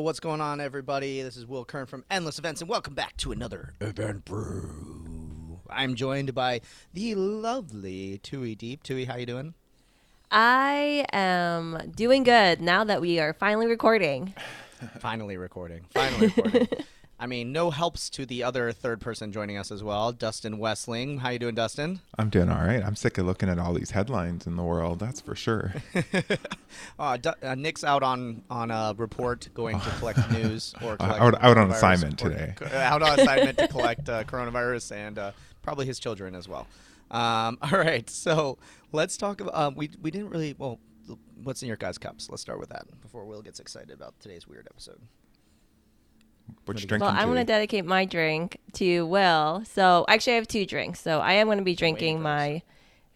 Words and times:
What's 0.00 0.18
going 0.18 0.40
on, 0.40 0.62
everybody? 0.62 1.20
This 1.20 1.36
is 1.36 1.46
Will 1.46 1.66
Curran 1.66 1.84
from 1.84 2.04
Endless 2.10 2.38
Events, 2.38 2.62
and 2.62 2.70
welcome 2.70 2.94
back 2.94 3.18
to 3.18 3.32
another 3.32 3.74
Event 3.82 4.24
Brew. 4.24 5.60
I'm 5.68 5.94
joined 5.94 6.34
by 6.34 6.62
the 6.94 7.14
lovely 7.14 8.18
Thuy 8.22 8.56
Diep. 8.56 8.80
Thuy, 8.82 9.06
how 9.06 9.16
you 9.16 9.26
doing? 9.26 9.52
I 10.30 11.04
am 11.12 11.92
doing 11.94 12.22
good 12.22 12.62
now 12.62 12.82
that 12.84 13.02
we 13.02 13.20
are 13.20 13.34
finally 13.34 13.66
recording. 13.66 14.32
Finally 15.00 15.36
recording. 15.36 15.84
Finally 15.90 16.28
recording. 16.28 16.68
I 17.22 17.26
mean, 17.26 17.52
no 17.52 17.70
helps 17.70 18.08
to 18.10 18.24
the 18.24 18.42
other 18.42 18.72
third 18.72 18.98
person 18.98 19.30
joining 19.30 19.58
us 19.58 19.70
as 19.70 19.84
well, 19.84 20.10
Dustin 20.10 20.56
Westling. 20.58 21.18
How 21.18 21.28
you 21.28 21.38
doing, 21.38 21.54
Dustin? 21.54 22.00
I'm 22.18 22.30
doing 22.30 22.48
all 22.48 22.64
right. 22.64 22.82
I'm 22.82 22.96
sick 22.96 23.18
of 23.18 23.26
looking 23.26 23.50
at 23.50 23.58
all 23.58 23.74
these 23.74 23.90
headlines 23.90 24.46
in 24.46 24.56
the 24.56 24.62
world. 24.62 25.00
That's 25.00 25.20
for 25.20 25.34
sure. 25.34 25.74
Uh, 26.98 27.16
Du- 27.16 27.34
uh, 27.42 27.54
Nick's 27.56 27.82
out 27.82 28.02
on 28.04 28.42
on 28.48 28.70
a 28.70 28.94
report, 28.96 29.48
going 29.54 29.78
to 29.80 29.90
collect 29.98 30.30
news 30.32 30.72
or 30.82 30.96
collect 30.96 31.20
out- 31.20 31.42
out 31.42 31.58
on 31.58 31.70
assignment 31.70 32.16
today. 32.18 32.52
co- 32.56 32.66
out 32.76 33.02
on 33.02 33.18
assignment 33.18 33.58
to 33.58 33.66
collect 33.76 34.08
uh, 34.08 34.22
coronavirus 34.24 34.92
and 34.92 35.18
uh, 35.18 35.32
probably 35.62 35.84
his 35.86 35.98
children 35.98 36.34
as 36.36 36.48
well. 36.48 36.68
Um, 37.10 37.58
all 37.60 37.72
right, 37.78 38.08
so 38.08 38.56
let's 38.92 39.16
talk 39.16 39.40
about. 39.40 39.52
Uh, 39.54 39.70
we 39.74 39.90
we 40.00 40.10
didn't 40.12 40.30
really 40.30 40.54
well. 40.56 40.78
What's 41.42 41.60
in 41.62 41.66
your 41.68 41.76
guys' 41.76 41.98
cups? 41.98 42.30
Let's 42.30 42.40
start 42.42 42.60
with 42.60 42.68
that 42.68 42.84
before 43.02 43.24
Will 43.24 43.42
gets 43.42 43.58
excited 43.58 43.90
about 43.90 44.14
today's 44.20 44.46
weird 44.46 44.68
episode. 44.70 45.00
What 46.64 46.80
you 46.80 46.82
Well, 46.82 46.86
drinking? 46.86 47.00
Well, 47.00 47.14
I'm 47.16 47.26
going 47.28 47.38
to 47.38 47.44
dedicate 47.44 47.84
my 47.84 48.04
drink 48.04 48.58
to 48.74 49.06
Will. 49.06 49.62
So, 49.64 50.04
actually, 50.08 50.34
I 50.34 50.36
have 50.36 50.48
two 50.48 50.66
drinks. 50.66 51.00
So, 51.00 51.20
I 51.20 51.34
am 51.34 51.46
going 51.46 51.58
to 51.58 51.64
be 51.64 51.74
drinking 51.74 52.22
my 52.22 52.62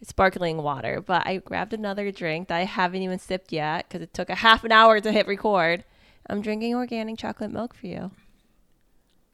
sparkling 0.01 0.57
water, 0.57 1.01
but 1.01 1.25
I 1.25 1.37
grabbed 1.37 1.73
another 1.73 2.11
drink 2.11 2.47
that 2.49 2.57
I 2.57 2.63
haven't 2.65 3.01
even 3.01 3.19
sipped 3.19 3.51
yet 3.51 3.87
because 3.87 4.01
it 4.01 4.13
took 4.13 4.29
a 4.29 4.35
half 4.35 4.63
an 4.63 4.71
hour 4.71 4.99
to 4.99 5.11
hit 5.11 5.27
record. 5.27 5.83
I'm 6.27 6.41
drinking 6.41 6.75
organic 6.75 7.17
chocolate 7.17 7.51
milk 7.51 7.73
for 7.73 7.87
you. 7.87 8.11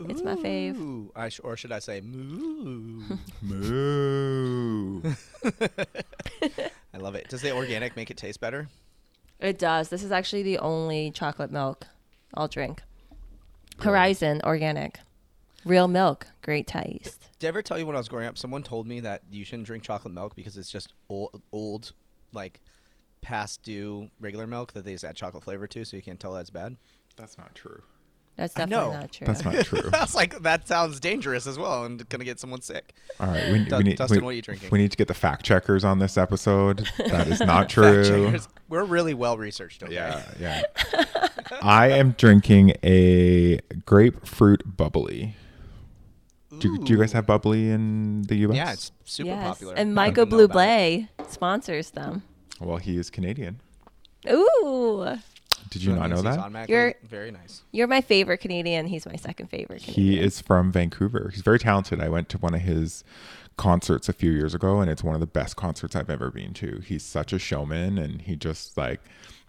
It's 0.10 0.24
my 0.24 0.36
fave. 0.36 1.10
I 1.16 1.30
sh- 1.30 1.42
or 1.44 1.56
should 1.56 1.72
I 1.72 1.80
say 1.80 2.02
moo? 2.02 3.04
Moo. 3.42 5.02
I 6.94 6.98
love 6.98 7.16
it. 7.16 7.30
Does 7.30 7.42
the 7.42 7.52
organic 7.52 7.96
make 7.96 8.10
it 8.10 8.18
taste 8.18 8.40
better? 8.40 8.68
It 9.40 9.60
does. 9.60 9.90
This 9.90 10.04
is 10.04 10.12
actually 10.12 10.44
the 10.44 10.58
only 10.60 11.12
chocolate 11.12 11.52
milk 11.52 11.86
I'll 12.34 12.48
drink. 12.48 12.82
Horizon 13.80 14.42
organic. 14.44 15.00
Real 15.64 15.88
milk, 15.88 16.28
great 16.42 16.66
taste. 16.68 17.30
Did 17.40 17.48
I 17.48 17.50
ever 17.50 17.62
tell 17.62 17.78
you 17.78 17.86
when 17.86 17.96
I 17.96 18.00
was 18.00 18.10
growing 18.10 18.28
up? 18.28 18.38
Someone 18.38 18.64
told 18.64 18.88
me 18.88 19.00
that 19.02 19.22
you 19.32 19.46
shouldn't 19.46 19.68
drink 19.68 19.84
chocolate 19.84 20.14
milk 20.14 20.36
because 20.36 20.58
it's 20.58 20.72
just 20.72 20.94
old, 21.10 21.42
old 21.52 21.94
like 22.34 22.62
past 23.22 23.62
due 23.62 24.10
regular 24.20 24.48
milk 24.48 24.74
that 24.74 24.86
they 24.86 24.94
just 24.94 25.04
add 25.04 25.16
chocolate 25.16 25.44
flavor 25.44 25.68
to, 25.68 25.86
so 25.86 25.96
you 25.96 26.04
can't 26.04 26.20
tell 26.20 26.34
that's 26.34 26.50
bad. 26.50 26.78
That's 27.16 27.38
not 27.38 27.54
true. 27.54 27.84
That's 28.38 28.54
definitely 28.54 28.94
know. 28.94 29.00
not 29.00 29.12
true. 29.12 29.28
That's 29.28 29.46
not 29.46 29.54
true. 29.66 29.90
I 29.94 30.02
was 30.02 30.16
like, 30.16 30.40
that 30.42 30.68
sounds 30.68 31.00
dangerous 31.00 31.48
as 31.48 31.58
well, 31.58 31.86
and 31.86 32.08
gonna 32.10 32.24
get 32.24 32.40
someone 32.40 32.62
sick. 32.62 32.94
All 33.20 33.28
right, 33.28 33.52
we, 33.52 33.66
Du- 33.66 33.78
we 33.78 33.84
need. 33.84 33.98
Dustin, 33.98 34.20
we, 34.20 34.24
what 34.24 34.30
are 34.30 34.34
you 34.34 34.42
drinking? 34.42 34.70
We 34.72 34.80
need 34.80 34.92
to 34.92 34.98
get 34.98 35.08
the 35.08 35.14
fact 35.14 35.46
checkers 35.46 35.84
on 35.84 36.00
this 36.00 36.18
episode. 36.18 36.88
That 37.12 37.28
is 37.28 37.42
not 37.42 37.68
true. 37.68 38.40
We're 38.70 38.86
really 38.86 39.14
well 39.14 39.38
researched. 39.38 39.84
Okay? 39.84 39.94
Yeah, 39.94 40.24
yeah. 40.40 40.62
I 41.62 41.90
am 41.90 42.12
drinking 42.12 42.74
a 42.84 43.60
grapefruit 43.86 44.78
bubbly. 44.78 45.36
Do, 46.60 46.78
do 46.78 46.94
you 46.94 47.00
guys 47.00 47.12
have 47.12 47.26
bubbly 47.26 47.70
in 47.70 48.22
the 48.24 48.36
U.S.? 48.38 48.56
Yeah, 48.56 48.72
it's 48.72 48.92
super 49.04 49.30
yes. 49.30 49.44
popular. 49.48 49.74
And 49.76 49.94
Michael 49.94 50.26
didn't 50.26 50.38
know 50.38 50.44
about 50.46 50.60
it. 50.60 51.08
Bublé 51.20 51.30
sponsors 51.30 51.92
them. 51.92 52.24
Well, 52.62 52.78
he 52.78 52.98
is 52.98 53.10
Canadian. 53.10 53.60
Ooh, 54.30 55.18
Did 55.72 55.84
you 55.84 55.94
So 55.94 56.00
not 56.00 56.10
know 56.12 56.22
that? 56.22 56.70
You're- 56.70 56.94
very 57.04 57.32
nice. 57.32 57.64
you're 57.72 57.88
my 57.88 58.02
favorite 58.02 58.38
Canadian. 58.40 58.86
He's 58.88 59.06
my 59.08 59.16
second 59.16 59.48
favorite. 59.48 59.82
He 59.82 60.20
is 60.20 60.40
from 60.42 60.72
Vancouver. 60.72 61.32
He's 61.34 61.42
very 61.42 61.58
talented. 61.60 62.00
I 62.02 62.10
went 62.10 62.30
to 62.30 62.38
one 62.38 62.54
of 62.54 62.62
his 62.62 63.04
concerts 63.58 64.08
a 64.10 64.14
few 64.14 64.32
years 64.32 64.54
ago, 64.54 64.80
and 64.82 64.90
it's 64.92 65.04
one 65.04 65.16
of 65.16 65.22
the 65.22 65.28
best 65.28 65.56
concerts 65.56 65.96
I've 65.96 66.10
ever 66.10 66.30
been 66.30 66.54
to. 66.56 66.82
He's 66.86 67.04
such 67.04 67.32
a 67.34 67.40
showman, 67.40 67.98
and 67.98 68.22
he 68.22 68.36
just 68.36 68.78
like 68.78 69.00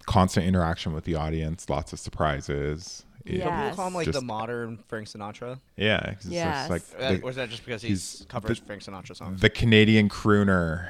constant 0.07 0.47
interaction 0.47 0.93
with 0.93 1.05
the 1.05 1.15
audience, 1.17 1.69
lots 1.69 1.93
of 1.93 1.99
surprises. 1.99 3.05
Yeah. 3.25 3.33
People 3.33 3.49
Yes. 3.51 3.77
call 3.77 3.87
him 3.89 3.95
like 3.95 4.11
the 4.13 4.21
modern 4.21 4.79
Frank 4.89 5.07
Sinatra. 5.09 5.61
yeah. 5.77 6.15
He's 6.23 6.31
Yes. 6.33 6.71
like 6.71 6.83
the, 6.91 7.21
or 7.23 7.31
is 7.31 7.37
that 7.37 7.51
just 7.51 7.65
because 7.65 7.83
he 7.83 7.89
he's 7.89 8.25
covers 8.29 8.61
the- 8.61 8.67
Frank 8.67 8.83
Sinatra 8.83 9.17
songs? 9.17 9.41
the 9.41 9.51
Canadian 9.51 10.09
crooner. 10.09 10.89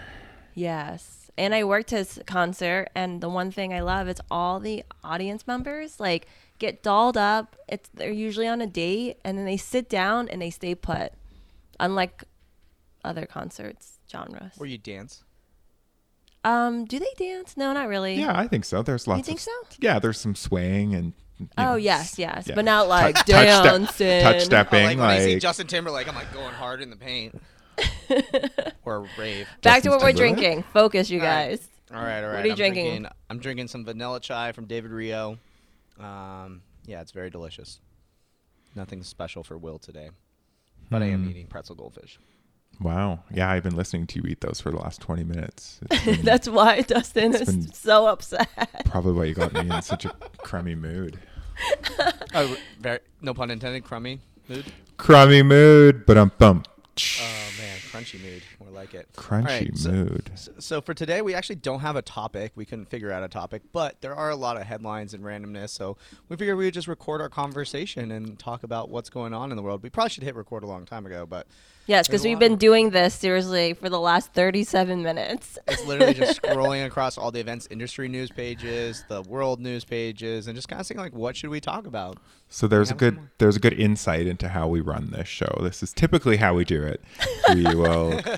Yes. 0.55 1.22
And 1.39 1.55
I 1.55 1.65
worked 1.65 1.91
his 1.91 2.21
concert, 2.27 2.89
and 2.95 3.21
the 3.23 3.29
one 3.31 3.51
thing 3.51 3.73
I 3.73 3.81
love 3.81 4.07
is 4.09 4.21
all 4.31 4.61
the 4.61 4.85
audience 5.03 5.47
members 5.47 5.99
like 5.99 6.27
get 6.59 6.83
dolled 6.83 7.17
up. 7.17 7.57
It's 7.69 7.89
they're 7.95 8.11
usually 8.13 8.47
on 8.47 8.61
a 8.61 8.67
date, 8.67 9.19
and 9.25 9.39
then 9.39 9.47
they 9.47 9.57
sit 9.57 9.89
down 9.89 10.29
and 10.29 10.43
they 10.43 10.51
stay 10.51 10.75
put, 10.75 11.13
unlike 11.81 12.25
other 13.05 13.25
concerts 13.25 13.99
genres. 14.11 14.53
Where 14.59 14.69
you 14.69 14.77
dance? 14.79 15.25
Um, 16.45 16.85
do 16.85 16.99
they 16.99 17.07
dance? 17.17 17.57
No, 17.57 17.73
not 17.73 17.89
really. 17.89 18.17
Yeah, 18.17 18.37
I 18.39 18.47
think 18.49 18.65
so. 18.65 18.83
There's 18.83 19.07
lots 19.07 19.19
You 19.19 19.25
think 19.25 19.39
of 19.39 19.43
so? 19.45 19.53
Yeah, 19.81 19.99
there's 19.99 20.19
some 20.21 20.35
swaying 20.35 20.95
and. 20.95 21.13
you 21.39 21.49
Oh 21.57 21.77
yes, 21.77 22.19
yes, 22.19 22.47
yeah. 22.49 22.55
but 22.55 22.65
not 22.65 22.89
like 22.89 23.15
Touch- 23.15 23.27
touch 23.29 23.49
step- 23.49 23.65
dancing. 23.65 24.23
touch 24.23 24.41
stepping, 24.43 24.81
Oh, 24.83 24.87
like 24.87 24.99
when 24.99 25.07
I 25.09 25.19
see 25.21 25.33
like- 25.35 25.43
Justin 25.43 25.67
Timberlake, 25.67 26.09
I'm 26.09 26.15
like 26.15 26.33
going 26.35 26.53
hard 26.53 26.83
in 26.83 26.91
the 26.91 26.97
paint. 26.97 27.41
or 28.85 29.07
rave. 29.19 29.49
Back 29.63 29.83
to 29.85 29.91
what 29.91 30.01
we're 30.03 30.13
Timberlake? 30.13 30.37
drinking. 30.37 30.65
Focus, 30.73 31.11
you 31.11 31.21
All 31.21 31.27
right. 31.27 31.51
guys. 31.51 31.69
All 31.95 31.99
right, 32.03 32.23
all 32.23 32.29
right. 32.31 32.37
What 32.37 32.45
are 32.45 32.47
you 32.47 32.53
I'm 32.53 32.57
drinking? 32.57 33.07
I'm 33.31 33.39
drinking 33.39 33.69
some 33.69 33.85
vanilla 33.85 34.21
chai 34.21 34.53
from 34.53 34.67
David 34.67 34.91
Rio. 34.93 35.39
Um, 36.01 36.63
yeah, 36.87 37.01
it's 37.01 37.13
very 37.13 37.31
delicious. 37.31 37.81
Nothing 38.75 39.03
special 39.03 39.43
for 39.45 39.59
Will 39.59 39.79
today, 39.79 40.11
but 40.91 41.03
I 41.03 41.07
am 41.07 41.25
Hmm. 41.25 41.31
eating 41.31 41.47
pretzel 41.47 41.75
goldfish. 41.77 42.19
Wow. 42.81 43.21
Yeah, 43.31 43.51
I've 43.51 43.63
been 43.63 43.77
listening 43.77 44.07
to 44.09 44.19
you 44.19 44.25
eat 44.31 44.41
those 44.41 44.61
for 44.63 44.71
the 44.71 44.79
last 44.79 45.01
20 45.03 45.25
minutes. 45.25 45.79
It's 45.91 46.05
been 46.07 46.23
That's 46.23 46.49
why 46.49 46.81
Dustin 46.81 47.35
is 47.35 47.45
been- 47.45 47.73
so 47.73 48.07
upset. 48.07 48.49
probably 48.87 49.13
why 49.13 49.25
you 49.25 49.35
got 49.35 49.53
me 49.53 49.61
in 49.69 49.83
such 49.83 50.07
a 50.07 50.11
crummy 50.39 50.75
mood. 50.75 51.19
Oh, 52.35 52.57
very 52.81 53.01
no 53.21 53.35
pun 53.35 53.51
intended. 53.51 53.85
Crummy 53.85 54.21
mood. 54.49 54.65
Crummy 54.97 55.43
mood, 55.43 56.07
but 56.07 56.17
um 56.17 56.33
bump. 56.39 56.67
Oh 56.99 57.49
man, 57.59 57.82
crunchy 58.03 58.23
mood. 58.23 58.43
More 58.61 58.71
like 58.71 58.95
it. 58.95 59.09
Crunchy 59.15 59.45
right, 59.45 59.77
so- 59.77 59.91
mood. 59.91 60.31
So, 60.35 60.53
so 60.59 60.81
for 60.81 60.95
today, 60.95 61.23
we 61.23 61.35
actually 61.35 61.57
don't 61.57 61.81
have 61.81 61.97
a 61.97 62.03
topic. 62.03 62.53
We 62.55 62.65
couldn't 62.65 62.87
figure 62.87 63.11
out 63.13 63.23
a 63.23 63.29
topic, 63.29 63.63
but 63.73 64.01
there 64.01 64.15
are 64.15 64.31
a 64.31 64.37
lot 64.37 64.57
of 64.57 64.65
headlines 64.65 65.15
and 65.15 65.25
randomness. 65.25 65.71
So 65.71 65.97
we 66.29 66.37
figured 66.37 66.57
we 66.57 66.65
would 66.65 66.75
just 66.75 66.89
record 66.89 67.21
our 67.21 67.29
conversation 67.29 68.11
and 68.11 68.39
talk 68.39 68.63
about 68.63 68.89
what's 68.91 69.11
going 69.11 69.35
on 69.35 69.51
in 69.51 69.57
the 69.57 69.63
world. 69.63 69.83
We 69.83 69.91
probably 69.91 70.11
should 70.11 70.23
hit 70.23 70.35
record 70.35 70.63
a 70.63 70.67
long 70.67 70.85
time 70.85 71.07
ago, 71.07 71.27
but 71.27 71.47
Yes, 71.87 72.07
because 72.07 72.23
we've 72.23 72.39
been 72.39 72.53
of- 72.53 72.59
doing 72.61 72.91
this 72.91 73.13
seriously 73.13 73.75
for 73.75 73.89
the 73.89 73.99
last 73.99 74.33
37 74.35 75.03
minutes. 75.03 75.59
it's 75.69 75.85
literally 75.85 76.15
just 76.15 76.41
scrolling 76.43 76.87
across 76.87 77.19
all 77.19 77.33
the 77.33 77.41
events 77.41 77.67
industry 77.71 78.09
news 78.09 78.31
pages, 78.31 79.05
the 79.09 79.23
world 79.23 79.61
news 79.61 79.85
pages, 79.85 80.47
and 80.47 80.55
just 80.55 80.69
kind 80.69 80.79
of 80.81 80.87
saying 80.87 80.99
like, 81.01 81.13
what 81.13 81.37
should 81.37 81.51
we 81.51 81.61
talk 81.61 81.87
about? 81.87 82.19
So 82.49 82.69
there's 82.69 82.91
a 82.91 82.95
good 82.95 83.19
there's 83.39 83.57
a 83.57 83.61
good 83.61 83.73
insight 83.73 84.27
into 84.27 84.51
how 84.51 84.69
we 84.69 84.81
run 84.81 85.11
this 85.11 85.27
show. 85.27 85.59
This 85.61 85.83
is 85.83 85.93
typically 85.93 86.37
how 86.37 86.55
we 86.55 86.65
do 86.65 86.83
it. 86.83 87.01
We 87.55 87.65
will 87.75 87.92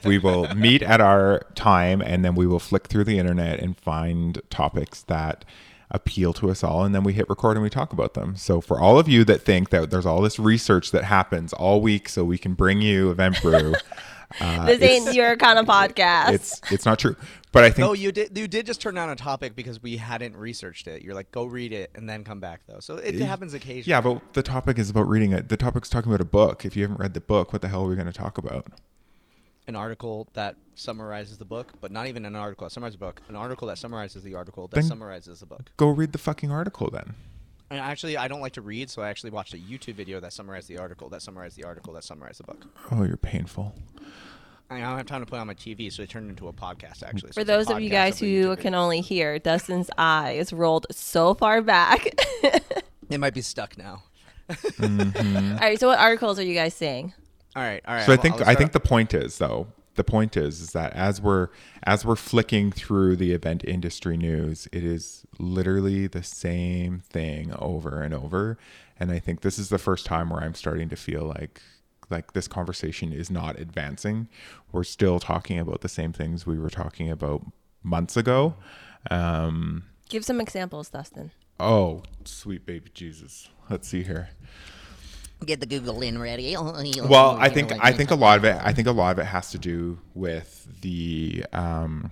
we 0.04 0.18
will 0.18 0.52
meet 0.54 0.82
at 0.82 1.00
our 1.00 1.42
time 1.54 2.00
and 2.00 2.24
then 2.24 2.34
we 2.34 2.46
will 2.46 2.58
flick 2.60 2.86
through 2.86 3.04
the 3.04 3.18
internet 3.18 3.60
and 3.60 3.78
find 3.78 4.40
topics 4.50 5.02
that 5.02 5.44
appeal 5.90 6.32
to 6.32 6.50
us 6.50 6.64
all 6.64 6.82
and 6.84 6.94
then 6.94 7.04
we 7.04 7.12
hit 7.12 7.28
record 7.28 7.56
and 7.56 7.62
we 7.62 7.70
talk 7.70 7.92
about 7.92 8.14
them. 8.14 8.34
So 8.36 8.60
for 8.60 8.80
all 8.80 8.98
of 8.98 9.08
you 9.08 9.24
that 9.24 9.42
think 9.42 9.70
that 9.70 9.90
there's 9.90 10.06
all 10.06 10.20
this 10.22 10.38
research 10.38 10.90
that 10.90 11.04
happens 11.04 11.52
all 11.52 11.80
week 11.80 12.08
so 12.08 12.24
we 12.24 12.38
can 12.38 12.54
bring 12.54 12.80
you 12.80 13.10
event 13.10 13.40
brew 13.42 13.74
uh, 14.40 14.66
this 14.66 14.76
it's- 14.80 14.90
ain't 15.06 15.14
your 15.14 15.36
kind 15.36 15.58
of 15.58 15.66
podcast. 15.66 16.32
it's 16.32 16.60
it's 16.72 16.84
not 16.86 16.98
true. 16.98 17.14
But 17.52 17.62
I 17.62 17.70
think 17.70 17.86
No, 17.86 17.92
you 17.92 18.10
did. 18.10 18.36
You 18.36 18.48
did 18.48 18.66
just 18.66 18.80
turn 18.80 18.96
down 18.96 19.10
a 19.10 19.14
topic 19.14 19.54
because 19.54 19.80
we 19.80 19.96
hadn't 19.96 20.36
researched 20.36 20.88
it. 20.88 21.02
You're 21.02 21.14
like, 21.14 21.30
go 21.30 21.44
read 21.44 21.72
it 21.72 21.92
and 21.94 22.08
then 22.08 22.24
come 22.24 22.40
back 22.40 22.62
though. 22.66 22.80
So 22.80 22.96
it 22.96 23.14
happens 23.20 23.54
occasionally. 23.54 23.90
yeah, 23.92 24.00
but 24.00 24.32
the 24.32 24.42
topic 24.42 24.76
is 24.76 24.90
about 24.90 25.08
reading 25.08 25.30
it. 25.30 25.48
The 25.50 25.56
topic's 25.56 25.88
talking 25.88 26.10
about 26.10 26.20
a 26.20 26.24
book. 26.24 26.64
If 26.64 26.74
you 26.76 26.82
haven't 26.82 26.98
read 26.98 27.14
the 27.14 27.20
book, 27.20 27.52
what 27.52 27.62
the 27.62 27.68
hell 27.68 27.84
are 27.84 27.88
we 27.88 27.94
going 27.94 28.08
to 28.08 28.12
talk 28.12 28.38
about? 28.38 28.66
An 29.66 29.76
article 29.76 30.28
that 30.34 30.56
summarizes 30.74 31.38
the 31.38 31.44
book, 31.44 31.72
but 31.80 31.90
not 31.90 32.06
even 32.06 32.24
an 32.26 32.36
article 32.36 32.66
that 32.66 32.70
summarizes 32.70 32.98
the 32.98 33.04
book. 33.04 33.22
An 33.28 33.36
article 33.36 33.68
that 33.68 33.78
summarizes 33.78 34.22
the 34.22 34.34
article 34.34 34.68
that 34.68 34.76
Then- 34.76 34.84
summarizes 34.84 35.40
the 35.40 35.46
book. 35.46 35.70
Go 35.76 35.88
read 35.88 36.12
the 36.12 36.18
fucking 36.18 36.50
article 36.50 36.90
then. 36.90 37.14
And 37.70 37.80
actually, 37.80 38.16
I 38.16 38.28
don't 38.28 38.40
like 38.42 38.52
to 38.52 38.60
read, 38.60 38.90
so 38.90 39.00
I 39.02 39.08
actually 39.08 39.30
watched 39.30 39.54
a 39.54 39.56
YouTube 39.56 39.94
video 39.94 40.20
that 40.20 40.32
summarized 40.32 40.68
the 40.68 40.78
article, 40.78 41.08
that 41.08 41.22
summarized 41.22 41.56
the 41.56 41.64
article, 41.64 41.94
that 41.94 42.04
summarized 42.04 42.40
the 42.40 42.44
book. 42.44 42.66
Oh, 42.90 43.04
you're 43.04 43.16
painful. 43.16 43.74
I 44.70 44.80
don't 44.80 44.96
have 44.96 45.06
time 45.06 45.20
to 45.22 45.26
put 45.26 45.36
it 45.36 45.40
on 45.40 45.46
my 45.46 45.54
TV, 45.54 45.90
so 45.92 46.02
it 46.02 46.10
turned 46.10 46.28
into 46.30 46.48
a 46.48 46.52
podcast. 46.52 47.02
Actually, 47.02 47.30
So 47.32 47.34
For 47.34 47.40
it's 47.40 47.50
a 47.50 47.52
those 47.52 47.70
of 47.70 47.80
you 47.80 47.88
podcast 47.88 47.92
guys 47.92 48.22
a 48.22 48.24
who 48.24 48.26
YouTube 48.26 48.56
can 48.56 48.62
video. 48.72 48.78
only 48.80 49.00
hear, 49.00 49.38
Dustin's 49.38 49.90
eyes 49.98 50.52
rolled 50.52 50.86
so 50.90 51.34
far 51.34 51.62
back. 51.62 52.06
it 53.10 53.18
might 53.18 53.34
be 53.34 53.40
stuck 53.42 53.76
now. 53.78 54.02
Mm-hmm. 54.48 55.52
all 55.54 55.58
right, 55.58 55.80
so 55.80 55.88
what 55.88 55.98
articles 55.98 56.38
are 56.38 56.42
you 56.44 56.54
guys 56.54 56.74
saying? 56.74 57.14
All 57.56 57.62
right, 57.62 57.82
all 57.86 57.94
right. 57.94 58.06
So 58.06 58.12
I 58.12 58.16
think 58.16 58.34
I'll 58.36 58.40
I 58.40 58.44
start 58.44 58.58
think 58.58 58.72
the 58.72 58.80
point 58.80 59.14
is 59.14 59.38
though 59.38 59.68
the 59.94 60.04
point 60.04 60.36
is 60.36 60.60
is 60.60 60.72
that 60.72 60.92
as 60.94 61.20
we're 61.20 61.48
as 61.84 62.04
we're 62.04 62.16
flicking 62.16 62.72
through 62.72 63.16
the 63.16 63.32
event 63.32 63.64
industry 63.64 64.16
news, 64.16 64.68
it 64.72 64.84
is 64.84 65.26
literally 65.38 66.06
the 66.06 66.22
same 66.22 67.00
thing 67.08 67.52
over 67.58 68.02
and 68.02 68.12
over. 68.14 68.58
And 68.98 69.10
I 69.10 69.18
think 69.18 69.40
this 69.42 69.58
is 69.58 69.68
the 69.68 69.78
first 69.78 70.06
time 70.06 70.30
where 70.30 70.42
I'm 70.42 70.54
starting 70.54 70.88
to 70.88 70.96
feel 70.96 71.22
like 71.24 71.60
like 72.10 72.32
this 72.32 72.48
conversation 72.48 73.12
is 73.12 73.30
not 73.30 73.58
advancing. 73.58 74.28
We're 74.72 74.84
still 74.84 75.18
talking 75.18 75.58
about 75.58 75.80
the 75.80 75.88
same 75.88 76.12
things 76.12 76.46
we 76.46 76.58
were 76.58 76.70
talking 76.70 77.10
about 77.10 77.44
months 77.82 78.16
ago. 78.16 78.54
Um, 79.10 79.84
Give 80.08 80.24
some 80.24 80.40
examples, 80.40 80.90
Dustin. 80.90 81.30
oh, 81.60 82.02
sweet 82.24 82.66
baby 82.66 82.90
Jesus. 82.94 83.48
Let's 83.70 83.88
see 83.88 84.02
here. 84.02 84.30
Get 85.44 85.60
the 85.60 85.66
Google 85.66 86.02
in 86.02 86.18
ready. 86.18 86.56
well 87.08 87.36
i 87.40 87.48
think 87.48 87.72
i 87.80 87.92
think 87.92 88.10
a 88.10 88.14
lot 88.14 88.38
of 88.38 88.44
it 88.44 88.56
i 88.62 88.72
think 88.72 88.88
a 88.88 88.92
lot 88.92 89.12
of 89.12 89.18
it 89.18 89.26
has 89.26 89.50
to 89.50 89.58
do 89.58 89.98
with 90.14 90.66
the 90.80 91.44
um 91.52 92.10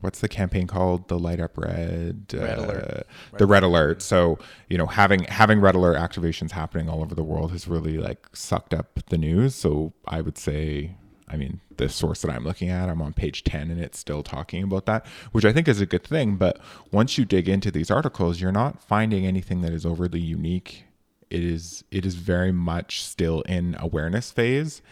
what's 0.00 0.20
the 0.20 0.28
campaign 0.28 0.66
called 0.66 1.06
the 1.08 1.18
light 1.18 1.40
up 1.40 1.56
red, 1.56 2.24
Red 2.34 2.58
uh, 2.58 2.62
Alert. 2.62 3.06
the 3.38 3.46
red 3.46 3.62
alert 3.62 4.02
so 4.02 4.38
you 4.68 4.76
know 4.76 4.86
having 4.86 5.24
having 5.24 5.60
red 5.60 5.74
alert 5.74 5.96
activations 5.96 6.50
happening 6.50 6.88
all 6.88 7.02
over 7.02 7.14
the 7.14 7.22
world 7.22 7.52
has 7.52 7.68
really 7.68 7.98
like 7.98 8.26
sucked 8.32 8.74
up 8.74 8.98
the 9.08 9.18
news 9.18 9.54
so 9.54 9.92
i 10.08 10.20
would 10.20 10.36
say 10.36 10.96
i 11.28 11.36
mean 11.36 11.60
the 11.76 11.88
source 11.88 12.22
that 12.22 12.30
i'm 12.30 12.44
looking 12.44 12.68
at 12.68 12.88
i'm 12.88 13.00
on 13.00 13.12
page 13.12 13.44
10 13.44 13.70
and 13.70 13.80
it's 13.80 13.98
still 13.98 14.22
talking 14.22 14.62
about 14.64 14.86
that 14.86 15.06
which 15.30 15.44
i 15.44 15.52
think 15.52 15.68
is 15.68 15.80
a 15.80 15.86
good 15.86 16.04
thing 16.04 16.36
but 16.36 16.58
once 16.90 17.16
you 17.16 17.24
dig 17.24 17.48
into 17.48 17.70
these 17.70 17.90
articles 17.90 18.40
you're 18.40 18.52
not 18.52 18.82
finding 18.82 19.24
anything 19.24 19.60
that 19.60 19.72
is 19.72 19.86
overly 19.86 20.20
unique 20.20 20.84
it 21.32 21.42
is 21.44 21.82
it 21.90 22.04
is 22.06 22.14
very 22.14 22.52
much 22.52 23.02
still 23.02 23.40
in 23.42 23.76
awareness 23.78 24.30
phase. 24.30 24.82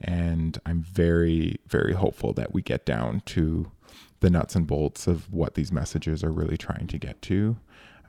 And 0.00 0.60
i'm 0.64 0.80
very 0.82 1.56
very 1.66 1.92
hopeful 1.94 2.32
that 2.34 2.54
we 2.54 2.62
get 2.62 2.86
down 2.86 3.20
to 3.34 3.70
the 4.20 4.30
nuts 4.30 4.54
and 4.54 4.66
bolts 4.66 5.06
of 5.08 5.32
what 5.32 5.54
these 5.54 5.72
messages 5.72 6.22
are 6.24 6.32
really 6.32 6.56
trying 6.56 6.86
to 6.88 6.98
get 6.98 7.20
to. 7.22 7.56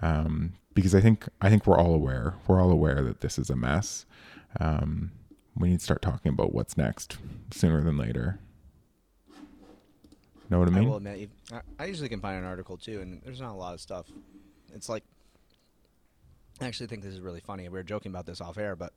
Um, 0.01 0.53
because 0.75 0.93
i 0.93 1.01
think 1.01 1.27
i 1.41 1.49
think 1.49 1.65
we're 1.65 1.79
all 1.79 1.93
aware 1.95 2.35
we're 2.47 2.61
all 2.61 2.71
aware 2.71 3.01
that 3.01 3.21
this 3.21 3.39
is 3.39 3.49
a 3.49 3.55
mess. 3.55 4.05
Um, 4.59 5.11
we 5.55 5.69
need 5.69 5.79
to 5.79 5.83
start 5.83 6.01
talking 6.01 6.31
about 6.31 6.53
what's 6.53 6.77
next 6.77 7.17
sooner 7.51 7.81
than 7.81 7.97
later. 7.97 8.39
Know 10.49 10.59
what 10.59 10.69
i 10.69 10.71
I 10.71 10.79
mean? 10.79 10.89
will 10.89 10.97
admit, 10.97 11.29
I- 11.51 11.61
I 11.79 11.85
usually 11.85 12.09
can 12.09 12.21
find 12.21 12.37
an 12.39 12.45
article 12.45 12.77
too, 12.77 13.01
and 13.01 13.21
there's 13.23 13.41
not 13.41 13.51
a 13.51 13.57
lot 13.57 13.73
of 13.75 13.81
stuff. 13.81 14.07
It's 14.73 14.89
like, 14.89 15.03
I 16.61 16.67
actually 16.67 16.87
think 16.87 17.03
this 17.03 17.13
is 17.13 17.21
really 17.21 17.39
funny. 17.39 17.63
We 17.63 17.77
were 17.79 17.83
joking 17.83 18.11
about 18.11 18.25
this 18.25 18.41
off 18.41 18.57
air, 18.57 18.75
but 18.75 18.93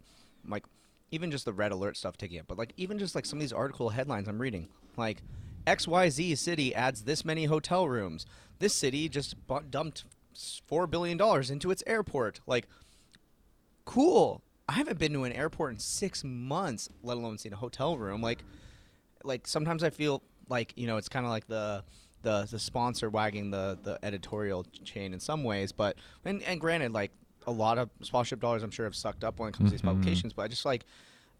like, 0.47 0.65
even 1.11 1.31
just 1.31 1.45
the 1.45 1.53
red 1.53 1.73
alert 1.73 1.97
stuff 1.97 2.17
taking 2.17 2.39
it, 2.39 2.47
but 2.47 2.59
like, 2.59 2.73
even 2.77 2.99
just 2.99 3.15
like 3.15 3.27
some 3.27 3.39
of 3.39 3.41
these 3.41 3.53
article 3.53 3.91
headlines 3.91 4.29
I'm 4.29 4.41
reading, 4.41 4.69
like, 4.97 5.23
XYZ 5.67 6.37
city 6.39 6.75
adds 6.75 7.03
this 7.03 7.25
many 7.25 7.45
hotel 7.45 7.89
rooms. 7.89 8.27
This 8.59 8.75
city 8.75 9.09
just 9.09 9.37
dumped 9.71 10.05
$4 10.35 10.91
billion 10.91 11.21
into 11.53 11.71
its 11.71 11.85
airport. 11.87 12.41
Like, 12.47 12.67
cool. 13.85 14.43
I 14.69 14.73
haven't 14.73 14.99
been 14.99 15.13
to 15.13 15.25
an 15.25 15.33
airport 15.33 15.73
in 15.75 15.79
six 15.79 16.25
months, 16.25 16.89
let 17.03 17.17
alone 17.17 17.39
seen 17.39 17.53
a 17.53 17.57
hotel 17.57 17.97
room. 17.97 18.23
Like, 18.23 18.43
like 19.25 19.47
sometimes 19.47 19.83
I 19.83 19.91
feel 19.91 20.23
like 20.49 20.73
you 20.77 20.87
know 20.87 20.97
it's 20.97 21.09
kind 21.09 21.25
of 21.25 21.31
like 21.31 21.47
the 21.47 21.85
the 22.23 22.47
the 22.51 22.59
sponsor 22.59 23.11
wagging 23.11 23.51
the 23.51 23.79
the 23.83 23.99
editorial 24.03 24.65
chain 24.85 25.13
in 25.13 25.21
some 25.21 25.45
ways, 25.45 25.73
but 25.73 25.97
and 26.25 26.43
and 26.43 26.61
granted, 26.61 26.93
like 26.93 27.13
a 27.47 27.51
lot 27.51 27.79
of 27.79 27.91
sponsorship 28.01 28.41
dollars 28.41 28.63
I'm 28.63 28.71
sure 28.71 28.87
have 28.87 28.95
sucked 28.95 29.25
up 29.25 29.39
when 29.39 29.49
it 29.49 29.57
comes 29.57 29.71
to 29.71 29.73
these 29.73 29.83
publications, 29.83 30.33
but 30.33 30.43
I 30.43 30.49
just 30.49 30.65
like 30.65 30.85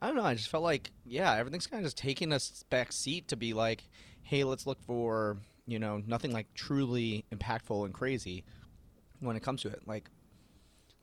I 0.01 0.09
don't 0.09 0.17
know, 0.17 0.25
I 0.25 0.35
just 0.35 0.49
felt 0.49 0.65
like 0.65 0.91
yeah, 1.05 1.35
everything's 1.35 1.67
kind 1.67 1.81
of 1.81 1.87
just 1.87 1.97
taking 1.97 2.33
a 2.33 2.41
back 2.71 2.93
seat 2.93 3.29
to 3.29 3.37
be 3.37 3.53
like, 3.53 3.85
hey, 4.23 4.45
let's 4.45 4.67
look 4.67 4.81
for 4.83 5.37
you 5.67 5.79
know 5.79 6.03
nothing 6.07 6.33
like 6.33 6.53
truly 6.55 7.25
impactful 7.33 7.85
and 7.85 7.95
crazy 7.95 8.45
when 9.21 9.37
it 9.37 9.43
comes 9.43 9.63
to 9.63 9.69
it, 9.69 9.83
like. 9.87 10.11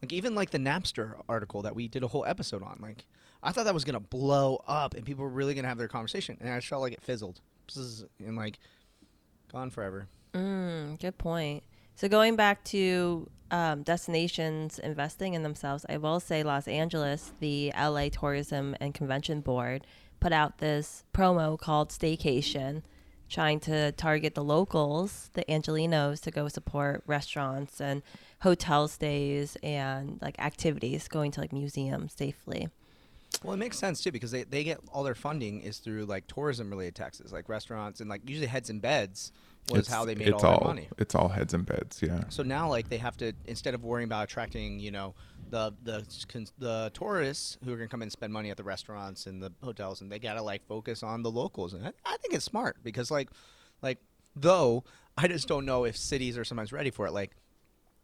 Like 0.02 0.14
even 0.14 0.34
like 0.34 0.52
the 0.52 0.60
Napster 0.60 1.22
article 1.28 1.64
that 1.64 1.76
we 1.76 1.90
did 1.90 2.04
a 2.04 2.08
whole 2.08 2.24
episode 2.24 2.64
on, 2.64 2.80
like 2.82 3.06
I 3.44 3.52
thought 3.52 3.66
that 3.66 3.74
was 3.74 3.84
gonna 3.84 4.00
blow 4.00 4.64
up 4.66 4.94
and 4.94 5.06
people 5.06 5.26
were 5.26 5.30
really 5.30 5.54
gonna 5.54 5.68
have 5.68 5.78
their 5.78 5.90
conversation, 5.90 6.38
and 6.40 6.50
I 6.50 6.56
just 6.56 6.68
felt 6.68 6.82
like 6.82 6.94
it 6.94 7.02
fizzled, 7.02 7.42
and 8.26 8.38
like 8.38 8.60
gone 9.52 9.70
forever. 9.72 10.08
Mm, 10.34 11.00
good 11.00 11.18
point. 11.18 11.64
So 12.00 12.08
going 12.08 12.38
back 12.38 12.64
to 12.66 13.30
um, 13.52 13.84
destinations 13.84 14.80
investing 14.80 15.34
in 15.34 15.44
themselves, 15.44 15.86
I 15.90 15.98
will 15.98 16.22
say 16.22 16.44
Los 16.44 16.66
Angeles, 16.66 17.34
the 17.42 17.74
LA 17.78 18.08
Tourism 18.08 18.74
and 18.80 18.94
Convention 18.94 19.42
Board, 19.42 19.86
put 20.22 20.32
out 20.32 20.60
this 20.60 21.04
promo 21.14 21.60
called 21.60 21.90
Staycation, 21.90 22.84
trying 23.28 23.60
to 23.60 23.92
target 23.92 24.34
the 24.34 24.46
locals, 24.46 25.30
the 25.34 25.44
Angelenos, 25.50 26.22
to 26.22 26.32
go 26.32 26.48
support 26.48 27.04
restaurants 27.06 27.82
and 27.82 28.02
hotel 28.44 28.88
stays 28.88 29.58
and 29.62 30.20
like 30.22 30.40
activities, 30.40 31.10
going 31.10 31.32
to 31.32 31.42
like 31.42 31.52
museums 31.52 32.14
safely. 32.14 32.70
Well, 33.44 33.54
it 33.54 33.58
makes 33.58 33.78
sense 33.78 34.02
too 34.02 34.12
because 34.12 34.32
they, 34.32 34.44
they 34.44 34.64
get 34.64 34.80
all 34.92 35.04
their 35.04 35.16
funding 35.16 35.62
is 35.62 35.78
through 35.78 36.06
like 36.06 36.28
tourism 36.28 36.70
related 36.70 36.96
taxes, 36.96 37.32
like 37.32 37.48
restaurants 37.48 38.02
and 38.02 38.10
like 38.10 38.28
usually 38.28 38.48
heads 38.48 38.70
and 38.70 38.82
beds 38.82 39.32
was 39.72 39.88
how 39.88 40.04
they 40.06 40.16
made 40.16 40.30
all 40.30 40.36
it's 40.36 40.44
their 40.44 40.52
all 40.52 40.64
money. 40.68 40.88
it's 40.98 41.16
all 41.16 41.28
heads 41.28 41.54
and 41.54 41.66
beds 41.66 42.02
yeah 42.02 42.24
So 42.30 42.44
now, 42.44 42.68
like, 42.70 42.90
they 42.90 42.98
have 42.98 43.18
to 43.18 43.34
instead 43.46 43.74
of 43.76 43.84
worrying 43.84 44.06
about 44.08 44.24
attracting, 44.24 44.80
you 44.80 44.92
know, 44.92 45.14
the 45.50 45.74
the 45.84 46.06
the 46.58 46.92
tourists 46.94 47.58
who 47.64 47.74
are 47.74 47.78
gonna 47.78 47.88
come 47.88 48.02
in 48.02 48.08
and 48.08 48.12
spend 48.12 48.34
money 48.34 48.50
at 48.52 48.58
the 48.58 48.64
restaurants 48.64 49.26
and 49.26 49.42
the 49.42 49.52
hotels, 49.64 50.02
and 50.02 50.12
they 50.12 50.20
gotta 50.20 50.42
like 50.42 50.66
focus 50.68 51.04
on 51.04 51.22
the 51.24 51.32
locals. 51.32 51.74
And 51.74 51.86
I, 51.86 51.92
I 52.06 52.18
think 52.18 52.34
it's 52.34 52.46
smart 52.46 52.78
because, 52.84 53.10
like, 53.12 53.30
like 53.82 54.00
though 54.36 54.84
I 55.18 55.28
just 55.28 55.48
don't 55.48 55.66
know 55.66 55.86
if 55.86 55.98
cities 55.98 56.38
are 56.38 56.44
sometimes 56.44 56.72
ready 56.72 56.92
for 56.92 57.06
it. 57.06 57.12
Like, 57.12 57.32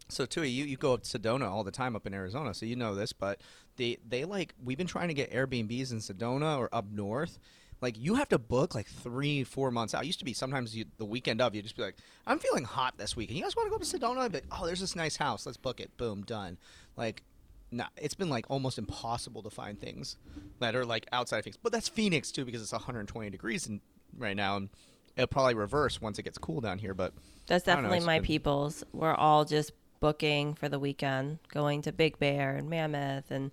so 0.10 0.26
Thuy, 0.26 0.54
you 0.54 0.66
you 0.66 0.78
go 0.78 0.94
up 0.94 1.04
to 1.04 1.20
Sedona 1.20 1.50
all 1.50 1.64
the 1.64 1.72
time 1.72 1.96
up 1.96 2.06
in 2.06 2.14
Arizona, 2.14 2.54
so 2.54 2.66
you 2.66 2.76
know 2.76 2.96
this, 2.96 3.14
but 3.14 3.42
they 3.78 3.98
they 4.08 4.26
like 4.26 4.54
we've 4.64 4.78
been 4.78 4.88
trying 4.88 5.08
to 5.08 5.14
get 5.14 5.32
Airbnbs 5.32 5.92
in 5.92 6.00
Sedona 6.00 6.58
or 6.58 6.70
up 6.74 6.86
north. 6.92 7.40
Like 7.82 7.98
you 8.00 8.16
have 8.16 8.30
to 8.30 8.40
book 8.40 8.74
like 8.74 8.88
three, 8.88 9.44
four 9.44 9.70
months 9.70 9.94
out. 9.94 10.04
It 10.04 10.08
used 10.08 10.20
to 10.20 10.26
be 10.26 10.34
sometimes 10.34 10.76
you, 10.76 10.86
the 10.98 11.06
weekend 11.06 11.42
of 11.42 11.54
you 11.54 11.62
just 11.62 11.76
be 11.76 11.84
like, 11.84 11.98
I'm 12.26 12.40
feeling 12.40 12.64
hot 12.64 12.98
this 12.98 13.16
weekend. 13.16 13.38
You 13.38 13.44
guys 13.44 13.56
want 13.56 13.68
to 13.68 13.72
go 13.72 13.78
to 13.78 13.84
Sedona? 13.86 14.20
I'd 14.20 14.32
be 14.32 14.38
like, 14.38 14.48
oh, 14.52 14.66
there's 14.66 14.80
this 14.80 14.96
nice 14.96 15.18
house. 15.18 15.46
Let's 15.46 15.58
book 15.58 15.82
it. 15.82 15.96
Boom, 15.98 16.24
done. 16.24 16.58
Like, 16.96 17.24
nah, 17.72 17.88
it's 17.98 18.16
been 18.16 18.30
like 18.30 18.46
almost 18.50 18.78
impossible 18.78 19.44
to 19.44 19.50
find 19.50 19.80
things 19.80 20.18
that 20.60 20.76
are 20.76 20.86
like 20.86 21.06
outside 21.12 21.40
of 21.40 21.44
Phoenix. 21.44 21.60
But 21.62 21.74
that's 21.74 21.90
Phoenix 21.90 22.32
too 22.32 22.46
because 22.46 22.62
it's 22.62 22.72
120 22.72 23.30
degrees 23.30 23.68
in, 23.68 23.82
right 24.18 24.38
now, 24.38 24.56
and 24.56 24.70
it'll 25.18 25.28
probably 25.28 25.54
reverse 25.54 26.02
once 26.02 26.18
it 26.18 26.24
gets 26.24 26.38
cool 26.38 26.62
down 26.62 26.80
here. 26.80 26.94
But 26.94 27.14
That's 27.48 27.68
know, 27.68 27.76
definitely 27.76 28.00
my 28.00 28.20
been- 28.20 28.26
people's. 28.26 28.84
We're 28.94 29.14
all 29.16 29.44
just 29.44 29.74
booking 30.06 30.54
for 30.54 30.70
the 30.70 30.78
weekend, 30.78 31.40
going 31.52 31.82
to 31.82 31.92
Big 31.92 32.20
Bear 32.20 32.56
and 32.58 32.70
Mammoth 32.70 33.32
and 33.32 33.50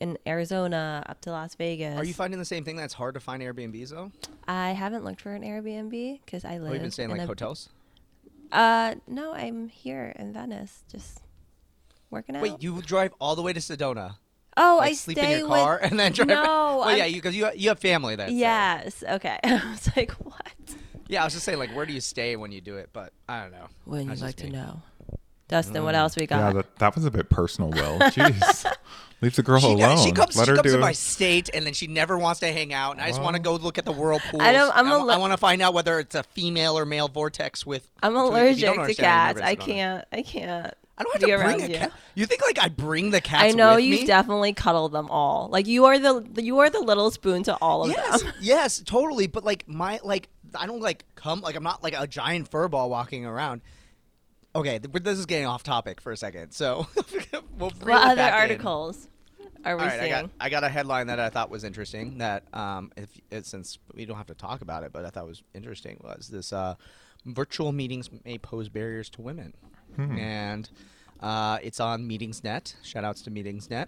in 0.00 0.18
Arizona 0.26 1.02
up 1.08 1.22
to 1.22 1.30
Las 1.30 1.54
Vegas. 1.54 1.96
are 1.96 2.04
you 2.04 2.12
finding 2.12 2.38
the 2.38 2.44
same 2.44 2.62
thing? 2.62 2.76
That's 2.76 2.92
hard 2.92 3.14
to 3.14 3.20
find 3.20 3.42
Airbnbs 3.42 3.88
though. 3.88 4.12
I 4.46 4.72
haven't 4.72 5.02
looked 5.02 5.22
for 5.22 5.32
an 5.32 5.42
Airbnb 5.42 6.20
because 6.22 6.44
I 6.44 6.58
live. 6.58 6.68
Oh, 6.70 6.72
you've 6.74 6.82
been 6.82 6.90
staying 6.90 7.10
in 7.10 7.16
like 7.16 7.24
a- 7.24 7.26
hotels. 7.26 7.70
Uh, 8.52 8.96
no, 9.06 9.32
I'm 9.32 9.68
here 9.70 10.12
in 10.18 10.34
Venice, 10.34 10.84
just 10.92 11.22
working 12.10 12.36
out. 12.36 12.42
Wait, 12.42 12.62
you 12.62 12.82
drive 12.82 13.14
all 13.18 13.34
the 13.34 13.42
way 13.42 13.54
to 13.54 13.60
Sedona? 13.60 14.16
oh, 14.58 14.76
Like 14.80 14.90
I 14.90 14.92
sleep 14.92 15.16
stay 15.16 15.32
in 15.32 15.38
your 15.38 15.48
car 15.48 15.78
with, 15.80 15.90
and 15.90 15.98
then 15.98 16.12
drive. 16.12 16.28
No, 16.28 16.82
well, 16.84 16.94
yeah, 16.94 17.08
because 17.10 17.34
you, 17.34 17.48
you 17.56 17.70
have 17.70 17.78
family 17.78 18.14
there. 18.14 18.28
so- 18.28 18.34
Yes. 18.34 19.02
Okay. 19.08 19.38
I 19.42 19.70
was 19.70 19.88
like, 19.96 20.10
what? 20.12 20.52
Yeah, 21.08 21.22
I 21.22 21.24
was 21.24 21.32
just 21.32 21.46
saying, 21.46 21.58
like, 21.58 21.74
where 21.74 21.86
do 21.86 21.94
you 21.94 22.02
stay 22.02 22.36
when 22.36 22.52
you 22.52 22.60
do 22.60 22.76
it? 22.76 22.90
But 22.92 23.14
I 23.26 23.40
don't 23.40 23.52
know. 23.52 23.68
When 23.86 24.02
you 24.02 24.08
That's 24.08 24.20
like 24.20 24.36
to 24.36 24.50
know. 24.50 24.82
Dustin, 25.48 25.76
Mm. 25.76 25.84
what 25.84 25.94
else 25.94 26.14
we 26.16 26.26
got? 26.26 26.38
Yeah, 26.38 26.52
got? 26.52 26.54
that, 26.54 26.76
that 26.78 26.94
was 26.94 27.04
a 27.04 27.10
bit 27.10 27.28
personal, 27.30 27.70
Will. 27.70 27.98
Jeez. 28.10 28.70
Leave 29.20 29.34
the 29.34 29.42
girl 29.42 29.58
She, 29.58 29.66
alone. 29.72 29.98
she 29.98 30.12
comes, 30.12 30.36
Let 30.36 30.44
she 30.44 30.50
her 30.50 30.56
comes 30.58 30.70
do 30.70 30.76
to 30.76 30.78
my 30.80 30.92
state, 30.92 31.50
and 31.52 31.66
then 31.66 31.72
she 31.72 31.88
never 31.88 32.16
wants 32.16 32.38
to 32.40 32.52
hang 32.52 32.72
out. 32.72 32.92
And 32.92 33.00
I 33.00 33.08
just 33.08 33.20
want 33.20 33.34
to 33.34 33.42
go 33.42 33.56
look 33.56 33.76
at 33.78 33.84
the 33.84 33.90
whirlpools. 33.92 34.40
I 34.42 34.52
don't- 34.52 34.70
I'm 34.76 34.86
I, 34.86 34.94
a 34.94 34.98
li- 35.02 35.16
want 35.18 35.32
to 35.32 35.36
find 35.36 35.60
out 35.60 35.74
whether 35.74 35.98
it's 35.98 36.14
a 36.14 36.22
female 36.22 36.78
or 36.78 36.84
male 36.86 37.08
vortex 37.08 37.66
with. 37.66 37.90
I'm 38.02 38.12
so 38.14 38.32
if 38.36 38.58
you 38.60 38.68
allergic 38.68 38.96
to 38.96 39.02
cats. 39.02 39.40
I 39.40 39.54
can't. 39.56 40.04
I 40.12 40.22
can't. 40.22 40.72
I 40.98 41.02
don't 41.04 41.12
have 41.14 41.20
to 41.22 41.26
bring 41.28 41.40
around 41.40 41.60
a 41.62 41.68
you. 41.68 41.78
cat. 41.78 41.92
You 42.14 42.26
think 42.26 42.42
like 42.42 42.58
I 42.60 42.68
bring 42.68 43.10
the 43.10 43.20
cats? 43.20 43.42
I 43.44 43.50
know 43.52 43.76
with 43.76 43.84
you've 43.84 44.00
me? 44.00 44.06
definitely 44.06 44.52
cuddle 44.52 44.88
them 44.88 45.08
all. 45.10 45.48
Like 45.48 45.66
you 45.68 45.84
are 45.86 45.98
the 45.98 46.24
you 46.42 46.58
are 46.58 46.70
the 46.70 46.80
little 46.80 47.10
spoon 47.12 47.42
to 47.44 47.54
all 47.56 47.84
of 47.84 47.90
Yes, 47.90 48.22
them. 48.22 48.32
yes, 48.40 48.82
totally. 48.84 49.26
But 49.28 49.44
like 49.44 49.68
my 49.68 50.00
like, 50.04 50.28
I 50.56 50.66
don't 50.66 50.80
like 50.80 51.04
come 51.14 51.40
like 51.40 51.54
I'm 51.56 51.62
not 51.62 51.82
like 51.84 51.94
a 51.96 52.06
giant 52.08 52.48
fur 52.50 52.66
ball 52.68 52.90
walking 52.90 53.24
around. 53.26 53.60
Okay, 54.58 54.78
th- 54.78 55.02
this 55.04 55.18
is 55.18 55.26
getting 55.26 55.46
off 55.46 55.62
topic 55.62 56.00
for 56.00 56.12
a 56.12 56.16
second. 56.16 56.52
So 56.52 56.86
we'll 57.58 57.70
reel 57.70 57.96
What 57.96 58.02
it 58.02 58.06
other 58.06 58.16
back 58.16 58.32
in. 58.44 58.50
articles 58.50 59.08
are 59.64 59.76
we 59.76 59.82
All 59.82 59.88
right, 59.88 59.98
I 59.98 60.00
seeing? 60.00 60.10
got 60.10 60.30
I 60.40 60.48
got 60.50 60.64
a 60.64 60.68
headline 60.68 61.08
that 61.08 61.18
I 61.20 61.30
thought 61.30 61.50
was 61.50 61.64
interesting. 61.64 62.18
That 62.18 62.44
um, 62.54 62.92
if 62.96 63.08
it, 63.30 63.46
since 63.46 63.78
we 63.94 64.04
don't 64.04 64.16
have 64.16 64.26
to 64.28 64.34
talk 64.34 64.60
about 64.62 64.84
it, 64.84 64.92
but 64.92 65.04
I 65.04 65.10
thought 65.10 65.26
was 65.26 65.42
interesting 65.54 66.00
was 66.02 66.28
this: 66.28 66.52
uh, 66.52 66.74
virtual 67.26 67.72
meetings 67.72 68.08
may 68.24 68.38
pose 68.38 68.68
barriers 68.68 69.10
to 69.10 69.22
women, 69.22 69.54
and 69.96 70.70
uh, 71.20 71.58
it's 71.62 71.80
on 71.80 72.08
MeetingsNet. 72.08 72.74
Shout 72.82 73.04
outs 73.04 73.22
to 73.22 73.30
MeetingsNet. 73.30 73.86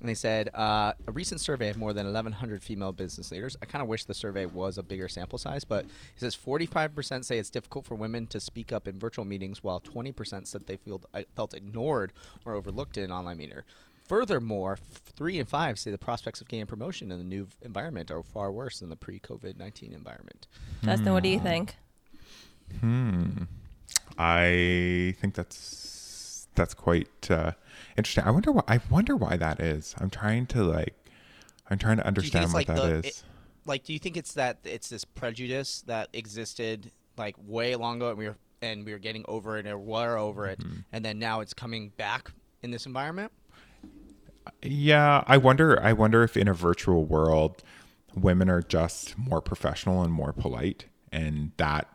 And 0.00 0.08
they 0.08 0.14
said 0.14 0.50
uh, 0.54 0.92
a 1.08 1.12
recent 1.12 1.40
survey 1.40 1.70
of 1.70 1.76
more 1.76 1.92
than 1.92 2.06
1,100 2.06 2.62
female 2.62 2.92
business 2.92 3.32
leaders. 3.32 3.56
I 3.60 3.66
kind 3.66 3.82
of 3.82 3.88
wish 3.88 4.04
the 4.04 4.14
survey 4.14 4.46
was 4.46 4.78
a 4.78 4.82
bigger 4.82 5.08
sample 5.08 5.38
size, 5.38 5.64
but 5.64 5.84
it 5.86 5.90
says 6.20 6.36
45% 6.36 7.24
say 7.24 7.38
it's 7.38 7.50
difficult 7.50 7.84
for 7.84 7.96
women 7.96 8.28
to 8.28 8.38
speak 8.38 8.72
up 8.72 8.86
in 8.86 8.98
virtual 8.98 9.24
meetings, 9.24 9.64
while 9.64 9.80
20% 9.80 10.46
said 10.46 10.66
they 10.66 10.76
feel, 10.76 11.02
uh, 11.12 11.22
felt 11.34 11.52
ignored 11.52 12.12
or 12.44 12.54
overlooked 12.54 12.96
in 12.96 13.04
an 13.04 13.12
online 13.12 13.38
meeting. 13.38 13.58
Furthermore, 14.06 14.78
f- 14.80 15.02
three 15.16 15.38
and 15.38 15.48
five 15.48 15.78
say 15.78 15.90
the 15.90 15.98
prospects 15.98 16.40
of 16.40 16.48
gain 16.48 16.64
promotion 16.66 17.10
in 17.12 17.18
the 17.18 17.24
new 17.24 17.48
environment 17.62 18.10
are 18.10 18.22
far 18.22 18.50
worse 18.50 18.78
than 18.78 18.88
the 18.88 18.96
pre-COVID 18.96 19.58
19 19.58 19.92
environment. 19.92 20.46
Dustin, 20.82 21.12
what 21.12 21.22
do 21.22 21.28
you 21.28 21.40
think? 21.40 21.76
Hmm. 22.80 23.42
I 24.16 25.14
think 25.20 25.34
that's 25.34 26.48
that's 26.54 26.74
quite 26.74 27.30
uh, 27.30 27.52
interesting. 27.98 28.24
I 28.24 28.30
wonder 28.30 28.52
why. 28.52 28.62
I 28.68 28.80
wonder 28.90 29.14
why 29.16 29.36
that 29.36 29.60
is. 29.60 29.94
I'm 29.98 30.08
trying 30.10 30.46
to 30.46 30.62
like. 30.62 30.94
I'm 31.70 31.76
trying 31.78 31.98
to 31.98 32.04
Do 32.10 32.22
you 32.24 32.30
think 32.30 32.34
understand 32.36 32.52
what 32.54 32.54
like 32.54 32.66
that 32.68 32.78
is. 32.92 33.02
the, 33.02 33.08
it- 33.08 33.22
like, 33.66 33.84
do 33.84 33.92
you 33.92 33.98
think 33.98 34.16
it's 34.16 34.32
that 34.32 34.60
it's 34.64 34.88
this 34.88 35.04
prejudice 35.04 35.82
that 35.86 36.08
existed 36.14 36.90
like 37.18 37.36
way 37.46 37.76
long 37.76 37.96
ago, 37.96 38.08
and 38.08 38.18
we 38.18 38.28
were 38.28 38.36
and 38.62 38.84
we 38.86 38.92
were 38.92 38.98
getting 38.98 39.24
over 39.28 39.58
it, 39.58 39.66
or 39.66 39.76
were 39.78 40.16
over 40.16 40.46
it, 40.46 40.60
Mm-hmm. 40.60 40.78
and 40.92 41.04
then 41.04 41.18
now 41.18 41.40
it's 41.40 41.52
coming 41.52 41.90
back 41.98 42.30
in 42.62 42.70
this 42.70 42.86
environment? 42.86 43.30
Yeah, 44.62 45.22
I 45.26 45.36
wonder. 45.36 45.80
I 45.82 45.92
wonder 45.92 46.22
if 46.24 46.36
in 46.36 46.48
a 46.48 46.54
virtual 46.54 47.04
world, 47.04 47.62
women 48.14 48.48
are 48.48 48.62
just 48.62 49.16
more 49.18 49.42
professional 49.42 50.02
and 50.02 50.12
more 50.12 50.32
polite, 50.32 50.86
and 51.12 51.52
that 51.58 51.88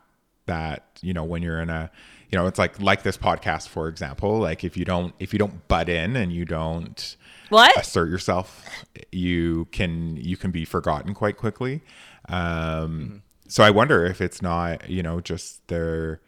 that 0.46 0.84
you 1.02 1.12
know 1.12 1.24
when 1.24 1.42
you're 1.42 1.60
in 1.60 1.70
a 1.70 1.90
you 2.34 2.40
know 2.40 2.48
it's 2.48 2.58
like 2.58 2.80
like 2.80 3.04
this 3.04 3.16
podcast 3.16 3.68
for 3.68 3.86
example 3.86 4.40
like 4.40 4.64
if 4.64 4.76
you 4.76 4.84
don't 4.84 5.14
if 5.20 5.32
you 5.32 5.38
don't 5.38 5.68
butt 5.68 5.88
in 5.88 6.16
and 6.16 6.32
you 6.32 6.44
don't 6.44 7.16
What? 7.48 7.76
assert 7.76 8.10
yourself 8.10 8.66
you 9.12 9.68
can 9.70 10.16
you 10.16 10.36
can 10.36 10.50
be 10.50 10.64
forgotten 10.64 11.14
quite 11.14 11.36
quickly 11.36 11.80
um 12.28 13.22
so 13.46 13.62
i 13.62 13.70
wonder 13.70 14.04
if 14.04 14.20
it's 14.20 14.42
not 14.42 14.90
you 14.90 15.00
know 15.00 15.20
just 15.20 15.64
they're 15.68 16.20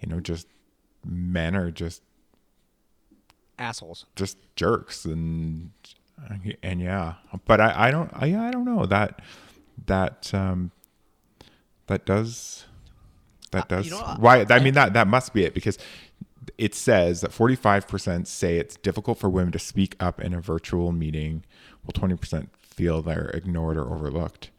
you 0.00 0.06
know 0.06 0.20
just 0.20 0.46
men 1.02 1.56
are 1.56 1.70
just 1.70 2.02
Assholes. 3.58 4.04
just 4.16 4.36
jerks 4.56 5.06
and 5.06 5.70
and 6.62 6.82
yeah 6.82 7.14
but 7.46 7.58
i 7.58 7.86
i 7.88 7.90
don't 7.90 8.10
i, 8.12 8.26
I 8.48 8.50
don't 8.50 8.66
know 8.66 8.84
that 8.84 9.22
that 9.86 10.30
um 10.34 10.72
that 11.86 12.04
does 12.04 12.66
that 13.54 13.72
Uh, 13.72 13.76
does 13.76 13.86
you 13.86 13.92
know, 13.92 14.16
why 14.18 14.44
i 14.50 14.58
mean 14.58 14.74
that 14.74 14.92
that 14.92 15.06
must 15.08 15.32
be 15.32 15.44
it 15.44 15.54
because 15.54 15.78
it 16.58 16.74
says 16.74 17.22
that 17.22 17.30
45% 17.30 18.26
say 18.26 18.58
it's 18.58 18.76
difficult 18.76 19.18
for 19.18 19.30
women 19.30 19.50
to 19.52 19.58
speak 19.58 19.96
up 19.98 20.20
in 20.20 20.34
a 20.34 20.40
virtual 20.40 20.92
meeting 20.92 21.42
while 21.82 21.92
20% 21.92 22.48
feel 22.60 23.00
they're 23.00 23.30
ignored 23.32 23.76
or 23.78 23.92
overlooked 23.94 24.50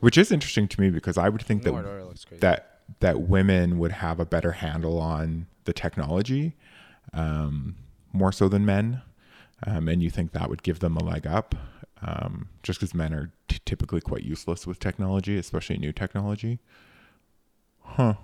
which 0.00 0.16
is 0.16 0.30
interesting 0.30 0.68
to 0.68 0.80
me 0.80 0.88
because 0.90 1.18
i 1.18 1.28
would 1.28 1.42
think 1.42 1.66
Ignored 1.66 1.84
that 1.84 1.90
or 1.90 2.04
looks 2.04 2.24
crazy. 2.24 2.40
that 2.40 2.80
that 3.00 3.22
women 3.22 3.78
would 3.78 3.92
have 3.92 4.20
a 4.20 4.26
better 4.26 4.52
handle 4.52 4.98
on 4.98 5.46
the 5.64 5.72
technology 5.72 6.54
um, 7.14 7.76
more 8.12 8.30
so 8.32 8.48
than 8.48 8.64
men 8.66 9.02
um, 9.66 9.88
and 9.88 10.02
you 10.02 10.10
think 10.10 10.32
that 10.32 10.48
would 10.50 10.62
give 10.62 10.78
them 10.80 10.96
a 10.96 11.02
leg 11.04 11.26
up 11.26 11.54
um, 12.02 12.48
just 12.62 12.80
because 12.80 12.94
men 12.94 13.12
are 13.14 13.32
t- 13.48 13.58
typically 13.64 14.00
quite 14.00 14.22
useless 14.24 14.66
with 14.66 14.78
technology 14.78 15.36
especially 15.38 15.78
new 15.78 15.92
technology 15.92 16.58
huh 17.80 18.14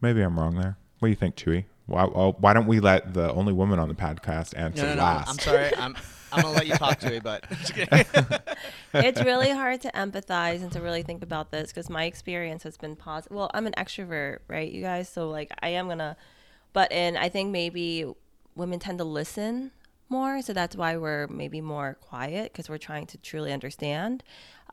maybe 0.00 0.20
i'm 0.20 0.38
wrong 0.38 0.54
there 0.56 0.76
what 0.98 1.06
do 1.06 1.10
you 1.10 1.16
think 1.16 1.36
Thuy 1.36 1.64
why, 1.86 2.04
why 2.04 2.28
why 2.38 2.52
don't 2.52 2.66
we 2.66 2.80
let 2.80 3.14
the 3.14 3.32
only 3.32 3.52
woman 3.52 3.78
on 3.78 3.88
the 3.88 3.94
podcast 3.94 4.56
answer 4.58 4.82
No, 4.82 4.88
no, 4.90 4.94
no. 4.96 5.02
last 5.02 5.30
I'm 5.30 5.38
sorry. 5.38 5.76
I'm 5.76 5.96
I'm 6.32 6.42
gonna 6.42 6.54
let 6.54 6.66
you 6.66 6.74
talk 6.74 6.98
to 7.00 7.10
me, 7.10 7.20
but 7.20 7.44
it's 8.92 9.22
really 9.22 9.50
hard 9.50 9.80
to 9.82 9.90
empathize 9.92 10.62
and 10.62 10.72
to 10.72 10.80
really 10.80 11.04
think 11.04 11.22
about 11.22 11.52
this 11.52 11.70
because 11.70 11.88
my 11.88 12.04
experience 12.04 12.64
has 12.64 12.76
been 12.76 12.96
positive. 12.96 13.36
Well, 13.36 13.50
I'm 13.54 13.66
an 13.66 13.74
extrovert, 13.78 14.38
right, 14.48 14.70
you 14.70 14.82
guys? 14.82 15.08
So 15.08 15.30
like, 15.30 15.52
I 15.62 15.68
am 15.68 15.86
gonna, 15.86 16.16
but 16.72 16.90
in 16.90 17.16
I 17.16 17.28
think 17.28 17.52
maybe 17.52 18.12
women 18.56 18.80
tend 18.80 18.98
to 18.98 19.04
listen 19.04 19.70
more, 20.08 20.42
so 20.42 20.52
that's 20.52 20.74
why 20.74 20.96
we're 20.96 21.28
maybe 21.28 21.60
more 21.60 21.96
quiet 22.00 22.52
because 22.52 22.68
we're 22.68 22.78
trying 22.78 23.06
to 23.06 23.18
truly 23.18 23.52
understand. 23.52 24.24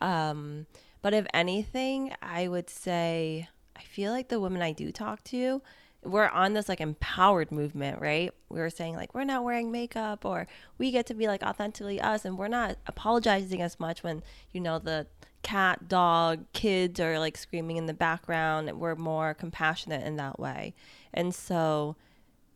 Um, 0.01 0.65
but 1.03 1.13
if 1.13 1.27
anything, 1.33 2.13
I 2.21 2.47
would 2.47 2.69
say 2.69 3.47
I 3.75 3.81
feel 3.83 4.11
like 4.11 4.29
the 4.29 4.39
women 4.39 4.61
I 4.61 4.71
do 4.71 4.91
talk 4.91 5.23
to, 5.25 5.61
we're 6.03 6.27
on 6.27 6.53
this 6.53 6.69
like 6.69 6.81
empowered 6.81 7.51
movement, 7.51 8.01
right? 8.01 8.31
We 8.49 8.59
were 8.59 8.69
saying 8.69 8.95
like 8.95 9.13
we're 9.13 9.23
not 9.23 9.43
wearing 9.43 9.71
makeup 9.71 10.25
or 10.25 10.47
we 10.77 10.91
get 10.91 11.05
to 11.07 11.13
be 11.13 11.27
like 11.27 11.43
authentically 11.43 12.01
us 12.01 12.25
and 12.25 12.37
we're 12.37 12.47
not 12.47 12.77
apologizing 12.87 13.61
as 13.61 13.79
much 13.79 14.03
when, 14.03 14.23
you 14.51 14.59
know, 14.59 14.79
the 14.79 15.07
cat, 15.43 15.87
dog, 15.87 16.45
kids 16.53 16.99
are 16.99 17.19
like 17.19 17.37
screaming 17.37 17.77
in 17.77 17.85
the 17.85 17.93
background. 17.93 18.71
We're 18.79 18.95
more 18.95 19.33
compassionate 19.33 20.05
in 20.05 20.17
that 20.17 20.39
way. 20.39 20.73
And 21.13 21.33
so 21.33 21.95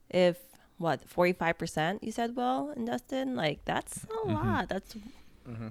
if 0.10 0.38
what, 0.78 1.08
45% 1.10 2.00
you 2.02 2.12
said, 2.12 2.36
Will 2.36 2.72
and 2.72 2.88
Dustin, 2.88 3.36
like 3.36 3.64
that's 3.66 4.04
a 4.04 4.08
mm-hmm. 4.08 4.34
lot. 4.34 4.70
That's 4.70 4.96
mm-hmm. 5.48 5.70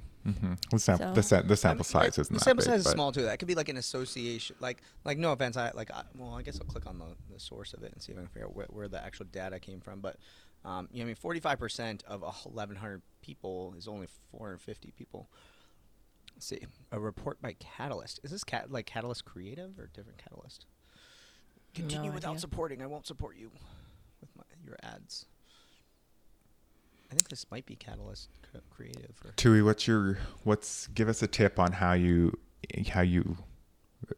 The, 0.70 0.78
sam- 0.78 0.98
So- 0.98 1.12
the, 1.12 1.22
sa- 1.22 1.42
the 1.42 1.56
sample 1.56 1.86
I 1.94 2.02
mean, 2.02 2.12
size 2.12 2.18
isn't 2.18 2.32
the 2.32 2.38
that 2.38 2.44
sample 2.44 2.64
big, 2.64 2.70
size 2.70 2.80
is 2.80 2.84
but- 2.86 2.92
small 2.92 3.12
too. 3.12 3.22
That 3.22 3.38
could 3.38 3.48
be 3.48 3.54
like 3.54 3.68
an 3.68 3.76
association. 3.76 4.56
Like, 4.60 4.82
like 5.04 5.18
no 5.18 5.32
offense, 5.32 5.56
I 5.56 5.70
like. 5.72 5.90
I, 5.90 6.02
well, 6.16 6.34
I 6.34 6.42
guess 6.42 6.58
I'll 6.60 6.66
click 6.66 6.86
on 6.86 6.98
the, 6.98 7.06
the 7.32 7.38
source 7.40 7.72
of 7.74 7.82
it 7.82 7.92
and 7.92 8.02
see 8.02 8.12
if 8.12 8.18
I 8.18 8.22
can 8.22 8.28
figure 8.28 8.46
out 8.46 8.56
where, 8.56 8.66
where 8.70 8.88
the 8.88 9.02
actual 9.04 9.26
data 9.26 9.58
came 9.60 9.80
from. 9.80 10.00
But, 10.00 10.16
um, 10.64 10.88
you 10.92 10.98
know, 10.98 11.04
I 11.04 11.06
mean, 11.06 11.14
forty 11.14 11.40
five 11.40 11.58
percent 11.58 12.02
of 12.06 12.24
eleven 12.46 12.76
hundred 12.76 13.02
people 13.22 13.74
is 13.78 13.86
only 13.88 14.08
four 14.30 14.46
hundred 14.46 14.60
fifty 14.62 14.92
people. 14.96 15.28
Let's 16.34 16.46
see, 16.46 16.58
a 16.92 17.00
report 17.00 17.40
by 17.40 17.54
Catalyst. 17.58 18.20
Is 18.22 18.30
this 18.30 18.44
cat 18.44 18.70
like 18.70 18.84
Catalyst 18.86 19.24
Creative 19.24 19.78
or 19.78 19.88
different 19.94 20.18
Catalyst? 20.18 20.66
Continue 21.74 22.10
without 22.12 22.30
idea. 22.30 22.40
supporting. 22.40 22.82
I 22.82 22.86
won't 22.86 23.06
support 23.06 23.36
you 23.36 23.50
with 24.20 24.30
my, 24.36 24.42
your 24.64 24.76
ads. 24.82 25.26
I 27.16 27.18
think 27.18 27.30
this 27.30 27.46
might 27.50 27.64
be 27.64 27.76
Catalyst 27.76 28.28
Creative. 28.68 29.14
Or, 29.24 29.30
Thuy, 29.38 29.64
what's 29.64 29.88
your 29.88 30.18
what's 30.44 30.88
give 30.88 31.08
us 31.08 31.22
a 31.22 31.26
tip 31.26 31.58
on 31.58 31.72
how 31.72 31.94
you 31.94 32.38
how 32.90 33.00
you 33.00 33.38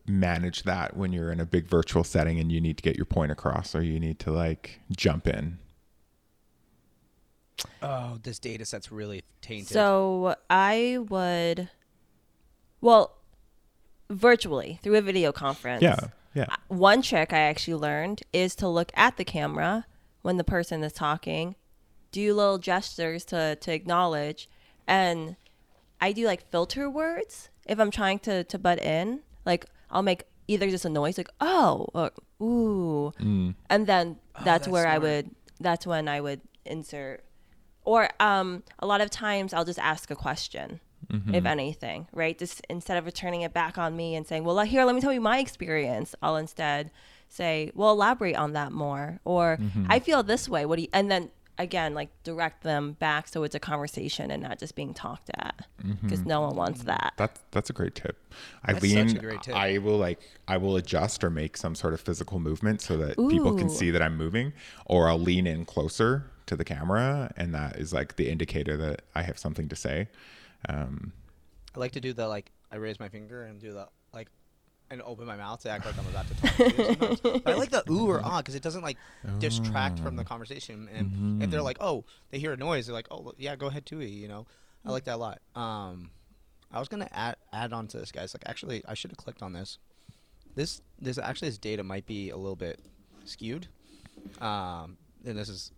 manage 0.08 0.64
that 0.64 0.96
when 0.96 1.12
you're 1.12 1.30
in 1.30 1.38
a 1.38 1.46
big 1.46 1.68
virtual 1.68 2.02
setting 2.02 2.40
and 2.40 2.50
you 2.50 2.60
need 2.60 2.76
to 2.76 2.82
get 2.82 2.96
your 2.96 3.04
point 3.04 3.30
across 3.30 3.76
or 3.76 3.84
you 3.84 4.00
need 4.00 4.18
to 4.18 4.32
like 4.32 4.80
jump 4.90 5.28
in. 5.28 5.58
oh, 7.84 8.18
this 8.20 8.40
data 8.40 8.64
set's 8.64 8.90
really 8.90 9.22
tainted. 9.42 9.68
So 9.68 10.34
I 10.50 10.98
would, 11.08 11.68
well, 12.80 13.16
virtually 14.10 14.80
through 14.82 14.96
a 14.96 15.02
video 15.02 15.30
conference. 15.30 15.82
Yeah. 15.82 16.00
Yeah. 16.34 16.46
Uh, 16.50 16.56
one 16.66 17.02
trick 17.02 17.32
I 17.32 17.38
actually 17.38 17.76
learned 17.76 18.22
is 18.32 18.56
to 18.56 18.66
look 18.66 18.90
at 18.94 19.18
the 19.18 19.24
camera 19.24 19.86
when 20.22 20.36
the 20.36 20.44
person 20.44 20.82
is 20.82 20.92
talking, 20.92 21.54
do 22.12 22.34
little 22.34 22.58
gestures 22.58 23.24
to, 23.26 23.56
to 23.56 23.72
acknowledge, 23.72 24.48
and 24.86 25.36
I 26.00 26.12
do 26.12 26.26
like 26.26 26.48
filter 26.50 26.88
words 26.88 27.50
if 27.66 27.78
I'm 27.78 27.90
trying 27.90 28.18
to, 28.20 28.44
to 28.44 28.58
butt 28.58 28.78
in. 28.82 29.20
Like 29.44 29.66
I'll 29.90 30.02
make 30.02 30.24
either 30.46 30.70
just 30.70 30.84
a 30.84 30.88
noise 30.88 31.18
like 31.18 31.30
oh 31.40 31.88
or 31.94 32.10
ooh, 32.42 33.12
and 33.70 33.86
then 33.86 34.16
that's, 34.34 34.44
that's 34.44 34.68
where 34.68 34.86
I 34.86 34.98
would. 34.98 35.30
That's 35.60 35.86
when 35.86 36.08
I 36.08 36.20
would 36.20 36.40
insert 36.64 37.24
or 37.84 38.10
um, 38.20 38.62
a 38.80 38.86
lot 38.86 39.00
of 39.00 39.08
times 39.10 39.54
I'll 39.54 39.64
just 39.64 39.78
ask 39.78 40.10
a 40.10 40.14
question, 40.14 40.80
if 41.32 41.46
anything, 41.46 42.06
right? 42.12 42.36
Just 42.38 42.60
instead 42.68 42.98
of 42.98 43.06
returning 43.06 43.40
it 43.42 43.54
back 43.54 43.78
on 43.78 43.96
me 43.96 44.14
and 44.14 44.26
saying, 44.26 44.44
"Well, 44.44 44.58
here, 44.60 44.84
let 44.84 44.94
me 44.94 45.00
tell 45.00 45.12
you 45.12 45.22
my 45.22 45.38
experience," 45.38 46.14
I'll 46.22 46.36
instead 46.36 46.90
say, 47.30 47.72
"Well, 47.74 47.92
elaborate 47.92 48.36
on 48.36 48.52
that 48.52 48.72
more," 48.72 49.20
or 49.24 49.56
Mm-hmm. 49.60 49.86
"I 49.88 50.00
feel 50.00 50.22
this 50.22 50.48
way." 50.48 50.66
What 50.66 50.76
do 50.76 50.82
you? 50.82 50.88
And 50.92 51.10
then 51.10 51.30
again, 51.58 51.94
like 51.94 52.10
direct 52.22 52.62
them 52.62 52.92
back 52.92 53.28
so 53.28 53.42
it's 53.42 53.54
a 53.54 53.60
conversation 53.60 54.30
and 54.30 54.42
not 54.42 54.58
just 54.58 54.74
being 54.74 54.94
talked 54.94 55.30
at, 55.34 55.66
because 56.02 56.20
Mm-hmm. 56.20 56.28
no 56.28 56.40
one 56.42 56.56
wants 56.56 56.82
that. 56.84 57.14
That's 57.16 57.40
that's 57.50 57.70
a 57.70 57.72
great 57.72 57.94
tip. 57.94 58.16
I 58.64 58.72
That's 58.74 58.88
such 58.92 59.06
lean. 59.08 59.16
great 59.16 59.42
tip. 59.42 59.54
I 59.54 59.78
will 59.78 59.98
like. 59.98 60.20
I 60.46 60.56
will 60.56 60.76
adjust 60.76 61.24
or 61.24 61.30
make 61.30 61.56
some 61.56 61.74
sort 61.74 61.94
of 61.94 62.00
physical 62.00 62.38
movement 62.38 62.80
so 62.80 62.96
that 62.98 63.16
people 63.28 63.52
can 63.54 63.68
see 63.68 63.90
that 63.90 64.02
I'm 64.02 64.16
moving, 64.16 64.52
or 64.86 65.08
I'll 65.08 65.18
lean 65.18 65.46
in 65.46 65.64
closer 65.64 66.30
to 66.46 66.56
the 66.56 66.64
camera, 66.64 67.32
and 67.36 67.54
that 67.54 67.76
is 67.76 67.92
like 67.92 68.16
the 68.16 68.28
indicator 68.30 68.76
that 68.78 69.02
I 69.14 69.22
have 69.22 69.38
something 69.38 69.68
to 69.68 69.76
say. 69.76 70.08
Um, 70.68 71.12
I 71.74 71.78
like 71.80 71.92
to 71.92 72.00
do 72.00 72.12
the 72.12 72.26
like 72.28 72.50
I 72.72 72.76
raise 72.76 72.98
my 72.98 73.08
finger 73.08 73.42
and 73.44 73.60
do 73.60 73.72
the 73.72 73.88
like 74.12 74.28
and 74.90 75.02
open 75.02 75.26
my 75.26 75.36
mouth 75.36 75.60
to 75.62 75.70
act 75.70 75.84
like 75.86 75.94
I'm 75.98 76.06
about 76.06 76.26
to 76.28 76.34
talk 76.34 76.56
to 76.56 77.22
you. 77.32 77.40
But 77.44 77.54
I 77.54 77.56
like 77.56 77.70
the 77.70 77.82
ooh 77.90 78.08
or 78.08 78.20
ah 78.24 78.38
because 78.38 78.54
it 78.54 78.62
doesn't 78.62 78.82
like 78.82 78.96
distract 79.38 79.98
from 80.00 80.16
the 80.16 80.24
conversation. 80.24 80.88
And 80.94 81.42
if 81.42 81.50
they're 81.50 81.62
like, 81.62 81.78
oh, 81.80 82.04
they 82.30 82.38
hear 82.38 82.52
a 82.52 82.56
noise, 82.56 82.86
they're 82.86 82.94
like, 82.94 83.08
oh, 83.10 83.32
yeah, 83.38 83.56
go 83.56 83.66
ahead, 83.66 83.86
Thuy. 83.86 84.12
You 84.12 84.28
know, 84.28 84.46
I 84.84 84.90
like 84.90 85.04
that 85.04 85.16
a 85.16 85.18
lot. 85.18 85.40
Um, 85.54 86.10
I 86.72 86.78
was 86.78 86.88
gonna 86.88 87.08
add 87.12 87.36
add 87.52 87.72
on 87.72 87.86
to 87.88 87.98
this, 87.98 88.12
guys. 88.12 88.34
Like, 88.34 88.44
actually, 88.46 88.82
I 88.86 88.94
should 88.94 89.10
have 89.10 89.18
clicked 89.18 89.42
on 89.42 89.52
this. 89.52 89.78
This 90.54 90.80
this 91.00 91.18
actually 91.18 91.48
this 91.48 91.58
data 91.58 91.82
might 91.82 92.06
be 92.06 92.30
a 92.30 92.36
little 92.36 92.56
bit 92.56 92.80
skewed. 93.24 93.68
Um, 94.40 94.96
and 95.24 95.38
this 95.38 95.48
is 95.48 95.72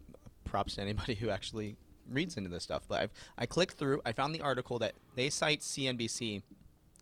props 0.44 0.74
to 0.76 0.82
anybody 0.82 1.14
who 1.20 1.30
actually 1.30 1.76
reads 2.10 2.36
into 2.36 2.50
this 2.50 2.62
stuff. 2.62 2.82
But 2.88 3.02
I've, 3.02 3.12
I 3.38 3.46
clicked 3.46 3.74
through, 3.74 4.02
I 4.04 4.12
found 4.12 4.34
the 4.34 4.40
article 4.40 4.78
that 4.80 4.94
they 5.14 5.30
cite 5.30 5.60
CNBC. 5.60 6.42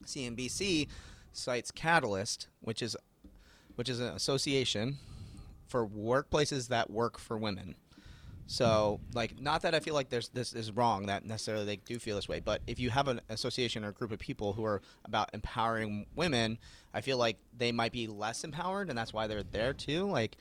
CNBC 0.05 0.89
cites 1.39 1.71
Catalyst, 1.71 2.49
which 2.61 2.83
is 2.83 2.97
which 3.77 3.89
is 3.89 4.01
an 4.01 4.09
association 4.09 4.99
for 5.69 5.87
workplaces 5.87 6.69
that 6.69 6.91
work 6.91 7.19
for 7.19 7.39
women. 7.39 7.77
So, 8.51 8.99
like, 9.13 9.39
not 9.39 9.61
that 9.63 9.75
I 9.75 9.81
feel 9.81 9.93
like 9.93 10.09
there's 10.09 10.31
this 10.31 10.55
is 10.55 10.73
wrong 10.73 11.07
that 11.07 11.25
necessarily 11.27 11.67
they 11.67 11.77
do 11.77 11.99
feel 11.99 12.17
this 12.17 12.29
way, 12.29 12.41
but 12.41 12.63
if 12.67 12.81
you 12.81 12.89
have 12.89 13.07
an 13.07 13.21
association 13.29 13.85
or 13.85 13.89
a 13.89 13.93
group 13.93 14.11
of 14.11 14.19
people 14.19 14.55
who 14.55 14.65
are 14.65 14.81
about 15.05 15.29
empowering 15.35 16.07
women, 16.17 16.59
I 16.95 17.03
feel 17.03 17.19
like 17.19 17.37
they 17.57 17.73
might 17.73 17.93
be 17.93 18.07
less 18.07 18.45
empowered, 18.45 18.89
and 18.89 18.97
that's 18.97 19.13
why 19.13 19.27
they're 19.27 19.43
there 19.43 19.75
too. 19.75 20.11
Like, 20.11 20.39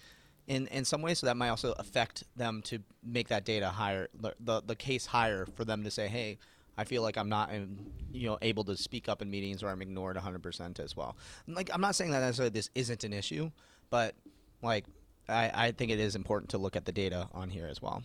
in 0.48 0.68
in 0.68 0.86
some 0.86 1.02
ways, 1.02 1.20
so 1.20 1.28
that 1.28 1.36
might 1.36 1.50
also 1.50 1.74
affect 1.74 2.24
them 2.38 2.62
to 2.64 2.80
make 3.04 3.28
that 3.28 3.44
data 3.44 3.68
higher, 3.68 4.08
the 4.18 4.34
the, 4.40 4.62
the 4.66 4.76
case 4.76 5.08
higher 5.08 5.46
for 5.56 5.66
them 5.66 5.84
to 5.84 5.92
say, 5.92 6.08
hey. 6.08 6.38
I 6.78 6.84
feel 6.84 7.02
like 7.02 7.18
I'm 7.18 7.30
not, 7.30 7.50
um, 7.54 7.78
you 8.12 8.28
know, 8.30 8.38
able 8.42 8.64
to 8.66 8.78
speak 8.78 9.10
up 9.10 9.22
in 9.22 9.30
meetings, 9.32 9.64
or 9.64 9.70
I'm 9.70 9.82
ignored 9.82 10.16
100% 10.16 10.80
as 10.80 10.96
well. 10.96 11.18
Like, 11.48 11.70
I'm 11.74 11.82
not 11.82 11.96
saying 11.96 12.12
that 12.12 12.20
necessarily 12.20 12.52
this 12.52 12.70
isn't 12.76 13.04
an 13.04 13.14
issue, 13.14 13.50
but 13.90 14.14
like, 14.62 14.86
I, 15.28 15.52
I 15.54 15.72
think 15.72 15.92
it 15.92 16.00
is 16.00 16.16
important 16.16 16.50
to 16.52 16.58
look 16.58 16.76
at 16.76 16.86
the 16.86 16.92
data 16.92 17.28
on 17.34 17.50
here 17.50 17.68
as 17.68 17.82
well. 17.82 18.04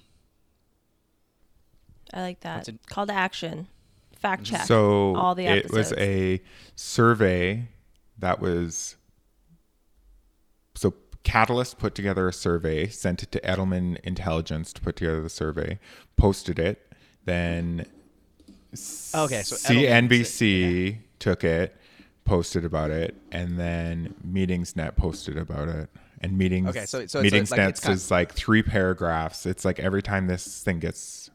I 2.13 2.21
like 2.23 2.41
that. 2.41 2.57
What's 2.57 2.69
it- 2.69 2.87
Call 2.87 3.07
to 3.07 3.13
action. 3.13 3.69
Fact 4.19 4.45
check. 4.45 4.67
So 4.67 5.17
all 5.17 5.35
the 5.35 5.47
it 5.47 5.71
was 5.73 5.93
a 5.95 6.41
survey 6.77 7.69
that 8.19 8.41
was 8.41 8.97
so 10.77 10.95
Catalyst 11.25 11.79
put 11.79 11.95
together 11.95 12.29
a 12.29 12.33
survey, 12.33 12.87
sent 12.89 13.23
it 13.23 13.33
to 13.33 13.41
Edelman 13.41 13.99
Intelligence 14.05 14.73
to 14.75 14.81
put 14.81 14.97
together 14.97 15.21
the 15.23 15.29
survey, 15.31 15.79
posted 16.17 16.59
it, 16.59 16.93
then 17.25 17.87
Okay, 19.15 19.43
so 19.43 19.57
CNBC 19.57 20.99
took 21.19 21.45
it, 21.45 21.77
posted 22.25 22.65
about 22.65 22.91
it, 22.91 23.15
and 23.31 23.59
then 23.59 24.15
Meetingsnet 24.27 24.97
posted 24.97 25.37
about 25.37 25.69
it. 25.69 25.91
And 26.21 26.39
meetings, 26.39 26.69
Okay, 26.69 26.87
so- 26.87 27.05
so 27.07 27.21
it's 27.21 27.51
like- 27.51 27.61
Meetingsnet 27.61 27.85
like 27.85 27.95
is 27.95 28.11
like 28.11 28.33
three 28.33 28.63
paragraphs. 28.63 29.45
It's 29.45 29.65
like 29.65 29.81
every 29.81 30.03
time 30.03 30.29
this 30.29 30.63
thing 30.63 30.79
gets 30.79 31.31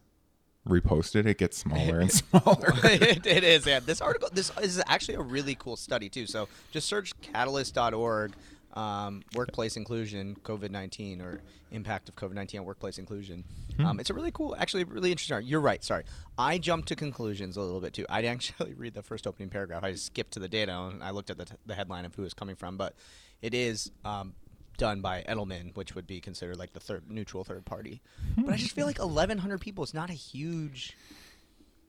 reposted, 0.68 1.26
it 1.26 1.38
gets 1.38 1.58
smaller 1.58 2.00
and 2.00 2.12
smaller. 2.24 2.74
it, 2.86 3.26
it 3.28 3.44
is. 3.44 3.66
Yeah, 3.66 3.80
this 3.82 4.00
article. 4.02 4.30
This 4.32 4.50
is 4.62 4.82
actually 4.88 5.16
a 5.16 5.22
really 5.22 5.56
cool 5.56 5.76
study 5.76 6.08
too. 6.10 6.26
So 6.26 6.48
just 6.72 6.88
search 6.88 7.12
Catalyst.org, 7.22 8.32
um, 8.74 9.24
workplace 9.36 9.78
inclusion, 9.78 10.36
COVID 10.44 10.70
nineteen, 10.72 11.22
or 11.22 11.42
impact 11.72 12.10
of 12.10 12.16
COVID 12.16 12.34
nineteen 12.34 12.60
on 12.60 12.66
workplace 12.66 12.98
inclusion. 12.98 13.44
Um, 13.80 14.00
it's 14.00 14.10
a 14.10 14.14
really 14.14 14.32
cool, 14.32 14.56
actually, 14.58 14.84
really 14.86 15.12
interesting. 15.12 15.36
art- 15.36 15.46
You're 15.46 15.62
right. 15.62 15.84
Sorry, 15.84 16.04
I 16.38 16.58
jumped 16.58 16.88
to 16.90 16.96
conclusions 16.96 17.58
a 17.58 17.62
little 17.62 17.80
bit 17.82 17.94
too. 17.94 18.06
I 18.10 18.22
didn't 18.22 18.36
actually 18.50 18.74
read 18.74 18.94
the 18.94 19.04
first 19.04 19.26
opening 19.28 19.50
paragraph. 19.50 19.84
I 19.84 19.92
just 19.92 20.06
skipped 20.08 20.32
to 20.34 20.40
the 20.40 20.48
data 20.48 20.72
and 20.92 21.04
I 21.04 21.12
looked 21.12 21.30
at 21.30 21.38
the, 21.38 21.46
t- 21.46 21.56
the 21.66 21.76
headline 21.76 22.06
of 22.06 22.14
who 22.16 22.24
it's 22.24 22.34
coming 22.34 22.56
from. 22.56 22.78
But 22.78 22.94
it 23.42 23.54
is. 23.54 23.92
Um, 24.06 24.34
done 24.78 25.02
by 25.02 25.24
Edelman, 25.28 25.76
which 25.76 25.96
would 25.96 26.06
be 26.06 26.22
considered 26.22 26.56
like 26.60 26.72
the 26.72 26.80
third 26.80 27.10
neutral 27.10 27.44
third 27.44 27.66
party. 27.66 28.00
But 28.38 28.54
I 28.54 28.58
just 28.58 28.76
feel 28.76 28.86
like 28.86 29.00
1,100 29.00 29.60
people 29.60 29.84
is 29.84 29.92
not 29.92 30.12
a 30.12 30.14
huge 30.14 30.96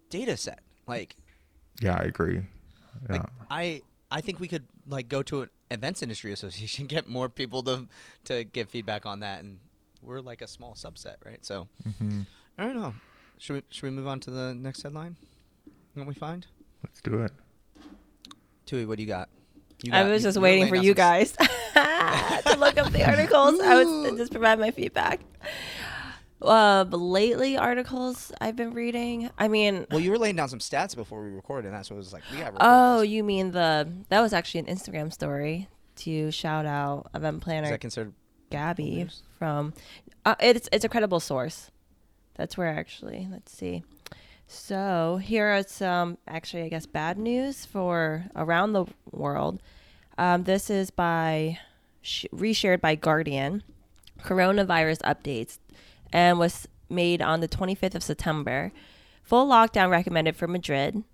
data 0.08 0.38
set. 0.38 0.60
Like, 0.86 1.14
yeah, 1.82 1.94
I 2.00 2.04
agree. 2.04 2.36
Yeah. 3.10 3.12
like 3.16 3.22
I 3.50 3.82
I 4.10 4.22
think 4.22 4.40
we 4.40 4.48
could 4.48 4.64
like 4.88 5.08
go 5.10 5.22
to 5.24 5.42
an 5.42 5.50
events 5.70 6.02
industry 6.02 6.33
association, 6.33 6.87
get 6.96 7.09
more 7.09 7.28
people 7.28 7.62
to 7.64 7.87
to 8.24 8.44
give 8.44 8.68
feedback 8.68 9.07
on 9.07 9.20
that, 9.20 9.40
and 9.42 9.59
we're 10.02 10.20
like 10.20 10.42
a 10.42 10.46
small 10.46 10.74
subset, 10.74 11.16
right? 11.24 11.44
So 11.44 11.68
Mm-hmm. 11.88 12.22
I 12.59 12.64
don't 12.64 12.76
know. 12.76 12.94
Should 13.38 13.54
we 13.54 13.62
should 13.70 13.85
we 13.85 13.90
move 13.90 14.07
on 14.09 14.20
to 14.20 14.31
the 14.31 14.54
next 14.54 14.83
headline? 14.83 15.16
What 15.94 16.07
we 16.07 16.14
find? 16.14 16.46
Let's 16.85 17.00
do 17.00 17.22
it. 17.22 17.33
Thuy, 18.66 18.87
what 18.87 18.96
do 18.98 19.02
you 19.02 19.09
got? 19.09 19.28
You 19.83 19.92
I 19.92 20.02
was 20.04 20.22
you- 20.22 20.28
just 20.28 20.38
waiting 20.38 20.68
for 20.68 20.76
you 20.76 20.92
guys 20.94 21.33
to 21.74 22.57
look 22.59 22.76
up 22.78 22.90
the 22.92 23.04
articles. 23.09 23.61
I 23.61 23.83
was 23.83 24.16
just 24.18 24.33
provide 24.33 24.59
my 24.59 24.70
feedback. 24.72 25.20
Uh, 26.40 26.85
lately, 26.90 27.57
articles 27.57 28.31
I've 28.40 28.55
been 28.57 28.70
reading. 28.72 29.31
I 29.38 29.48
mean, 29.48 29.87
Well, 29.90 30.01
you 30.01 30.11
were 30.11 30.18
laying 30.18 30.37
down 30.37 30.48
some 30.48 30.61
stats 30.61 30.94
before 30.94 31.22
we 31.22 31.31
recorded, 31.31 31.66
and 31.68 31.77
that's 31.77 31.90
what 31.90 31.94
it 31.94 31.98
was 31.98 32.12
like. 32.12 32.22
We 32.33 32.38
got. 32.38 32.55
oh, 32.61 33.01
you 33.03 33.24
mean 33.24 33.51
the 33.51 33.88
that 34.09 34.20
was 34.20 34.33
actually 34.33 34.61
an 34.61 34.66
Instagram 34.66 35.12
story 35.12 35.68
to 35.96 36.31
shout 36.31 36.64
out 36.64 37.11
event 37.14 37.40
planner. 37.42 37.64
is 37.64 37.70
that 37.70 37.81
considered? 37.81 38.12
Gabby 38.51 38.96
news? 39.05 39.22
from. 39.38 39.74
Uh, 40.24 40.37
it's 40.40 40.68
it's 40.72 40.85
a 40.85 40.88
credible 40.88 41.20
source. 41.20 41.70
That's 42.37 42.57
where 42.57 42.68
actually. 42.68 43.29
Let's 43.31 43.53
see. 43.53 43.83
So 44.46 45.18
here 45.22 45.46
are 45.48 45.62
some 45.64 46.18
actually 46.27 46.62
I 46.62 46.68
guess 46.68 46.87
bad 46.87 47.18
news 47.18 47.66
for 47.66 48.24
around 48.37 48.72
the 48.72 48.87
world. 49.11 49.61
Um, 50.16 50.44
this 50.44 50.70
is 50.70 50.90
by 50.90 51.59
sh- 52.01 52.27
reshared 52.33 52.81
by 52.81 52.94
Guardian. 52.94 53.62
Coronavirus 54.22 54.98
updates 55.03 55.59
and 56.12 56.38
was 56.38 56.68
made 56.88 57.20
on 57.22 57.40
the 57.40 57.48
25th 57.48 57.94
of 57.94 58.02
September. 58.02 58.72
Full 59.22 59.46
lockdown 59.46 59.90
recommended 59.90 60.36
for 60.36 60.48
Madrid. 60.48 61.04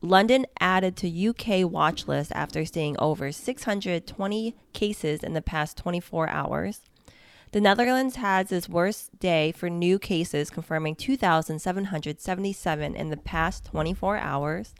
London 0.00 0.46
added 0.60 0.96
to 0.96 1.28
UK 1.28 1.68
watch 1.68 2.06
list 2.06 2.30
after 2.34 2.64
seeing 2.64 2.96
over 3.00 3.32
620 3.32 4.54
cases 4.72 5.24
in 5.24 5.32
the 5.32 5.42
past 5.42 5.76
24 5.76 6.28
hours. 6.28 6.82
The 7.50 7.60
Netherlands 7.60 8.16
has 8.16 8.52
its 8.52 8.68
worst 8.68 9.18
day 9.18 9.52
for 9.52 9.70
new 9.70 9.98
cases, 9.98 10.50
confirming 10.50 10.96
2,777 10.96 12.94
in 12.94 13.08
the 13.08 13.16
past 13.16 13.64
24 13.64 14.18
hours. 14.18 14.74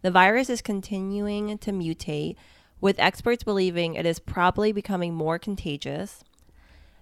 The 0.00 0.10
virus 0.10 0.48
is 0.48 0.62
continuing 0.62 1.58
to 1.58 1.70
mutate, 1.70 2.36
with 2.80 2.98
experts 2.98 3.44
believing 3.44 3.94
it 3.94 4.06
is 4.06 4.18
probably 4.20 4.72
becoming 4.72 5.12
more 5.12 5.38
contagious. 5.38 6.24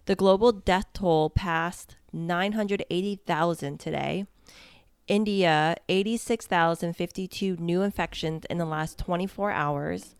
The 0.06 0.14
global 0.14 0.52
death 0.52 0.86
toll 0.92 1.30
passed 1.30 1.96
980,000 2.12 3.78
today. 3.78 4.26
India, 5.08 5.76
86,052 5.88 7.56
new 7.56 7.82
infections 7.82 8.44
in 8.50 8.58
the 8.58 8.64
last 8.64 8.98
24 8.98 9.50
hours. 9.50 10.14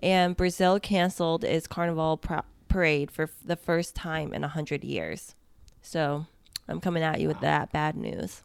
And 0.00 0.36
Brazil 0.36 0.80
canceled 0.80 1.44
its 1.44 1.66
carnival 1.66 2.16
pra- 2.16 2.44
parade 2.68 3.10
for 3.10 3.24
f- 3.24 3.30
the 3.44 3.56
first 3.56 3.94
time 3.94 4.32
in 4.32 4.42
100 4.42 4.82
years. 4.82 5.34
So 5.82 6.26
I'm 6.68 6.80
coming 6.80 7.02
at 7.02 7.20
you 7.20 7.28
with 7.28 7.40
that 7.40 7.72
bad 7.72 7.96
news. 7.96 8.42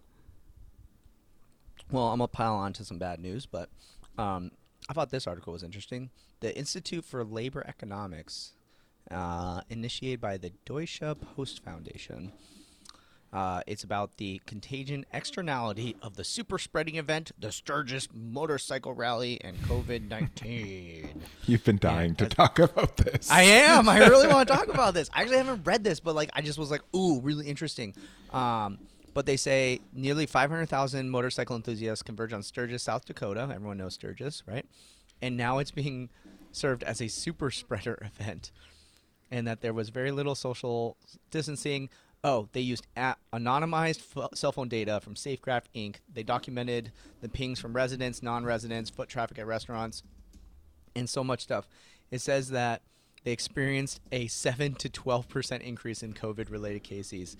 Well, 1.92 2.08
I'm 2.10 2.20
gonna 2.20 2.28
pile 2.28 2.54
on 2.54 2.74
to 2.74 2.86
some 2.86 3.00
bad 3.00 3.20
news, 3.20 3.46
but 3.48 3.70
um, 4.18 4.52
I 4.90 4.94
thought 4.94 5.10
this 5.10 5.26
article 5.26 5.54
was 5.54 5.64
interesting. 5.64 6.12
The 6.40 6.56
Institute 6.56 7.04
for 7.04 7.24
Labor 7.24 7.66
Economics, 7.68 8.54
uh, 9.12 9.62
initiated 9.70 10.22
by 10.22 10.38
the 10.38 10.52
Deutsche 10.66 11.02
Post 11.36 11.64
Foundation. 11.64 12.32
Uh, 13.32 13.62
it's 13.68 13.84
about 13.84 14.18
the 14.18 14.42
contagion 14.48 15.06
externality 15.14 15.96
of 16.02 16.16
the 16.16 16.24
super 16.24 16.58
spreading 16.58 16.96
event, 16.96 17.32
the 17.40 17.52
Sturgis 17.52 18.08
Motorcycle 18.12 18.94
Rally, 18.94 19.40
and 19.42 19.56
COVID 19.62 20.10
19. 20.10 21.22
You've 21.46 21.64
been 21.64 21.78
dying 21.78 22.16
to 22.16 22.28
talk 22.28 22.58
about 22.58 22.98
this. 22.98 23.30
I 23.30 23.44
am. 23.44 23.88
I 23.88 24.00
really 24.00 24.28
want 24.28 24.48
to 24.48 24.56
talk 24.56 24.68
about 24.74 24.96
this. 24.96 25.12
I 25.14 25.22
actually 25.22 25.38
haven't 25.38 25.64
read 25.64 25.84
this, 25.84 26.00
but 26.00 26.16
like 26.16 26.32
I 26.34 26.42
just 26.42 26.58
was 26.58 26.72
like, 26.72 26.82
ooh, 26.96 27.20
really 27.22 27.48
interesting. 27.48 27.94
Um, 28.32 28.80
but 29.14 29.28
they 29.28 29.38
say 29.38 29.82
nearly 29.94 30.26
500,000 30.26 31.10
motorcycle 31.10 31.56
enthusiasts 31.56 32.02
converge 32.02 32.34
on 32.34 32.42
Sturgis, 32.42 32.84
South 32.84 33.06
Dakota. 33.06 33.42
Everyone 33.54 33.78
knows 33.78 33.96
Sturgis, 33.96 34.44
right? 34.48 34.66
And 35.22 35.38
now 35.38 35.60
it's 35.60 35.72
being 35.72 36.10
served 36.52 36.84
as 36.84 37.00
a 37.02 37.08
super 37.08 37.52
spreader 37.52 38.02
event. 38.20 38.52
And 39.32 39.48
that 39.48 39.62
there 39.62 39.74
was 39.74 39.90
very 39.90 40.12
little 40.12 40.36
social 40.36 40.98
distancing. 41.32 41.90
Oh, 42.24 42.50
they 42.52 42.62
used 42.62 42.86
a- 42.98 43.16
anonymized 43.32 44.02
ph- 44.14 44.28
cell 44.34 44.52
phone 44.52 44.68
data 44.68 45.00
from 45.02 45.14
SafeGraph 45.16 45.64
Inc. 45.76 45.98
They 46.14 46.24
documented 46.24 46.92
the 47.22 47.30
pings 47.30 47.60
from 47.60 47.74
residents, 47.74 48.22
non-residents, 48.24 48.90
foot 48.90 49.08
traffic 49.08 49.40
at 49.40 49.48
restaurants, 49.48 50.04
and 50.96 51.08
so 51.10 51.24
much 51.24 51.42
stuff. 51.42 51.68
It 52.12 52.20
says 52.22 52.50
that 52.50 52.82
they 53.24 53.32
experienced 53.32 54.02
a 54.12 54.28
seven 54.28 54.74
to 54.76 54.90
twelve 54.90 55.30
percent 55.30 55.62
increase 55.64 56.02
in 56.04 56.14
COVID-related 56.14 56.84
cases. 56.84 57.38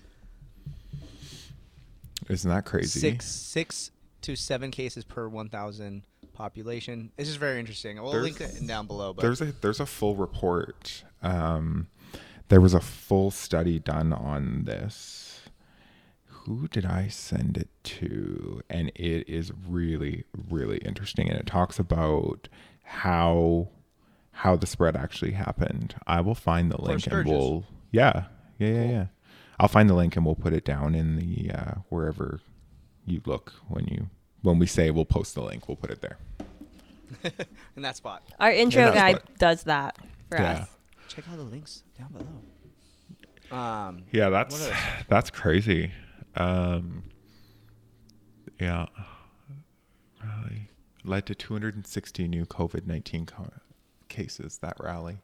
Isn't 2.28 2.50
that 2.50 2.64
crazy? 2.64 3.00
Six 3.00 3.26
six 3.26 3.90
to 4.22 4.36
seven 4.36 4.70
cases 4.70 5.04
per 5.04 5.26
one 5.28 5.48
thousand 5.48 6.02
population. 6.32 7.10
This 7.16 7.28
is 7.28 7.36
very 7.36 7.58
interesting. 7.58 8.00
We'll 8.00 8.12
There's- 8.12 8.24
link 8.24 8.40
it 8.40 8.66
down 8.66 8.86
below. 8.86 9.12
But 9.12 9.22
there's 9.22 9.40
a 9.40 9.46
there's 9.60 9.80
a 9.80 9.86
full 9.86 10.16
report. 10.16 11.02
Um, 11.22 11.88
there 12.48 12.60
was 12.60 12.74
a 12.74 12.80
full 12.80 13.30
study 13.30 13.78
done 13.78 14.12
on 14.12 14.64
this. 14.64 15.40
Who 16.26 16.66
did 16.68 16.84
I 16.86 17.08
send 17.08 17.56
it 17.58 17.68
to? 17.84 18.62
And 18.70 18.90
it 18.94 19.28
is 19.28 19.52
really 19.68 20.24
really 20.48 20.78
interesting, 20.78 21.28
and 21.28 21.38
it 21.38 21.46
talks 21.46 21.78
about 21.78 22.48
how 22.82 23.68
how 24.32 24.56
the 24.56 24.66
spread 24.66 24.96
actually 24.96 25.32
happened. 25.32 25.94
I 26.06 26.20
will 26.22 26.34
find 26.34 26.70
the 26.70 26.80
link 26.80 27.06
and 27.06 27.28
we'll 27.28 27.64
yeah 27.92 28.24
yeah 28.58 28.68
yeah 28.68 28.84
yeah. 28.90 29.06
I'll 29.58 29.68
find 29.68 29.90
the 29.90 29.94
link 29.94 30.16
and 30.16 30.24
we'll 30.24 30.34
put 30.34 30.54
it 30.54 30.64
down 30.64 30.94
in 30.94 31.16
the 31.16 31.50
uh, 31.52 31.74
wherever 31.90 32.40
you 33.04 33.20
look 33.26 33.52
when 33.68 33.84
you 33.86 34.08
when 34.42 34.58
we 34.58 34.66
say 34.66 34.90
we'll 34.90 35.04
post 35.04 35.34
the 35.34 35.42
link. 35.42 35.68
We'll 35.68 35.76
put 35.76 35.90
it 35.90 36.00
there. 36.00 36.16
in 37.76 37.82
that 37.82 37.96
spot. 37.96 38.22
Our 38.38 38.50
intro 38.52 38.84
that's 38.84 38.96
guy 38.96 39.12
what- 39.12 39.38
does 39.38 39.62
that 39.64 39.98
for 40.30 40.38
Yeah. 40.38 40.52
us. 40.62 40.68
Check 41.10 41.24
out 41.28 41.36
the 41.36 41.42
links 41.42 41.82
down 41.98 42.12
below. 42.12 43.56
Um, 43.58 44.04
Yeah, 44.12 44.28
that's 44.30 44.70
that's 45.08 45.28
crazy. 45.30 45.90
Um, 46.36 47.02
yeah, 48.60 48.86
rally 50.24 50.68
led 51.02 51.26
to 51.26 51.34
260 51.34 52.28
new 52.28 52.46
COVID 52.46 52.86
19 52.86 53.26
co- 53.26 53.50
cases. 54.08 54.58
That 54.58 54.76
rally. 54.78 55.18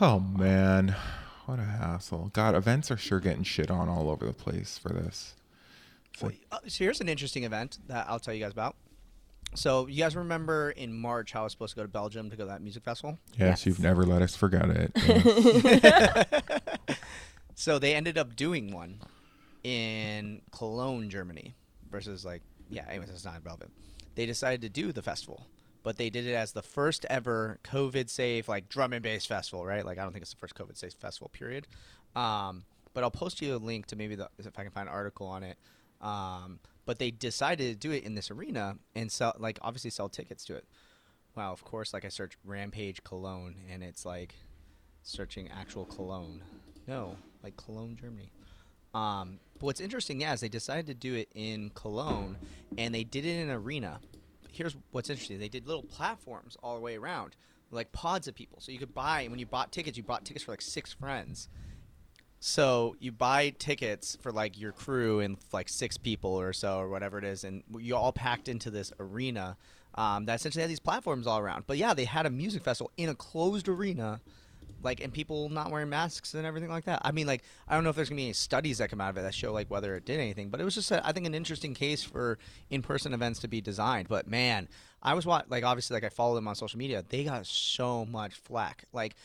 Oh 0.00 0.18
man, 0.20 0.94
what 1.46 1.58
a 1.58 1.64
hassle! 1.64 2.30
God, 2.34 2.54
events 2.54 2.90
are 2.90 2.96
sure 2.98 3.20
getting 3.20 3.44
shit 3.44 3.70
on 3.70 3.88
all 3.88 4.10
over 4.10 4.26
the 4.26 4.32
place 4.34 4.76
for 4.76 4.90
this. 4.90 5.34
uh, 6.52 6.58
so 6.68 6.84
here's 6.84 7.00
an 7.00 7.08
interesting 7.08 7.44
event 7.44 7.78
that 7.88 8.06
I'll 8.08 8.20
tell 8.20 8.34
you 8.34 8.42
guys 8.42 8.52
about. 8.52 8.76
So 9.54 9.86
you 9.86 10.02
guys 10.02 10.16
remember 10.16 10.70
in 10.70 10.92
March 10.92 11.32
how 11.32 11.40
I 11.40 11.44
was 11.44 11.52
supposed 11.52 11.74
to 11.74 11.76
go 11.76 11.82
to 11.82 11.88
Belgium 11.88 12.28
to 12.30 12.36
go 12.36 12.44
to 12.44 12.48
that 12.50 12.60
music 12.62 12.82
festival? 12.84 13.18
Yes, 13.32 13.38
Yes. 13.38 13.66
you've 13.66 13.80
never 13.80 14.04
let 14.04 14.20
us 14.22 14.34
forget 14.36 14.68
it. 14.70 14.92
Yes. 14.96 16.40
So 17.56 17.78
they 17.78 17.94
ended 17.94 18.18
up 18.18 18.34
doing 18.34 18.72
one 18.72 18.98
in 19.62 20.42
Cologne, 20.50 21.08
Germany, 21.08 21.54
versus 21.88 22.24
like 22.24 22.42
yeah. 22.68 22.84
Anyways, 22.88 23.10
it's 23.10 23.24
not 23.24 23.44
relevant. 23.44 23.70
They 24.16 24.26
decided 24.26 24.60
to 24.62 24.68
do 24.68 24.90
the 24.90 25.02
festival, 25.02 25.46
but 25.84 25.96
they 25.96 26.10
did 26.10 26.26
it 26.26 26.34
as 26.34 26.50
the 26.52 26.62
first 26.62 27.06
ever 27.08 27.60
COVID 27.62 28.10
safe 28.10 28.48
like 28.48 28.68
drum 28.68 28.92
and 28.92 29.02
bass 29.04 29.24
festival, 29.24 29.64
right? 29.64 29.86
Like 29.86 29.98
I 29.98 30.02
don't 30.02 30.12
think 30.12 30.22
it's 30.22 30.32
the 30.32 30.38
first 30.38 30.56
COVID 30.56 30.76
safe 30.76 30.94
festival 30.94 31.28
period. 31.32 31.68
Um, 32.16 32.64
but 32.92 33.04
I'll 33.04 33.10
post 33.12 33.40
you 33.40 33.54
a 33.54 33.58
link 33.58 33.86
to 33.86 33.96
maybe 33.96 34.16
the, 34.16 34.28
if 34.38 34.58
I 34.58 34.62
can 34.62 34.72
find 34.72 34.88
an 34.88 34.94
article 34.94 35.28
on 35.28 35.44
it. 35.44 35.56
Um, 36.00 36.58
but 36.84 36.98
they 36.98 37.10
decided 37.10 37.72
to 37.72 37.88
do 37.88 37.92
it 37.92 38.04
in 38.04 38.14
this 38.14 38.30
arena 38.30 38.76
and 38.94 39.10
sell 39.10 39.34
like 39.38 39.58
obviously 39.62 39.90
sell 39.90 40.08
tickets 40.08 40.44
to 40.46 40.56
it. 40.56 40.66
Wow, 41.36 41.52
of 41.52 41.64
course, 41.64 41.92
like 41.92 42.04
I 42.04 42.08
search 42.08 42.38
Rampage 42.44 43.02
Cologne 43.02 43.56
and 43.70 43.82
it's 43.82 44.06
like 44.06 44.34
searching 45.02 45.48
actual 45.50 45.84
Cologne. 45.84 46.42
No, 46.86 47.16
like 47.42 47.56
Cologne, 47.56 47.96
Germany. 48.00 48.30
Um, 48.94 49.40
but 49.58 49.66
what's 49.66 49.80
interesting, 49.80 50.20
yeah, 50.20 50.32
is 50.34 50.40
they 50.40 50.48
decided 50.48 50.86
to 50.86 50.94
do 50.94 51.14
it 51.14 51.28
in 51.34 51.70
Cologne, 51.74 52.36
and 52.78 52.94
they 52.94 53.02
did 53.02 53.24
it 53.24 53.30
in 53.30 53.48
an 53.48 53.56
arena. 53.56 54.00
Here's 54.52 54.76
what's 54.92 55.10
interesting: 55.10 55.38
they 55.40 55.48
did 55.48 55.66
little 55.66 55.82
platforms 55.82 56.56
all 56.62 56.76
the 56.76 56.80
way 56.80 56.96
around, 56.96 57.34
like 57.70 57.90
pods 57.92 58.28
of 58.28 58.34
people. 58.34 58.60
So 58.60 58.70
you 58.70 58.78
could 58.78 58.94
buy 58.94 59.26
when 59.28 59.38
you 59.38 59.46
bought 59.46 59.72
tickets, 59.72 59.96
you 59.96 60.04
bought 60.04 60.24
tickets 60.24 60.44
for 60.44 60.52
like 60.52 60.62
six 60.62 60.92
friends. 60.92 61.48
So 62.46 62.94
you 63.00 63.10
buy 63.10 63.54
tickets 63.58 64.18
for 64.20 64.30
like 64.30 64.60
your 64.60 64.72
crew 64.72 65.20
and 65.20 65.38
like 65.50 65.66
six 65.66 65.96
people 65.96 66.38
or 66.38 66.52
so 66.52 66.76
or 66.76 66.90
whatever 66.90 67.16
it 67.16 67.24
is, 67.24 67.42
and 67.42 67.62
you 67.78 67.96
all 67.96 68.12
packed 68.12 68.50
into 68.50 68.70
this 68.70 68.92
arena. 69.00 69.56
Um, 69.94 70.26
that 70.26 70.34
essentially 70.34 70.60
had 70.60 70.70
these 70.70 70.78
platforms 70.78 71.26
all 71.26 71.38
around. 71.38 71.64
But 71.66 71.78
yeah, 71.78 71.94
they 71.94 72.04
had 72.04 72.26
a 72.26 72.30
music 72.30 72.62
festival 72.62 72.92
in 72.98 73.08
a 73.08 73.14
closed 73.14 73.66
arena 73.66 74.20
like 74.82 75.02
and 75.02 75.10
people 75.10 75.48
not 75.48 75.70
wearing 75.70 75.88
masks 75.88 76.34
and 76.34 76.44
everything 76.44 76.68
like 76.68 76.84
that. 76.84 77.00
I 77.02 77.12
mean, 77.12 77.26
like 77.26 77.42
I 77.66 77.74
don't 77.74 77.82
know 77.82 77.90
if 77.90 77.96
there's 77.96 78.10
gonna 78.10 78.18
be 78.18 78.24
any 78.24 78.34
studies 78.34 78.76
that 78.76 78.90
come 78.90 79.00
out 79.00 79.08
of 79.08 79.16
it 79.16 79.22
that 79.22 79.32
show 79.34 79.50
like 79.50 79.70
whether 79.70 79.96
it 79.96 80.04
did 80.04 80.20
anything, 80.20 80.50
but 80.50 80.60
it 80.60 80.64
was 80.64 80.74
just 80.74 80.90
a, 80.90 81.04
I 81.06 81.12
think 81.12 81.26
an 81.26 81.34
interesting 81.34 81.72
case 81.72 82.04
for 82.04 82.38
in-person 82.68 83.14
events 83.14 83.40
to 83.40 83.48
be 83.48 83.62
designed. 83.62 84.08
But 84.08 84.28
man, 84.28 84.68
I 85.02 85.14
was 85.14 85.24
like 85.24 85.64
obviously 85.64 85.94
like 85.94 86.04
I 86.04 86.10
follow 86.10 86.34
them 86.34 86.46
on 86.46 86.54
social 86.54 86.78
media. 86.78 87.02
They 87.08 87.24
got 87.24 87.46
so 87.46 88.04
much 88.04 88.34
flack. 88.34 88.84
Like 88.92 89.16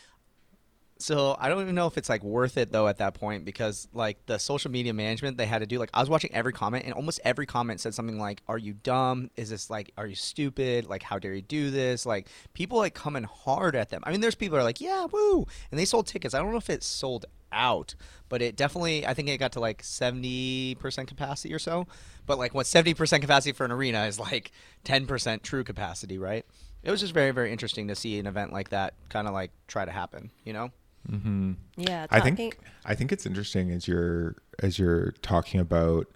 so 1.01 1.38
I 1.39 1.47
don't 1.47 1.62
even 1.62 1.75
know 1.75 1.88
if 1.88 1.97
it's 1.97 2.09
like 2.09 2.23
worth 2.23 2.57
it 2.57 2.73
though 2.73 2.89
at 2.89 2.97
that 2.97 3.13
point 3.13 3.45
because 3.45 3.88
like 3.93 4.25
the 4.25 4.38
social 4.38 4.69
media 4.69 4.93
management 4.93 5.38
they 5.38 5.45
had 5.45 5.59
to 5.59 5.65
do 5.65 5.79
like 5.79 5.89
I 5.93 6.01
was 6.01 6.09
watching 6.09 6.33
every 6.33 6.51
comment 6.51 6.83
and 6.83 6.93
almost 6.93 7.21
every 7.23 7.45
comment 7.45 7.79
said 7.79 7.93
something 7.93 8.19
like 8.19 8.41
are 8.49 8.57
you 8.57 8.73
dumb? 8.73 9.31
Is 9.38 9.49
this 9.49 9.69
like 9.69 9.93
are 9.97 10.05
you 10.05 10.15
stupid? 10.15 10.88
Like 10.88 11.01
how 11.01 11.17
dare 11.17 11.33
you 11.33 11.41
do 11.41 11.71
this? 11.71 12.05
Like 12.05 12.27
people 12.53 12.77
like 12.77 12.95
coming 12.95 13.23
hard 13.23 13.77
at 13.77 13.89
them. 13.89 14.01
I 14.05 14.12
mean 14.12 14.19
there's 14.19 14.35
people 14.35 14.57
are 14.57 14.63
like 14.63 14.81
yeah 14.81 15.05
woo! 15.05 15.47
And 15.71 15.79
they 15.79 15.85
sold 15.85 16.05
tickets. 16.05 16.33
I 16.33 16.39
don't 16.39 16.51
know 16.51 16.57
if 16.57 16.69
it 16.69 16.83
sold 16.83 17.25
out 17.49 17.95
but 18.27 18.41
it 18.41 18.57
definitely 18.57 19.07
I 19.07 19.13
think 19.13 19.29
it 19.29 19.38
got 19.38 19.53
to 19.53 19.62
like 19.62 19.81
70% 19.81 21.07
capacity 21.07 21.53
or 21.53 21.59
so. 21.59 21.88
But 22.25 22.38
like 22.38 22.53
what 22.53 22.65
70% 22.65 23.21
capacity 23.21 23.53
for 23.53 23.63
an 23.63 23.71
arena 23.71 24.03
is 24.05 24.19
like 24.19 24.51
10% 24.83 25.43
true 25.43 25.63
capacity 25.63 26.17
right? 26.17 26.45
It 26.83 26.91
was 26.91 26.99
just 26.99 27.13
very 27.13 27.31
very 27.31 27.53
interesting 27.53 27.88
to 27.88 27.95
see 27.95 28.19
an 28.19 28.27
event 28.27 28.51
like 28.51 28.69
that 28.69 28.95
kind 29.07 29.29
of 29.29 29.33
like 29.33 29.51
try 29.67 29.85
to 29.85 29.91
happen 29.91 30.31
you 30.43 30.51
know 30.51 30.71
mm-hmm. 31.09 31.53
Yeah, 31.77 32.07
I 32.09 32.19
think 32.19 32.59
I 32.85 32.95
think 32.95 33.12
it's 33.12 33.25
interesting 33.25 33.71
as 33.71 33.88
you're 33.88 34.35
as 34.59 34.79
you're 34.79 35.12
talking 35.21 35.59
about 35.59 36.07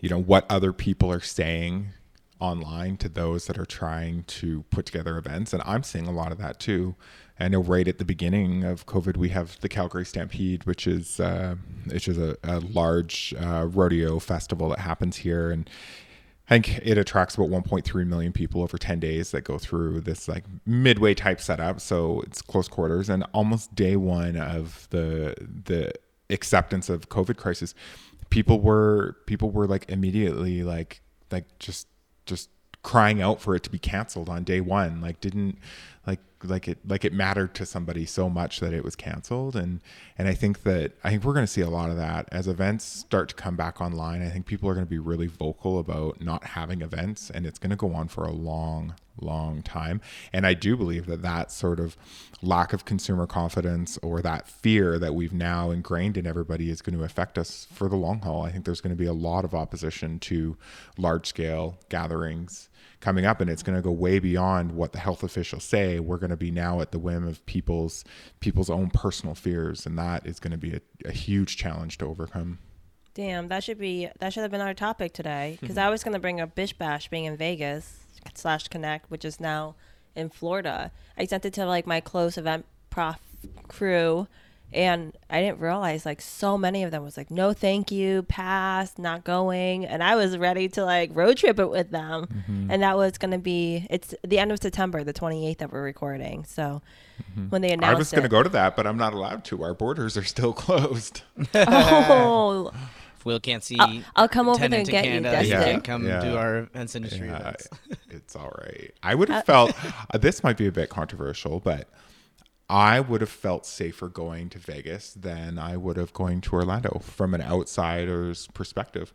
you 0.00 0.08
know 0.08 0.20
what 0.20 0.46
other 0.50 0.72
people 0.72 1.10
are 1.10 1.20
saying 1.20 1.88
online 2.40 2.96
to 2.98 3.08
those 3.08 3.46
that 3.46 3.58
are 3.58 3.64
trying 3.64 4.24
to 4.24 4.64
put 4.70 4.84
together 4.84 5.16
events 5.16 5.52
and 5.52 5.62
I'm 5.64 5.82
seeing 5.82 6.06
a 6.06 6.12
lot 6.12 6.32
of 6.32 6.38
that 6.38 6.58
too. 6.58 6.94
I 7.38 7.48
know 7.48 7.60
right 7.60 7.88
at 7.88 7.98
the 7.98 8.04
beginning 8.04 8.64
of 8.64 8.86
COVID 8.86 9.16
we 9.16 9.30
have 9.30 9.58
the 9.60 9.68
Calgary 9.68 10.04
Stampede 10.04 10.64
which 10.64 10.86
is 10.86 11.20
uh, 11.20 11.56
which 11.90 12.08
is 12.08 12.18
a, 12.18 12.36
a 12.42 12.60
large 12.60 13.34
uh, 13.40 13.66
rodeo 13.66 14.18
festival 14.18 14.68
that 14.70 14.80
happens 14.80 15.16
here 15.18 15.50
and 15.50 15.68
I 16.48 16.58
think 16.58 16.80
it 16.86 16.98
attracts 16.98 17.36
about 17.36 17.48
1.3 17.48 18.06
million 18.06 18.32
people 18.32 18.62
over 18.62 18.76
10 18.76 19.00
days 19.00 19.30
that 19.30 19.42
go 19.42 19.56
through 19.56 20.02
this 20.02 20.28
like 20.28 20.44
midway 20.66 21.14
type 21.14 21.40
setup. 21.40 21.80
So 21.80 22.20
it's 22.20 22.42
close 22.42 22.68
quarters, 22.68 23.08
and 23.08 23.24
almost 23.32 23.74
day 23.74 23.96
one 23.96 24.36
of 24.36 24.86
the 24.90 25.34
the 25.64 25.92
acceptance 26.28 26.88
of 26.90 27.08
COVID 27.08 27.36
crisis, 27.36 27.74
people 28.28 28.60
were 28.60 29.16
people 29.26 29.50
were 29.50 29.66
like 29.66 29.88
immediately 29.88 30.62
like 30.62 31.00
like 31.30 31.58
just 31.58 31.88
just 32.26 32.50
crying 32.82 33.22
out 33.22 33.40
for 33.40 33.54
it 33.54 33.62
to 33.62 33.70
be 33.70 33.78
canceled 33.78 34.28
on 34.28 34.44
day 34.44 34.60
one. 34.60 35.00
Like 35.00 35.20
didn't 35.20 35.58
like 36.44 36.68
it 36.68 36.78
like 36.86 37.04
it 37.04 37.12
mattered 37.12 37.54
to 37.54 37.66
somebody 37.66 38.04
so 38.06 38.28
much 38.28 38.60
that 38.60 38.72
it 38.72 38.84
was 38.84 38.96
canceled. 38.96 39.56
And 39.56 39.80
and 40.18 40.28
I 40.28 40.34
think 40.34 40.62
that 40.62 40.92
I 41.02 41.10
think 41.10 41.24
we're 41.24 41.34
going 41.34 41.46
to 41.46 41.52
see 41.52 41.60
a 41.60 41.70
lot 41.70 41.90
of 41.90 41.96
that. 41.96 42.28
As 42.32 42.48
events 42.48 42.84
start 42.84 43.28
to 43.30 43.34
come 43.34 43.56
back 43.56 43.80
online 43.80 44.22
I 44.22 44.30
think 44.30 44.46
people 44.46 44.68
are 44.68 44.74
going 44.74 44.86
to 44.86 44.90
be 44.90 44.98
really 44.98 45.26
vocal 45.26 45.78
about 45.78 46.20
not 46.20 46.44
having 46.44 46.82
events 46.82 47.30
and 47.30 47.46
it's 47.46 47.58
going 47.58 47.70
to 47.70 47.76
go 47.76 47.92
on 47.94 48.08
for 48.08 48.24
a 48.24 48.32
long 48.32 48.94
long 49.20 49.62
time. 49.62 50.00
And 50.32 50.46
I 50.46 50.54
do 50.54 50.76
believe 50.76 51.06
that 51.06 51.22
that 51.22 51.50
sort 51.50 51.80
of 51.80 51.96
lack 52.42 52.72
of 52.72 52.84
consumer 52.84 53.26
confidence 53.26 53.98
or 54.02 54.20
that 54.22 54.48
fear 54.48 54.98
that 54.98 55.14
we've 55.14 55.32
now 55.32 55.70
ingrained 55.70 56.16
in 56.16 56.26
everybody 56.26 56.70
is 56.70 56.82
going 56.82 56.98
to 56.98 57.04
affect 57.04 57.38
us 57.38 57.66
for 57.72 57.88
the 57.88 57.96
long 57.96 58.20
haul. 58.20 58.42
I 58.44 58.52
think 58.52 58.64
there's 58.64 58.80
going 58.80 58.94
to 58.94 59.00
be 59.00 59.06
a 59.06 59.12
lot 59.12 59.44
of 59.44 59.54
opposition 59.54 60.18
to 60.20 60.56
large 60.98 61.26
scale 61.26 61.78
gatherings 61.88 62.68
coming 63.00 63.26
up 63.26 63.40
and 63.40 63.50
it's 63.50 63.62
going 63.62 63.76
to 63.76 63.82
go 63.82 63.90
way 63.90 64.18
beyond 64.18 64.72
what 64.72 64.92
the 64.92 64.98
health 64.98 65.22
officials 65.22 65.64
say. 65.64 66.00
We're 66.00 66.18
going 66.18 66.30
to 66.30 66.36
be 66.36 66.50
now 66.50 66.80
at 66.80 66.90
the 66.90 66.98
whim 66.98 67.26
of 67.26 67.44
people's 67.46 68.04
people's 68.40 68.70
own 68.70 68.90
personal 68.90 69.34
fears 69.34 69.86
and 69.86 69.98
that 69.98 70.26
is 70.26 70.40
going 70.40 70.52
to 70.52 70.58
be 70.58 70.74
a, 70.74 70.80
a 71.04 71.12
huge 71.12 71.56
challenge 71.56 71.98
to 71.98 72.06
overcome 72.06 72.58
damn, 73.14 73.48
that 73.48 73.64
should 73.64 73.78
be 73.78 74.08
that 74.18 74.32
should 74.32 74.42
have 74.42 74.50
been 74.50 74.60
our 74.60 74.74
topic 74.74 75.12
today 75.12 75.56
because 75.60 75.78
I 75.78 75.88
was 75.88 76.04
gonna 76.04 76.18
bring 76.18 76.40
up 76.40 76.54
BizBash 76.54 77.10
being 77.10 77.24
in 77.24 77.36
Vegas 77.36 78.00
slash 78.34 78.68
Connect, 78.68 79.10
which 79.10 79.24
is 79.24 79.40
now 79.40 79.74
in 80.16 80.28
Florida. 80.30 80.90
I 81.16 81.26
sent 81.26 81.44
it 81.44 81.52
to 81.54 81.66
like 81.66 81.86
my 81.86 82.00
close 82.00 82.36
event 82.38 82.66
prof 82.90 83.18
crew, 83.68 84.26
And 84.72 85.12
I 85.30 85.40
didn't 85.40 85.60
realize 85.60 86.04
like 86.06 86.20
so 86.20 86.56
many 86.58 86.82
of 86.82 86.90
them 86.90 87.04
was 87.04 87.16
like, 87.16 87.30
no, 87.30 87.52
thank 87.52 87.92
you, 87.92 88.22
pass, 88.24 88.98
not 88.98 89.22
going. 89.24 89.84
And 89.84 90.02
I 90.02 90.16
was 90.16 90.36
ready 90.36 90.68
to 90.70 90.84
like 90.84 91.10
road 91.12 91.36
trip 91.36 91.58
it 91.60 91.70
with 91.70 91.90
them. 91.90 92.26
Mm-hmm. 92.26 92.70
And 92.70 92.82
that 92.82 92.96
was 92.96 93.18
going 93.18 93.30
to 93.32 93.38
be, 93.38 93.86
it's 93.90 94.14
the 94.26 94.38
end 94.38 94.50
of 94.50 94.60
September, 94.60 95.04
the 95.04 95.12
28th 95.12 95.58
that 95.58 95.72
we're 95.72 95.82
recording. 95.82 96.44
So 96.44 96.82
when 97.50 97.62
they 97.62 97.70
announced 97.70 97.84
Mm-hmm. 97.84 97.94
I 97.96 97.98
was 97.98 98.10
going 98.10 98.22
to 98.24 98.28
go 98.28 98.42
to 98.42 98.48
that, 98.48 98.74
but 98.74 98.86
I'm 98.86 98.96
not 98.96 99.12
allowed 99.12 99.44
to. 99.46 99.62
Our 99.62 99.74
borders 99.74 100.16
are 100.16 100.24
still 100.24 100.52
closed. 100.64 101.22
Oh, 101.54 102.72
If 103.24 103.26
Will 103.26 103.40
can't 103.40 103.64
see. 103.64 103.78
I'll- 103.78 104.02
I'll 104.14 104.28
come 104.28 104.48
over 104.48 104.58
there 104.58 104.68
Tennant 104.68 104.80
and 104.80 104.86
to 104.86 104.92
get 104.92 105.04
Canada, 105.04 105.42
he 105.42 105.50
Dustin. 105.50 105.72
can't 105.72 105.84
come 105.84 106.06
Yeah. 106.06 106.20
do 106.20 106.36
our 106.36 106.56
events 106.58 106.94
industry 106.94 107.28
Yeah, 107.28 107.38
events. 107.40 107.68
it's 108.10 108.36
all 108.36 108.52
right. 108.58 108.92
I 109.02 109.14
would 109.14 109.28
have 109.30 109.44
felt 109.46 109.72
uh, 110.12 110.18
this 110.18 110.42
might 110.44 110.56
be 110.58 110.66
a 110.66 110.72
bit 110.72 110.90
controversial, 110.90 111.58
but 111.60 111.88
I 112.68 113.00
would 113.00 113.20
have 113.22 113.30
felt 113.30 113.66
safer 113.66 114.08
going 114.08 114.48
to 114.50 114.58
Vegas 114.58 115.14
than 115.14 115.58
I 115.58 115.76
would 115.76 115.96
have 115.96 116.12
going 116.12 116.40
to 116.42 116.52
Orlando 116.54 117.00
from 117.02 117.34
an 117.34 117.40
outsider's 117.42 118.46
perspective. 118.48 119.12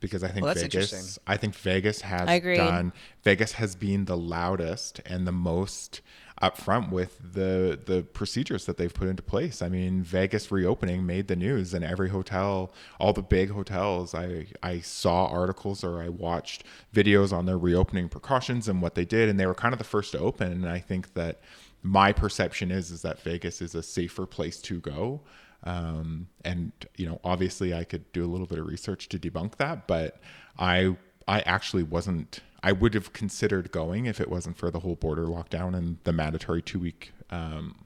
Because 0.00 0.24
I 0.24 0.28
think 0.28 0.44
Well, 0.46 0.54
Vegas. 0.54 1.18
I 1.26 1.36
think 1.36 1.54
Vegas 1.54 2.00
has 2.00 2.26
I 2.26 2.32
agree. 2.34 2.56
done. 2.56 2.94
Vegas 3.22 3.52
has 3.52 3.74
been 3.74 4.06
the 4.06 4.16
loudest 4.16 5.00
and 5.04 5.26
the 5.26 5.32
most 5.32 6.00
upfront 6.40 6.90
with 6.90 7.18
the 7.34 7.78
the 7.84 8.02
procedures 8.02 8.64
that 8.66 8.76
they've 8.76 8.92
put 8.92 9.08
into 9.08 9.22
place. 9.22 9.60
I 9.60 9.68
mean, 9.68 10.02
Vegas 10.02 10.50
reopening 10.50 11.04
made 11.04 11.28
the 11.28 11.36
news, 11.36 11.74
and 11.74 11.84
every 11.84 12.08
hotel, 12.08 12.72
all 12.98 13.12
the 13.12 13.22
big 13.22 13.50
hotels, 13.50 14.14
I 14.14 14.46
I 14.62 14.80
saw 14.80 15.26
articles 15.26 15.84
or 15.84 16.02
I 16.02 16.08
watched 16.08 16.64
videos 16.94 17.32
on 17.32 17.46
their 17.46 17.58
reopening 17.58 18.08
precautions 18.08 18.68
and 18.68 18.80
what 18.80 18.94
they 18.94 19.04
did, 19.04 19.28
and 19.28 19.38
they 19.38 19.46
were 19.46 19.54
kind 19.54 19.74
of 19.74 19.78
the 19.78 19.84
first 19.84 20.12
to 20.12 20.18
open. 20.18 20.52
And 20.52 20.68
I 20.68 20.78
think 20.78 21.14
that 21.14 21.40
my 21.82 22.12
perception 22.12 22.70
is 22.70 22.90
is 22.90 23.02
that 23.02 23.20
Vegas 23.20 23.60
is 23.60 23.74
a 23.74 23.82
safer 23.82 24.26
place 24.26 24.60
to 24.62 24.80
go. 24.80 25.20
Um, 25.64 26.28
and 26.44 26.72
you 26.96 27.06
know, 27.06 27.20
obviously, 27.22 27.74
I 27.74 27.84
could 27.84 28.10
do 28.12 28.24
a 28.24 28.30
little 28.30 28.46
bit 28.46 28.58
of 28.58 28.66
research 28.66 29.08
to 29.10 29.18
debunk 29.18 29.56
that, 29.56 29.86
but 29.86 30.18
I 30.58 30.96
I 31.28 31.40
actually 31.40 31.82
wasn't. 31.82 32.40
I 32.62 32.72
would 32.72 32.94
have 32.94 33.12
considered 33.12 33.72
going 33.72 34.06
if 34.06 34.20
it 34.20 34.28
wasn't 34.28 34.56
for 34.56 34.70
the 34.70 34.80
whole 34.80 34.96
border 34.96 35.26
lockdown 35.26 35.74
and 35.74 35.98
the 36.04 36.12
mandatory 36.12 36.62
two 36.62 36.78
week 36.78 37.12
um, 37.30 37.84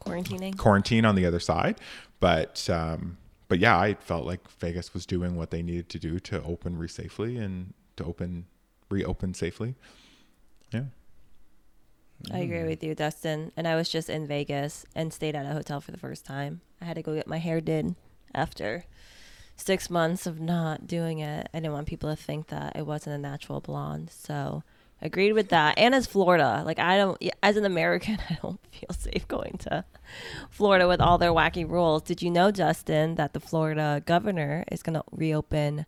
quarantining. 0.00 0.56
quarantine 0.56 1.04
on 1.04 1.14
the 1.14 1.26
other 1.26 1.40
side. 1.40 1.80
But 2.20 2.68
um, 2.70 3.18
but 3.48 3.58
yeah, 3.58 3.78
I 3.78 3.94
felt 3.94 4.24
like 4.24 4.48
Vegas 4.60 4.94
was 4.94 5.04
doing 5.06 5.36
what 5.36 5.50
they 5.50 5.62
needed 5.62 5.88
to 5.90 5.98
do 5.98 6.18
to 6.20 6.42
open 6.42 6.78
re 6.78 6.88
safely 6.88 7.36
and 7.36 7.74
to 7.96 8.04
open 8.04 8.46
reopen 8.88 9.34
safely. 9.34 9.74
Yeah. 10.72 10.84
I 12.30 12.38
agree 12.38 12.62
with 12.62 12.84
you, 12.84 12.94
Dustin. 12.94 13.50
And 13.56 13.66
I 13.66 13.74
was 13.74 13.88
just 13.88 14.08
in 14.08 14.28
Vegas 14.28 14.86
and 14.94 15.12
stayed 15.12 15.34
at 15.34 15.44
a 15.44 15.52
hotel 15.52 15.80
for 15.80 15.90
the 15.90 15.98
first 15.98 16.24
time. 16.24 16.60
I 16.80 16.84
had 16.84 16.94
to 16.94 17.02
go 17.02 17.14
get 17.14 17.26
my 17.26 17.38
hair 17.38 17.60
did 17.60 17.96
after 18.32 18.84
six 19.56 19.90
months 19.90 20.26
of 20.26 20.40
not 20.40 20.86
doing 20.86 21.20
it. 21.20 21.48
I 21.52 21.58
didn't 21.58 21.72
want 21.72 21.86
people 21.86 22.10
to 22.10 22.16
think 22.16 22.48
that 22.48 22.76
it 22.76 22.86
wasn't 22.86 23.16
a 23.16 23.18
natural 23.18 23.60
blonde. 23.60 24.10
So 24.10 24.62
agreed 25.00 25.32
with 25.32 25.48
that. 25.48 25.78
And 25.78 25.94
as 25.94 26.06
Florida, 26.06 26.62
like 26.64 26.78
I 26.78 26.96
don't, 26.96 27.22
as 27.42 27.56
an 27.56 27.64
American, 27.64 28.18
I 28.30 28.38
don't 28.42 28.60
feel 28.70 28.90
safe 28.96 29.26
going 29.28 29.58
to 29.60 29.84
Florida 30.50 30.88
with 30.88 31.00
all 31.00 31.18
their 31.18 31.32
wacky 31.32 31.68
rules. 31.68 32.02
Did 32.02 32.22
you 32.22 32.30
know, 32.30 32.50
Justin, 32.50 33.16
that 33.16 33.32
the 33.32 33.40
Florida 33.40 34.02
governor 34.06 34.64
is 34.70 34.82
going 34.82 34.94
to 34.94 35.04
reopen 35.10 35.86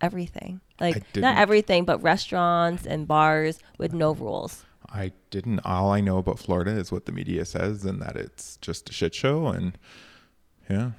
everything? 0.00 0.60
Like 0.80 1.16
not 1.16 1.38
everything, 1.38 1.84
but 1.84 2.02
restaurants 2.02 2.86
and 2.86 3.06
bars 3.08 3.58
with 3.78 3.92
no 3.92 4.14
rules. 4.14 4.64
I 4.90 5.12
didn't. 5.30 5.60
All 5.64 5.90
I 5.90 6.00
know 6.00 6.18
about 6.18 6.38
Florida 6.38 6.70
is 6.70 6.90
what 6.90 7.04
the 7.04 7.12
media 7.12 7.44
says, 7.44 7.84
and 7.84 8.00
that 8.00 8.16
it's 8.16 8.56
just 8.58 8.88
a 8.88 8.92
shit 8.92 9.14
show. 9.14 9.48
And 9.48 9.76
yeah, 10.70 10.92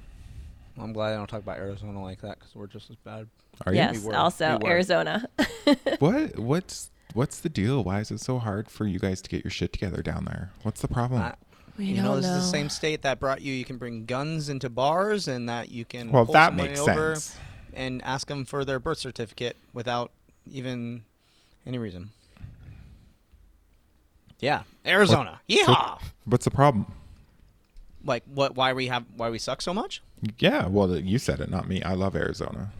I'm 0.78 0.92
glad 0.92 1.12
I 1.12 1.16
don't 1.16 1.26
talk 1.26 1.40
about 1.40 1.58
Arizona 1.58 2.02
like 2.02 2.20
that 2.22 2.38
because 2.38 2.54
we're 2.54 2.66
just 2.66 2.90
as 2.90 2.96
bad. 2.96 3.28
are 3.66 3.72
you? 3.72 3.78
yes, 3.78 4.06
also 4.06 4.58
We. 4.62 4.70
Arizona. 4.70 5.28
What? 5.98 6.38
What's 6.38 6.90
What's 7.12 7.40
the 7.40 7.48
deal? 7.48 7.82
Why 7.82 8.00
is 8.00 8.10
it 8.10 8.20
so 8.20 8.38
hard 8.38 8.70
for 8.70 8.86
you 8.86 8.98
guys 8.98 9.20
to 9.22 9.30
get 9.30 9.44
your 9.44 9.50
shit 9.50 9.72
together 9.72 10.02
down 10.02 10.24
there? 10.26 10.52
What's 10.62 10.80
the 10.80 10.88
problem? 10.88 11.22
Uh, 11.22 11.32
we 11.76 11.86
you 11.86 11.96
don't 11.96 12.04
know, 12.04 12.10
know. 12.10 12.20
this 12.20 12.26
is 12.26 12.44
the 12.44 12.50
same 12.50 12.68
state 12.68 13.02
that 13.02 13.18
brought 13.18 13.40
you. 13.40 13.52
You 13.52 13.64
can 13.64 13.78
bring 13.78 14.04
guns 14.04 14.48
into 14.48 14.68
bars, 14.68 15.26
and 15.28 15.48
that 15.48 15.70
you 15.70 15.84
can 15.84 16.12
well, 16.12 16.24
pull 16.24 16.34
that 16.34 16.48
somebody 16.48 16.68
makes 16.70 16.80
over 16.80 17.14
sense. 17.16 17.36
and 17.74 18.02
ask 18.04 18.28
them 18.28 18.44
for 18.44 18.64
their 18.64 18.78
birth 18.78 18.98
certificate 18.98 19.56
without 19.72 20.12
even 20.50 21.02
any 21.66 21.78
reason. 21.78 22.10
Yeah, 24.38 24.62
Arizona. 24.86 25.40
Yeah. 25.48 25.96
What's 26.24 26.44
the 26.44 26.50
problem? 26.50 26.86
Like 28.04 28.22
what? 28.26 28.54
Why 28.56 28.72
we 28.72 28.86
have? 28.88 29.04
Why 29.16 29.30
we 29.30 29.38
suck 29.38 29.62
so 29.62 29.72
much? 29.74 30.02
Yeah, 30.38 30.66
well, 30.66 30.96
you 30.96 31.18
said 31.18 31.40
it, 31.40 31.50
not 31.50 31.68
me. 31.68 31.82
I 31.82 31.94
love 31.94 32.14
Arizona. 32.14 32.70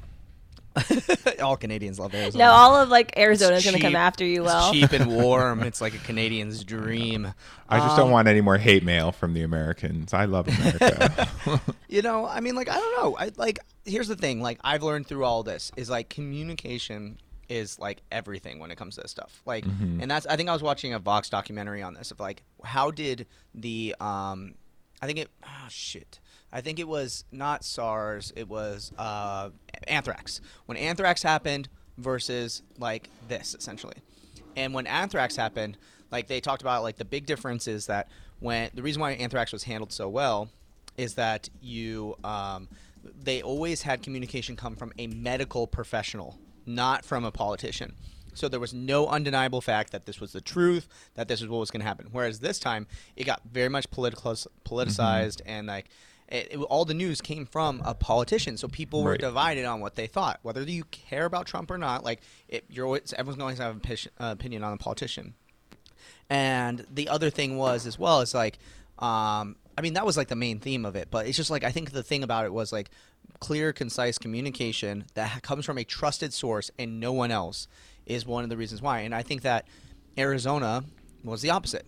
All 1.42 1.56
Canadians 1.56 1.98
love 1.98 2.14
Arizona. 2.14 2.44
no, 2.44 2.50
all 2.52 2.76
of 2.76 2.88
like 2.90 3.18
Arizona 3.18 3.56
is 3.56 3.64
going 3.64 3.74
to 3.76 3.82
come 3.82 3.96
after 3.96 4.24
you. 4.24 4.42
It's 4.44 4.52
Well, 4.52 4.72
cheap 4.72 4.92
and 4.92 5.06
warm. 5.22 5.62
It's 5.64 5.80
like 5.80 5.94
a 5.94 5.98
Canadian's 5.98 6.62
dream. 6.62 7.32
I 7.68 7.78
just 7.80 7.90
Um, 7.92 7.96
don't 7.98 8.10
want 8.12 8.28
any 8.28 8.40
more 8.40 8.56
hate 8.56 8.84
mail 8.84 9.10
from 9.10 9.34
the 9.34 9.42
Americans. 9.42 10.14
I 10.14 10.26
love 10.26 10.46
America. 10.48 11.28
You 11.88 12.02
know, 12.02 12.24
I 12.24 12.38
mean, 12.38 12.54
like 12.54 12.68
I 12.68 12.74
don't 12.78 13.02
know. 13.02 13.16
I 13.18 13.32
like. 13.36 13.58
Here's 13.84 14.06
the 14.06 14.14
thing. 14.14 14.40
Like 14.40 14.60
I've 14.62 14.84
learned 14.84 15.08
through 15.08 15.24
all 15.24 15.42
this 15.42 15.72
is 15.76 15.90
like 15.90 16.08
communication 16.08 17.18
is 17.48 17.80
like 17.80 18.00
everything 18.12 18.60
when 18.60 18.70
it 18.70 18.76
comes 18.76 18.94
to 18.94 19.00
this 19.00 19.10
stuff. 19.10 19.42
Like, 19.44 19.64
and 19.64 20.08
that's. 20.08 20.24
I 20.26 20.36
think 20.36 20.48
I 20.48 20.52
was 20.52 20.62
watching 20.62 20.94
a 20.94 21.00
Vox 21.00 21.28
documentary 21.28 21.82
on 21.82 21.94
this 21.94 22.12
of 22.12 22.20
like 22.20 22.44
how 22.62 22.92
did 22.92 23.26
the 23.56 23.96
um, 23.98 24.54
I 25.02 25.06
think 25.06 25.18
it. 25.18 25.30
Oh 25.44 25.66
shit. 25.68 26.20
I 26.52 26.60
think 26.60 26.78
it 26.78 26.88
was 26.88 27.24
not 27.30 27.64
SARS. 27.64 28.32
It 28.34 28.48
was 28.48 28.92
uh, 28.98 29.50
anthrax. 29.86 30.40
When 30.66 30.76
anthrax 30.76 31.22
happened 31.22 31.68
versus 31.96 32.62
like 32.78 33.08
this 33.28 33.54
essentially. 33.54 33.96
And 34.56 34.74
when 34.74 34.86
anthrax 34.86 35.36
happened, 35.36 35.78
like 36.10 36.26
they 36.26 36.40
talked 36.40 36.62
about 36.62 36.82
like 36.82 36.96
the 36.96 37.04
big 37.04 37.26
difference 37.26 37.68
is 37.68 37.86
that 37.86 38.08
when 38.40 38.70
the 38.74 38.82
reason 38.82 39.00
why 39.00 39.12
anthrax 39.12 39.52
was 39.52 39.64
handled 39.64 39.92
so 39.92 40.08
well 40.08 40.50
is 40.96 41.14
that 41.14 41.48
you 41.60 42.16
um, 42.24 42.68
they 43.22 43.42
always 43.42 43.82
had 43.82 44.02
communication 44.02 44.56
come 44.56 44.76
from 44.76 44.92
a 44.98 45.06
medical 45.06 45.66
professional, 45.66 46.38
not 46.66 47.04
from 47.04 47.24
a 47.24 47.30
politician. 47.30 47.94
So 48.34 48.48
there 48.48 48.60
was 48.60 48.72
no 48.74 49.06
undeniable 49.08 49.60
fact 49.60 49.92
that 49.92 50.06
this 50.06 50.20
was 50.20 50.32
the 50.32 50.40
truth, 50.40 50.88
that 51.14 51.28
this 51.28 51.40
is 51.42 51.48
what 51.48 51.58
was 51.58 51.70
going 51.70 51.80
to 51.80 51.86
happen. 51.86 52.08
Whereas 52.12 52.40
this 52.40 52.58
time, 52.58 52.86
it 53.16 53.24
got 53.24 53.40
very 53.50 53.68
much 53.68 53.90
political, 53.90 54.34
politicized, 54.64 55.40
and 55.46 55.66
like 55.66 55.88
it, 56.28 56.48
it- 56.52 56.56
all 56.58 56.84
the 56.84 56.94
news 56.94 57.20
came 57.20 57.44
from 57.46 57.82
a 57.84 57.94
politician. 57.94 58.56
So 58.56 58.68
people 58.68 59.02
were 59.02 59.10
Right. 59.12 59.20
divided 59.20 59.64
on 59.64 59.80
what 59.80 59.96
they 59.96 60.06
thought, 60.06 60.38
whether 60.42 60.62
you 60.62 60.84
care 60.84 61.24
about 61.24 61.46
Trump 61.46 61.70
or 61.70 61.78
not. 61.78 62.04
Like 62.04 62.20
it, 62.48 62.64
you're 62.70 62.86
always, 62.86 63.12
everyone's 63.18 63.38
going 63.38 63.56
to 63.56 63.62
have 63.62 63.74
an 63.74 63.80
opi- 63.80 64.08
uh, 64.20 64.32
opinion 64.32 64.62
on 64.62 64.72
a 64.72 64.76
politician. 64.76 65.34
And 66.28 66.86
the 66.92 67.08
other 67.08 67.30
thing 67.30 67.56
was 67.58 67.86
as 67.86 67.98
well 67.98 68.20
is 68.20 68.34
like, 68.34 68.58
um, 69.00 69.56
I 69.80 69.82
mean 69.82 69.94
that 69.94 70.04
was 70.04 70.18
like 70.18 70.28
the 70.28 70.36
main 70.36 70.58
theme 70.58 70.84
of 70.84 70.94
it, 70.94 71.08
but 71.10 71.26
it's 71.26 71.38
just 71.38 71.48
like 71.48 71.64
I 71.64 71.70
think 71.70 71.92
the 71.92 72.02
thing 72.02 72.22
about 72.22 72.44
it 72.44 72.52
was 72.52 72.70
like 72.70 72.90
clear, 73.38 73.72
concise 73.72 74.18
communication 74.18 75.06
that 75.14 75.42
comes 75.42 75.64
from 75.64 75.78
a 75.78 75.84
trusted 75.84 76.34
source 76.34 76.70
and 76.78 77.00
no 77.00 77.14
one 77.14 77.30
else 77.30 77.66
is 78.04 78.26
one 78.26 78.44
of 78.44 78.50
the 78.50 78.58
reasons 78.58 78.82
why. 78.82 79.00
And 79.00 79.14
I 79.14 79.22
think 79.22 79.40
that 79.40 79.66
Arizona 80.18 80.84
was 81.24 81.40
the 81.40 81.48
opposite. 81.48 81.86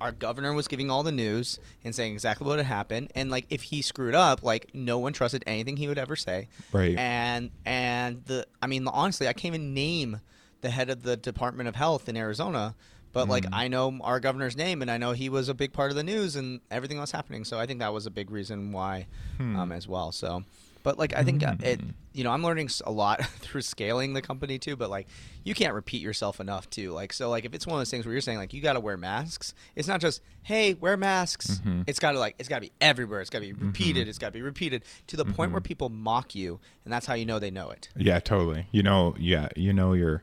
Our 0.00 0.10
governor 0.10 0.54
was 0.54 0.68
giving 0.68 0.90
all 0.90 1.02
the 1.02 1.12
news 1.12 1.58
and 1.84 1.94
saying 1.94 2.14
exactly 2.14 2.46
what 2.46 2.56
had 2.56 2.64
happened, 2.64 3.12
and 3.14 3.30
like 3.30 3.44
if 3.50 3.60
he 3.64 3.82
screwed 3.82 4.14
up, 4.14 4.42
like 4.42 4.70
no 4.72 4.98
one 4.98 5.12
trusted 5.12 5.44
anything 5.46 5.76
he 5.76 5.86
would 5.86 5.98
ever 5.98 6.16
say. 6.16 6.48
Right. 6.72 6.96
And 6.96 7.50
and 7.66 8.24
the 8.24 8.46
I 8.62 8.68
mean 8.68 8.88
honestly, 8.88 9.28
I 9.28 9.34
can't 9.34 9.54
even 9.54 9.74
name 9.74 10.22
the 10.62 10.70
head 10.70 10.88
of 10.88 11.02
the 11.02 11.18
Department 11.18 11.68
of 11.68 11.76
Health 11.76 12.08
in 12.08 12.16
Arizona, 12.16 12.74
but 13.18 13.28
like 13.28 13.44
Mm. 13.44 13.48
I 13.52 13.68
know 13.68 13.98
our 14.02 14.20
governor's 14.20 14.56
name, 14.56 14.82
and 14.82 14.90
I 14.90 14.96
know 14.98 15.12
he 15.12 15.28
was 15.28 15.48
a 15.48 15.54
big 15.54 15.72
part 15.72 15.90
of 15.90 15.96
the 15.96 16.04
news 16.04 16.36
and 16.36 16.60
everything 16.70 16.96
that 16.98 17.02
was 17.02 17.12
happening. 17.12 17.44
So 17.44 17.58
I 17.58 17.66
think 17.66 17.80
that 17.80 17.92
was 17.92 18.06
a 18.06 18.10
big 18.10 18.30
reason 18.30 18.72
why, 18.72 19.06
Hmm. 19.38 19.56
um, 19.58 19.72
as 19.72 19.88
well. 19.88 20.12
So, 20.12 20.44
but 20.84 20.98
like 20.98 21.14
I 21.14 21.24
think 21.24 21.42
it, 21.42 21.80
you 22.12 22.24
know, 22.24 22.30
I'm 22.30 22.42
learning 22.42 22.70
a 22.86 22.90
lot 22.92 23.24
through 23.40 23.62
scaling 23.62 24.12
the 24.14 24.22
company 24.22 24.58
too. 24.58 24.76
But 24.76 24.88
like, 24.90 25.06
you 25.44 25.54
can't 25.54 25.74
repeat 25.74 26.00
yourself 26.02 26.40
enough 26.40 26.70
too. 26.70 26.92
Like, 26.92 27.12
so 27.12 27.28
like 27.30 27.44
if 27.44 27.52
it's 27.54 27.66
one 27.66 27.74
of 27.76 27.80
those 27.80 27.90
things 27.90 28.06
where 28.06 28.12
you're 28.12 28.20
saying 28.22 28.38
like 28.38 28.52
you 28.54 28.60
got 28.62 28.74
to 28.74 28.80
wear 28.80 28.96
masks, 28.96 29.54
it's 29.76 29.88
not 29.88 30.00
just 30.00 30.20
hey 30.42 30.74
wear 30.74 30.96
masks. 30.96 31.46
Mm-hmm. 31.58 31.82
It's 31.86 31.98
got 31.98 32.12
to 32.12 32.18
like 32.18 32.36
it's 32.38 32.48
got 32.48 32.56
to 32.56 32.62
be 32.62 32.72
everywhere. 32.80 33.20
It's 33.20 33.30
got 33.30 33.40
to 33.40 33.46
be 33.46 33.52
repeated. 33.52 34.08
It's 34.08 34.18
got 34.18 34.28
to 34.28 34.32
be 34.32 34.42
repeated 34.42 34.82
to 35.08 35.16
the 35.16 35.24
point 35.24 35.48
Mm-hmm. 35.48 35.52
where 35.54 35.60
people 35.60 35.88
mock 35.88 36.34
you, 36.34 36.60
and 36.84 36.92
that's 36.92 37.06
how 37.06 37.14
you 37.14 37.26
know 37.26 37.38
they 37.38 37.50
know 37.50 37.70
it. 37.70 37.88
yeah, 37.96 38.20
totally. 38.20 38.66
You 38.72 38.82
know, 38.82 39.14
yeah, 39.18 39.48
you 39.56 39.72
know 39.72 39.92
you're, 39.94 40.22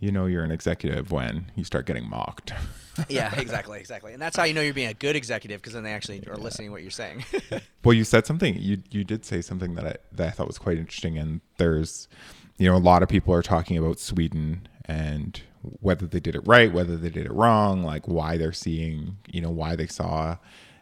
you 0.00 0.10
know 0.10 0.26
you're 0.26 0.42
an 0.42 0.50
executive 0.50 1.12
when 1.12 1.52
you 1.54 1.64
start 1.64 1.86
getting 1.86 2.08
mocked. 2.08 2.52
yeah, 3.08 3.32
exactly, 3.38 3.78
exactly. 3.78 4.12
And 4.12 4.20
that's 4.20 4.36
how 4.36 4.44
you 4.44 4.54
know 4.54 4.62
you're 4.62 4.74
being 4.74 4.88
a 4.88 4.94
good 4.94 5.14
executive 5.14 5.60
because 5.60 5.74
then 5.74 5.84
they 5.84 5.92
actually 5.92 6.26
are 6.26 6.36
listening 6.36 6.68
to 6.68 6.72
what 6.72 6.82
you're 6.82 6.90
saying. 6.90 7.24
Well, 7.82 7.94
you 7.94 8.04
said 8.04 8.26
something. 8.26 8.58
You 8.58 8.82
you 8.90 9.04
did 9.04 9.24
say 9.24 9.40
something 9.40 9.74
that 9.76 9.86
I 9.86 9.96
that 10.12 10.28
I 10.28 10.30
thought 10.32 10.46
was 10.46 10.58
quite 10.58 10.76
interesting. 10.76 11.16
And 11.16 11.40
there's, 11.56 12.08
you 12.58 12.68
know, 12.68 12.76
a 12.76 12.78
lot 12.78 13.02
of 13.02 13.08
people 13.08 13.32
are 13.32 13.40
talking 13.40 13.78
about 13.78 13.98
Sweden 13.98 14.68
and 14.84 15.40
whether 15.62 16.06
they 16.06 16.20
did 16.20 16.34
it 16.34 16.42
right, 16.46 16.70
whether 16.70 16.98
they 16.98 17.08
did 17.08 17.24
it 17.24 17.32
wrong, 17.32 17.82
like 17.82 18.06
why 18.06 18.36
they're 18.36 18.52
seeing, 18.52 19.16
you 19.32 19.40
know, 19.40 19.48
why 19.48 19.76
they 19.76 19.86
saw, 19.86 20.36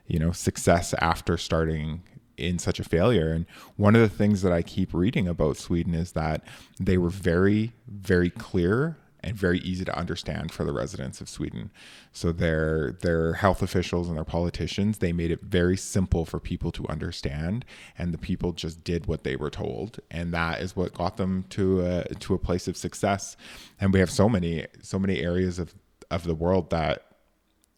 you 0.09 0.19
know 0.19 0.33
success 0.33 0.93
after 0.95 1.37
starting 1.37 2.03
in 2.37 2.59
such 2.59 2.81
a 2.81 2.85
failure. 2.85 3.33
And 3.33 3.47
one 3.77 3.95
of 3.95 4.01
the 4.01 4.09
things 4.09 4.43
that 4.43 4.53
I 4.53 4.63
keep 4.63 4.93
reading 4.95 5.29
about 5.29 5.57
Sweden 5.57 5.95
is 5.95 6.13
that 6.13 6.43
they 6.81 6.99
were 6.99 7.11
very, 7.11 7.73
very 7.87 8.31
clear 8.31 8.97
and 9.29 9.37
very 9.37 9.59
easy 9.61 9.85
to 9.85 9.97
understand 9.97 10.51
for 10.51 10.65
the 10.65 10.73
residents 10.73 11.21
of 11.21 11.29
Sweden. 11.29 11.71
So 12.13 12.33
their 12.33 12.93
their 13.03 13.35
health 13.35 13.63
officials 13.63 14.09
and 14.09 14.17
their 14.17 14.25
politicians, 14.25 14.99
they 14.99 15.13
made 15.13 15.31
it 15.31 15.43
very 15.43 15.77
simple 15.77 16.25
for 16.25 16.41
people 16.41 16.73
to 16.73 16.89
understand, 16.89 17.65
and 17.97 18.13
the 18.13 18.19
people 18.19 18.53
just 18.53 18.83
did 18.83 19.07
what 19.07 19.25
they 19.25 19.37
were 19.37 19.51
told, 19.51 20.01
and 20.11 20.33
that 20.33 20.61
is 20.61 20.75
what 20.75 20.95
got 20.95 21.19
them 21.19 21.45
to 21.51 21.83
a, 21.83 22.05
to 22.15 22.35
a 22.35 22.39
place 22.39 22.67
of 22.67 22.77
success. 22.77 23.37
And 23.81 23.93
we 23.93 24.01
have 24.01 24.11
so 24.11 24.29
many 24.29 24.67
so 24.81 24.99
many 24.99 25.21
areas 25.21 25.59
of 25.59 25.75
of 26.11 26.25
the 26.25 26.35
world 26.35 26.71
that 26.71 27.08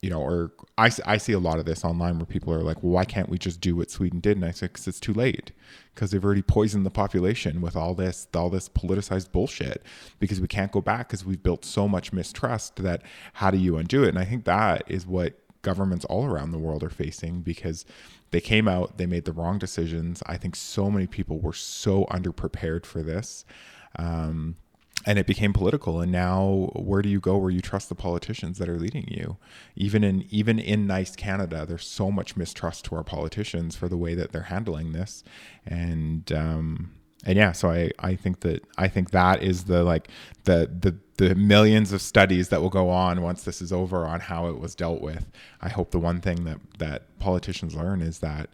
you 0.03 0.09
know, 0.09 0.21
or 0.21 0.53
I, 0.79 0.91
I 1.05 1.19
see 1.19 1.33
a 1.33 1.39
lot 1.39 1.59
of 1.59 1.67
this 1.67 1.85
online 1.85 2.19
where 2.19 2.27
people 2.27 2.55
are 2.55 2.63
like, 2.63 2.83
well, 2.83 2.93
why 2.93 3.05
can't 3.05 3.29
we 3.29 3.37
just 3.37 3.61
do 3.61 3.77
what 3.77 3.91
Sweden 3.91 4.21
did? 4.21 4.37
And 4.39 4.47
I 4.47 4.51
say, 4.51 4.67
because 4.67 4.89
it's 4.89 5.01
too 5.01 5.13
late, 5.13 5.53
because 5.95 6.11
they've 6.11 6.25
already 6.25 6.41
poisoned 6.43 6.87
the 6.87 6.91
population 6.91 7.61
with 7.61 7.77
all 7.77 7.95
this, 7.95 8.27
all 8.35 8.49
this 8.49 8.69
politicized 8.71 9.31
bullshit. 9.31 9.83
Because 10.19 10.41
we 10.41 10.49
can't 10.49 10.73
go 10.73 10.81
back 10.81 11.09
because 11.09 11.27
we've 11.27 11.43
built 11.43 11.67
so 11.67 11.87
much 11.87 12.15
mistrust 12.15 12.77
that 12.77 13.03
how 13.35 13.51
do 13.51 13.59
you 13.59 13.77
undo 13.77 14.03
it? 14.03 14.09
And 14.09 14.19
I 14.19 14.25
think 14.25 14.45
that 14.45 14.85
is 14.87 15.07
what 15.07 15.35
governments 15.63 16.07
all 16.07 16.25
around 16.25 16.53
the 16.53 16.59
world 16.59 16.83
are 16.83 16.89
facing 16.89 17.43
because 17.43 17.85
they 18.31 18.41
came 18.41 18.69
out, 18.69 18.97
they 18.97 19.05
made 19.05 19.27
the 19.27 19.33
wrong 19.33 19.59
decisions. 19.59 20.23
I 20.25 20.39
think 20.39 20.57
so 20.57 20.91
many 20.91 21.07
people 21.07 21.41
were 21.41 21.53
so 21.53 22.07
underprepared 22.07 22.87
for 22.87 23.03
this. 23.03 23.45
Um, 23.97 24.57
and 25.07 25.19
it 25.19 25.27
became 25.27 25.53
political. 25.53 26.01
And 26.01 26.13
now 26.13 26.71
where 26.75 27.03
do 27.03 27.09
you 27.09 27.21
go 27.21 27.39
where 27.39 27.51
you 27.51 27.61
trust 27.61 27.89
the 27.89 27.95
politicians 27.95 28.59
that 28.59 28.69
are 28.69 28.79
leading 28.79 29.07
you? 29.09 29.39
Even 29.77 30.05
in 30.05 30.27
even 30.31 30.59
in 30.59 30.87
nice 30.87 31.17
canada 31.17 31.65
there's 31.67 31.87
so 31.87 32.11
much 32.11 32.37
mistrust 32.37 32.85
to 32.87 32.97
our 32.97 33.05
politicians 33.05 33.77
for 33.77 33.89
the 33.89 33.97
way 33.97 34.15
that 34.15 34.33
they're 34.33 34.43
handling 34.43 34.93
this. 34.93 35.25
And 35.67 36.31
um 36.33 36.93
and 37.25 37.37
yeah 37.37 37.53
so 37.53 37.71
i 37.71 37.91
i 37.99 38.15
think 38.15 38.41
that 38.41 38.65
i 38.79 38.89
think 38.89 39.11
that 39.11 39.43
is 39.43 39.65
the 39.65 39.83
like 39.83 40.09
the 40.45 40.71
the 40.81 40.97
the 41.21 41.35
millions 41.35 41.93
of 41.93 42.01
studies 42.01 42.49
that 42.49 42.63
will 42.63 42.71
go 42.71 42.89
on 42.89 43.21
once 43.21 43.43
this 43.43 43.61
is 43.61 43.75
over 43.75 44.07
on 44.07 44.21
how 44.21 44.47
it 44.47 44.59
was 44.59 44.75
dealt 44.75 45.03
with. 45.03 45.31
I 45.61 45.69
hope 45.69 45.91
the 45.91 45.99
one 45.99 46.23
thing 46.23 46.45
that 46.45 46.59
that 46.79 47.19
politicians 47.19 47.75
learn 47.75 48.01
is 48.01 48.21
that 48.21 48.49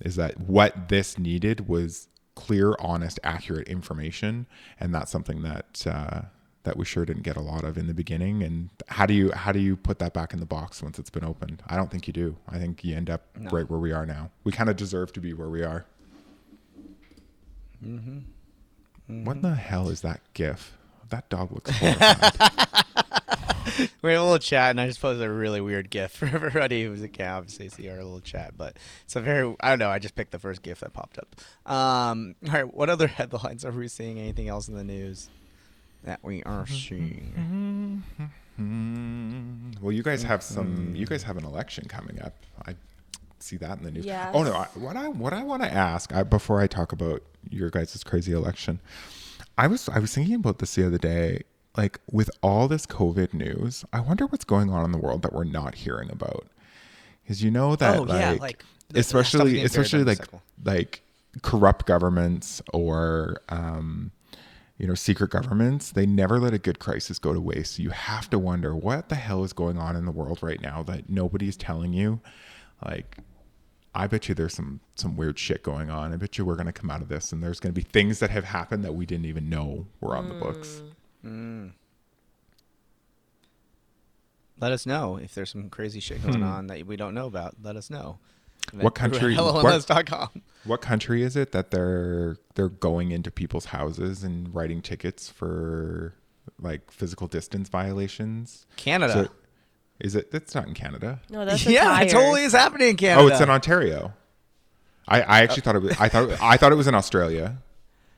is 0.00 0.14
that 0.14 0.38
what 0.38 0.88
this 0.88 1.18
needed 1.18 1.68
was 1.68 2.06
clear, 2.34 2.74
honest, 2.78 3.20
accurate 3.24 3.68
information, 3.68 4.46
and 4.80 4.94
that's 4.94 5.10
something 5.10 5.42
that 5.42 5.86
uh, 5.86 6.22
that 6.64 6.76
we 6.76 6.84
sure 6.84 7.04
didn't 7.04 7.22
get 7.22 7.36
a 7.36 7.40
lot 7.40 7.62
of 7.64 7.76
in 7.76 7.86
the 7.86 7.94
beginning. 7.94 8.42
And 8.42 8.70
how 8.88 9.06
do 9.06 9.14
you 9.14 9.30
how 9.32 9.52
do 9.52 9.58
you 9.60 9.76
put 9.76 9.98
that 10.00 10.12
back 10.14 10.32
in 10.32 10.40
the 10.40 10.46
box 10.46 10.82
once 10.82 10.98
it's 10.98 11.10
been 11.10 11.24
opened? 11.24 11.62
I 11.68 11.76
don't 11.76 11.90
think 11.90 12.06
you 12.06 12.12
do. 12.12 12.36
I 12.48 12.58
think 12.58 12.82
you 12.84 12.96
end 12.96 13.10
up 13.10 13.22
right 13.52 13.68
where 13.68 13.78
we 13.78 13.92
are 13.92 14.06
now. 14.06 14.30
We 14.44 14.52
kind 14.52 14.68
of 14.70 14.76
deserve 14.76 15.12
to 15.14 15.20
be 15.20 15.32
where 15.34 15.48
we 15.48 15.62
are. 15.62 15.84
What 19.06 19.42
the 19.42 19.54
hell 19.54 19.88
is 19.90 20.00
that 20.00 20.20
GIF? 20.32 20.76
That 21.10 21.28
dog 21.28 21.52
looks 21.52 21.70
horrified. 21.78 22.32
We 24.02 24.10
had 24.10 24.18
a 24.18 24.22
little 24.22 24.38
chat, 24.38 24.70
and 24.70 24.80
I 24.80 24.86
just 24.86 25.00
posted 25.00 25.26
a 25.26 25.30
really 25.30 25.60
weird 25.60 25.90
GIF 25.90 26.12
for 26.12 26.26
everybody 26.32 26.84
who's 26.84 27.02
a 27.02 27.08
can 27.08 27.28
obviously 27.28 27.68
see 27.68 27.88
our 27.88 27.96
little 27.96 28.20
chat, 28.20 28.54
but 28.56 28.76
it's 29.04 29.16
a 29.16 29.20
very 29.20 29.54
I 29.60 29.70
don't 29.70 29.78
know. 29.78 29.88
I 29.88 29.98
just 29.98 30.14
picked 30.14 30.32
the 30.32 30.38
first 30.38 30.62
GIF 30.62 30.80
that 30.80 30.92
popped 30.92 31.18
up. 31.18 31.36
Um, 31.70 32.34
all 32.46 32.52
right, 32.52 32.74
what 32.74 32.90
other 32.90 33.06
headlines 33.18 33.64
are 33.64 33.72
we 33.72 33.88
seeing? 33.88 34.18
Anything 34.18 34.48
else 34.48 34.68
in 34.68 34.74
the 34.74 34.84
news 34.84 35.28
that 36.04 36.20
we 36.22 36.42
are 36.44 36.66
seeing? 36.66 38.02
Hmm. 38.56 39.72
Well, 39.80 39.92
you 39.92 40.02
guys 40.02 40.22
have 40.22 40.42
some. 40.42 40.94
You 40.94 41.06
guys 41.06 41.22
have 41.24 41.36
an 41.36 41.44
election 41.44 41.88
coming 41.88 42.20
up. 42.22 42.34
I 42.66 42.74
see 43.40 43.56
that 43.58 43.78
in 43.78 43.84
the 43.84 43.90
news. 43.90 44.06
Yes. 44.06 44.30
Oh 44.32 44.42
no! 44.42 44.52
I, 44.52 44.66
what 44.74 44.96
I 44.96 45.08
what 45.08 45.32
I 45.32 45.42
want 45.42 45.62
to 45.62 45.72
ask 45.72 46.14
I, 46.14 46.22
before 46.22 46.60
I 46.60 46.66
talk 46.66 46.92
about 46.92 47.22
your 47.50 47.70
guys' 47.70 48.02
crazy 48.04 48.32
election, 48.32 48.80
I 49.58 49.66
was 49.66 49.88
I 49.88 49.98
was 49.98 50.14
thinking 50.14 50.36
about 50.36 50.58
this 50.58 50.74
the 50.74 50.86
other 50.86 50.98
day. 50.98 51.42
Like 51.76 51.98
with 52.10 52.30
all 52.42 52.68
this 52.68 52.86
COVID 52.86 53.34
news, 53.34 53.84
I 53.92 54.00
wonder 54.00 54.26
what's 54.26 54.44
going 54.44 54.70
on 54.70 54.84
in 54.84 54.92
the 54.92 54.98
world 54.98 55.22
that 55.22 55.32
we're 55.32 55.44
not 55.44 55.74
hearing 55.76 56.10
about. 56.10 56.46
Because 57.22 57.42
you 57.42 57.50
know 57.50 57.74
that 57.76 57.98
Oh, 57.98 58.02
like, 58.02 58.20
yeah, 58.20 58.30
like 58.40 58.64
the- 58.88 58.94
the 58.94 59.02
stuff 59.02 59.20
especially 59.22 59.62
especially 59.62 60.04
like 60.04 60.18
like 60.64 61.02
corrupt 61.42 61.86
governments 61.86 62.62
or 62.72 63.40
um, 63.48 64.12
you 64.78 64.86
know 64.86 64.94
secret 64.94 65.30
governments 65.30 65.90
they 65.90 66.06
never 66.06 66.38
let 66.38 66.52
a 66.54 66.58
good 66.58 66.78
crisis 66.78 67.18
go 67.18 67.32
to 67.32 67.40
waste. 67.40 67.78
You 67.78 67.90
have 67.90 68.30
to 68.30 68.38
wonder 68.38 68.74
what 68.76 69.08
the 69.08 69.14
hell 69.16 69.42
is 69.42 69.52
going 69.52 69.78
on 69.78 69.96
in 69.96 70.04
the 70.04 70.12
world 70.12 70.42
right 70.42 70.60
now 70.60 70.82
that 70.84 71.08
nobody's 71.10 71.56
telling 71.56 71.92
you. 71.92 72.20
Like 72.84 73.18
i 73.96 74.08
bet 74.08 74.28
you 74.28 74.34
there's 74.34 74.52
some 74.54 74.80
some 74.96 75.16
weird 75.16 75.38
shit 75.38 75.62
going 75.62 75.88
on. 75.90 76.12
I 76.12 76.16
bet 76.16 76.36
you 76.38 76.44
we're 76.44 76.56
going 76.56 76.66
to 76.66 76.72
come 76.72 76.90
out 76.90 77.00
of 77.00 77.08
this 77.08 77.32
and 77.32 77.42
there's 77.42 77.58
going 77.60 77.72
to 77.72 77.80
be 77.80 77.88
things 77.88 78.18
that 78.18 78.30
have 78.30 78.44
happened 78.44 78.84
that 78.84 78.94
we 78.94 79.06
didn't 79.06 79.26
even 79.26 79.48
know 79.48 79.86
were 80.00 80.16
on 80.16 80.28
the 80.28 80.34
books 80.34 80.82
Let 84.60 84.72
us 84.72 84.86
know 84.86 85.16
if 85.16 85.34
there's 85.34 85.50
some 85.50 85.68
crazy 85.68 86.00
shit 86.00 86.22
going 86.22 86.42
on 86.42 86.68
that 86.68 86.86
we 86.86 86.96
don't 86.96 87.14
know 87.14 87.26
about. 87.26 87.56
Let 87.62 87.76
us 87.76 87.90
know. 87.90 88.18
Hmm. 88.70 88.80
What 88.82 88.94
country- 88.94 89.36
what- 89.36 90.34
what 90.64 90.80
country 90.80 91.22
is 91.22 91.36
it 91.36 91.52
that 91.52 91.70
they're 91.70 92.36
they're 92.54 92.68
going 92.70 93.10
into 93.10 93.30
people's 93.30 93.66
houses 93.66 94.22
and 94.24 94.54
writing 94.54 94.80
tickets 94.80 95.28
for 95.28 96.14
like 96.60 96.90
physical 96.90 97.26
distance 97.26 97.68
violations 97.68 98.66
Canada. 98.76 99.12
So- 99.12 99.30
is 100.00 100.14
it 100.16 100.30
that's 100.32 100.54
not 100.54 100.66
in 100.66 100.74
canada 100.74 101.20
No, 101.30 101.44
that's 101.44 101.64
yeah, 101.66 102.00
it 102.00 102.10
totally 102.10 102.42
is 102.42 102.52
happening 102.52 102.88
in 102.90 102.96
Canada. 102.96 103.22
Oh, 103.22 103.28
it's 103.28 103.40
in 103.40 103.48
Ontario. 103.50 104.12
I, 105.06 105.20
I 105.20 105.42
actually 105.42 105.60
thought 105.62 105.76
it 105.76 105.82
was. 105.82 106.00
I 106.00 106.08
thought 106.08 106.30
I 106.40 106.56
thought 106.56 106.72
it 106.72 106.76
was 106.76 106.86
in 106.88 106.94
Australia, 106.94 107.58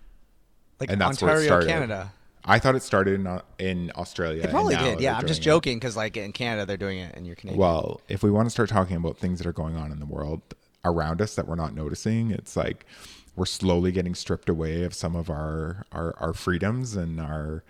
like 0.81 0.91
and 0.91 1.01
that's 1.01 1.21
where 1.21 1.33
it 1.33 1.35
Ontario, 1.39 1.49
started. 1.49 1.69
Canada. 1.69 2.13
I 2.47 2.59
thought 2.59 2.77
it 2.77 2.83
started 2.83 3.21
in 3.21 3.41
in 3.59 3.93
Australia. 3.97 4.45
It 4.45 4.51
probably 4.51 4.77
did. 4.77 5.01
Yeah, 5.01 5.19
I'm 5.19 5.27
just 5.27 5.43
joking 5.43 5.79
because 5.79 5.97
like 5.97 6.17
in 6.17 6.33
Canada 6.33 6.65
they're 6.65 6.77
doing 6.77 6.99
it, 6.99 7.15
and 7.15 7.27
you're 7.27 7.37
Canadian. 7.37 7.61
Well, 7.61 8.01
if 8.09 8.23
we 8.23 8.31
want 8.31 8.47
to 8.47 8.51
start 8.51 8.69
talking 8.69 8.97
about 8.97 9.19
things 9.19 9.39
that 9.39 9.47
are 9.47 9.53
going 9.53 9.77
on 9.77 9.91
in 9.93 9.99
the 9.99 10.07
world 10.07 10.43
around 10.85 11.21
us 11.21 11.35
that 11.35 11.49
we're 11.49 11.57
not 11.57 11.75
noticing, 11.75 12.31
it's 12.31 12.57
like 12.57 12.87
we're 13.35 13.47
slowly 13.47 13.93
getting 13.93 14.15
stripped 14.15 14.49
away 14.49 14.85
of 14.85 14.95
some 14.95 15.17
of 15.17 15.29
our 15.29 15.85
our, 15.93 16.15
our 16.19 16.33
freedoms 16.33 16.95
and 16.97 17.21
our 17.21 17.65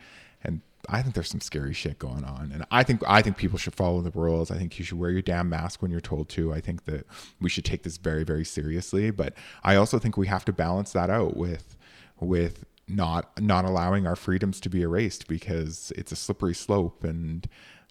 and 0.45 0.61
I 0.89 1.03
think 1.03 1.15
there's 1.15 1.31
some 1.31 1.41
scary 1.41 1.75
shit 1.75 1.99
going 1.99 2.25
on. 2.25 2.53
And 2.53 2.65
I 2.71 2.83
think 2.83 3.03
I 3.09 3.23
think 3.23 3.37
people 3.37 3.59
should 3.59 3.75
follow 3.75 4.01
the 4.03 4.11
rules. 4.11 4.51
I 4.51 4.59
think 4.59 4.79
you 4.79 4.85
should 4.85 4.99
wear 4.99 5.11
your 5.11 5.23
damn 5.23 5.49
mask 5.49 5.83
when 5.83 5.91
you're 5.91 6.01
told 6.01 6.29
to. 6.31 6.53
I 6.53 6.61
think 6.61 6.85
that 6.85 7.07
we 7.41 7.49
should 7.49 7.65
take 7.65 7.83
this 7.83 7.97
very 7.97 8.25
very 8.25 8.45
seriously, 8.45 9.11
but 9.11 9.33
I 9.65 9.77
also 9.77 9.99
think 9.99 10.17
we 10.17 10.27
have 10.27 10.45
to 10.45 10.53
balance 10.53 10.93
that 10.93 11.11
out 11.11 11.37
with 11.37 11.77
with 12.21 12.65
not 12.89 13.41
not 13.43 13.65
allowing 13.65 14.07
our 14.07 14.17
freedoms 14.17 14.61
to 14.61 14.71
be 14.71 14.83
erased 14.83 15.27
because 15.27 15.93
it's 15.97 16.13
a 16.13 16.17
slippery 16.17 16.55
slope 16.55 17.03
and 17.05 17.49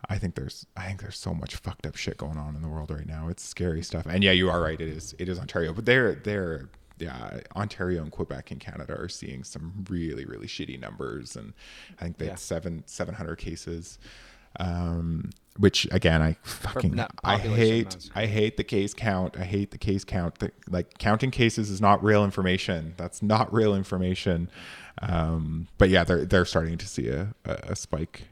I 0.08 0.18
think 0.18 0.36
there's 0.36 0.66
I 0.78 0.86
think 0.88 1.02
there's 1.02 1.18
so 1.18 1.34
much 1.34 1.56
fucked 1.56 1.86
up 1.86 1.96
shit 1.96 2.18
going 2.18 2.38
on 2.38 2.56
in 2.56 2.62
the 2.62 2.68
world 2.68 2.92
right 2.92 3.08
now. 3.08 3.28
It's 3.28 3.44
scary 3.44 3.82
stuff. 3.82 4.06
And 4.06 4.24
yeah, 4.24 4.32
you 4.32 4.50
are 4.50 4.62
right. 4.62 4.80
It 4.80 4.88
is 4.88 5.16
it 5.20 5.28
is 5.28 5.40
Ontario, 5.40 5.74
but 5.74 5.86
they're 5.86 6.16
they're 6.16 6.70
yeah, 6.98 7.42
Ontario 7.58 8.02
and 8.04 8.12
Quebec 8.12 8.52
and 8.52 8.60
Canada 8.62 8.94
are 8.98 9.10
seeing 9.10 9.44
some 9.44 9.84
really 9.90 10.24
really 10.26 10.48
shitty 10.48 10.80
numbers, 10.80 11.36
and 11.36 11.54
I 12.00 12.04
think 12.04 12.20
they 12.20 12.26
Yeah. 12.26 12.32
had 12.32 12.40
seven 12.40 12.84
seven 12.86 13.16
hundred 13.16 13.38
cases. 13.38 14.00
Um, 14.58 15.32
which 15.58 15.86
again, 15.92 16.22
I 16.22 16.38
fucking 16.44 16.98
I 17.24 17.38
hate 17.38 17.82
amounts. 17.88 18.10
I 18.16 18.26
hate 18.26 18.56
the 18.58 18.64
case 18.64 18.94
count. 18.94 19.38
I 19.38 19.44
hate 19.44 19.72
the 19.72 19.78
case 19.78 20.04
count. 20.06 20.40
The, 20.40 20.52
like 20.70 20.98
counting 20.98 21.32
cases 21.32 21.70
is 21.70 21.82
not 21.82 22.02
real 22.04 22.24
information. 22.24 22.94
That's 22.98 23.22
not 23.22 23.54
real 23.54 23.76
information. 23.76 24.50
Um, 25.02 25.68
but 25.78 25.90
yeah, 25.90 26.04
they're 26.04 26.26
they're 26.26 26.46
starting 26.46 26.78
to 26.78 26.88
see 26.88 27.10
a, 27.10 27.34
a, 27.46 27.52
a 27.70 27.76
spike. 27.76 28.24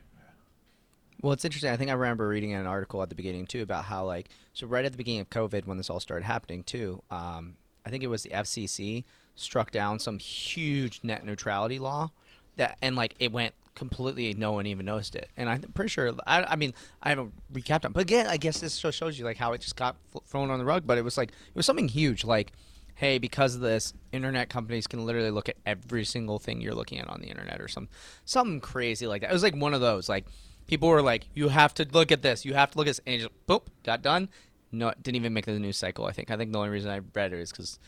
Well, 1.22 1.32
it's 1.32 1.46
interesting. 1.46 1.72
I 1.72 1.78
think 1.78 1.90
I 1.90 1.94
remember 1.94 2.28
reading 2.28 2.54
an 2.54 2.66
article 2.68 3.02
at 3.02 3.10
the 3.10 3.16
beginning 3.16 3.46
too 3.46 3.62
about 3.62 3.86
how 3.86 4.06
like 4.06 4.30
so 4.54 4.68
right 4.68 4.86
at 4.86 4.92
the 4.92 4.98
beginning 4.98 5.22
of 5.22 5.30
COVID 5.30 5.66
when 5.66 5.78
this 5.78 5.90
all 5.90 6.00
started 6.00 6.26
happening 6.26 6.64
too. 6.64 7.02
Um, 7.12 7.56
I 7.86 7.90
think 7.90 8.04
it 8.04 8.08
was 8.08 8.24
the 8.24 8.30
FCC 8.30 9.04
struck 9.36 9.72
down 9.72 10.00
some 10.00 10.20
huge 10.20 11.00
net 11.04 11.26
neutrality 11.26 11.80
law 11.80 12.12
that 12.56 12.78
and 12.82 12.96
like 12.96 13.16
it 13.20 13.32
went 13.32 13.54
completely 13.76 14.34
no 14.36 14.52
one 14.52 14.68
even 14.68 14.86
noticed 14.86 15.16
it 15.16 15.30
and 15.36 15.50
i'm 15.50 15.60
pretty 15.74 15.90
sure 15.90 16.14
i, 16.28 16.44
I 16.44 16.56
mean 16.56 16.76
i 17.02 17.10
haven't 17.10 17.34
recapped 17.52 17.86
on 17.86 17.92
but 17.92 18.02
again 18.02 18.28
i 18.28 18.38
guess 18.38 18.60
this 18.60 18.78
shows 18.78 19.18
you 19.18 19.26
like 19.26 19.38
how 19.38 19.54
it 19.54 19.62
just 19.62 19.76
got 19.76 19.96
thrown 20.26 20.52
on 20.52 20.60
the 20.60 20.66
rug 20.66 20.86
but 20.86 21.00
it 21.00 21.04
was 21.04 21.18
like 21.18 21.30
it 21.30 21.56
was 21.56 21.66
something 21.66 21.88
huge 21.88 22.24
like 22.24 22.52
hey 22.96 23.18
because 23.18 23.56
of 23.56 23.62
this 23.62 23.94
internet 24.12 24.50
companies 24.50 24.88
can 24.88 25.06
literally 25.06 25.32
look 25.32 25.50
at 25.50 25.56
every 25.66 26.06
single 26.06 26.40
thing 26.40 26.62
you're 26.62 26.76
looking 26.76 27.00
at 27.00 27.08
on 27.08 27.20
the 27.22 27.28
internet 27.28 27.60
or 27.60 27.68
some 27.68 27.88
something 28.26 28.60
crazy 28.60 29.08
like 29.08 29.22
that 29.22 29.30
it 29.30 29.34
was 29.34 29.44
like 29.44 29.56
one 29.56 29.74
of 29.74 29.82
those 29.82 30.08
like 30.10 30.26
people 30.68 30.88
were 30.88 31.02
like 31.02 31.28
you 31.34 31.50
have 31.50 31.74
to 31.74 31.88
look 31.92 32.12
at 32.12 32.22
this 32.22 32.46
you 32.46 32.54
have 32.54 32.72
to 32.72 32.78
look 32.78 32.88
at 32.88 32.92
this 32.92 33.02
and 33.06 33.22
just 33.22 33.32
boop 33.48 33.64
got 33.84 34.02
done 34.02 34.30
no 34.72 34.94
didn't 35.02 35.16
even 35.16 35.34
make 35.34 35.46
the 35.46 35.60
news 35.60 35.78
cycle 35.78 36.06
i 36.06 36.12
think 36.12 36.32
i 36.32 36.38
think 36.38 36.52
the 36.52 36.58
only 36.58 36.70
reason 36.70 36.90
i 36.90 37.00
read 37.14 37.34
it 37.34 37.40
is 37.40 37.52
because 37.52 37.80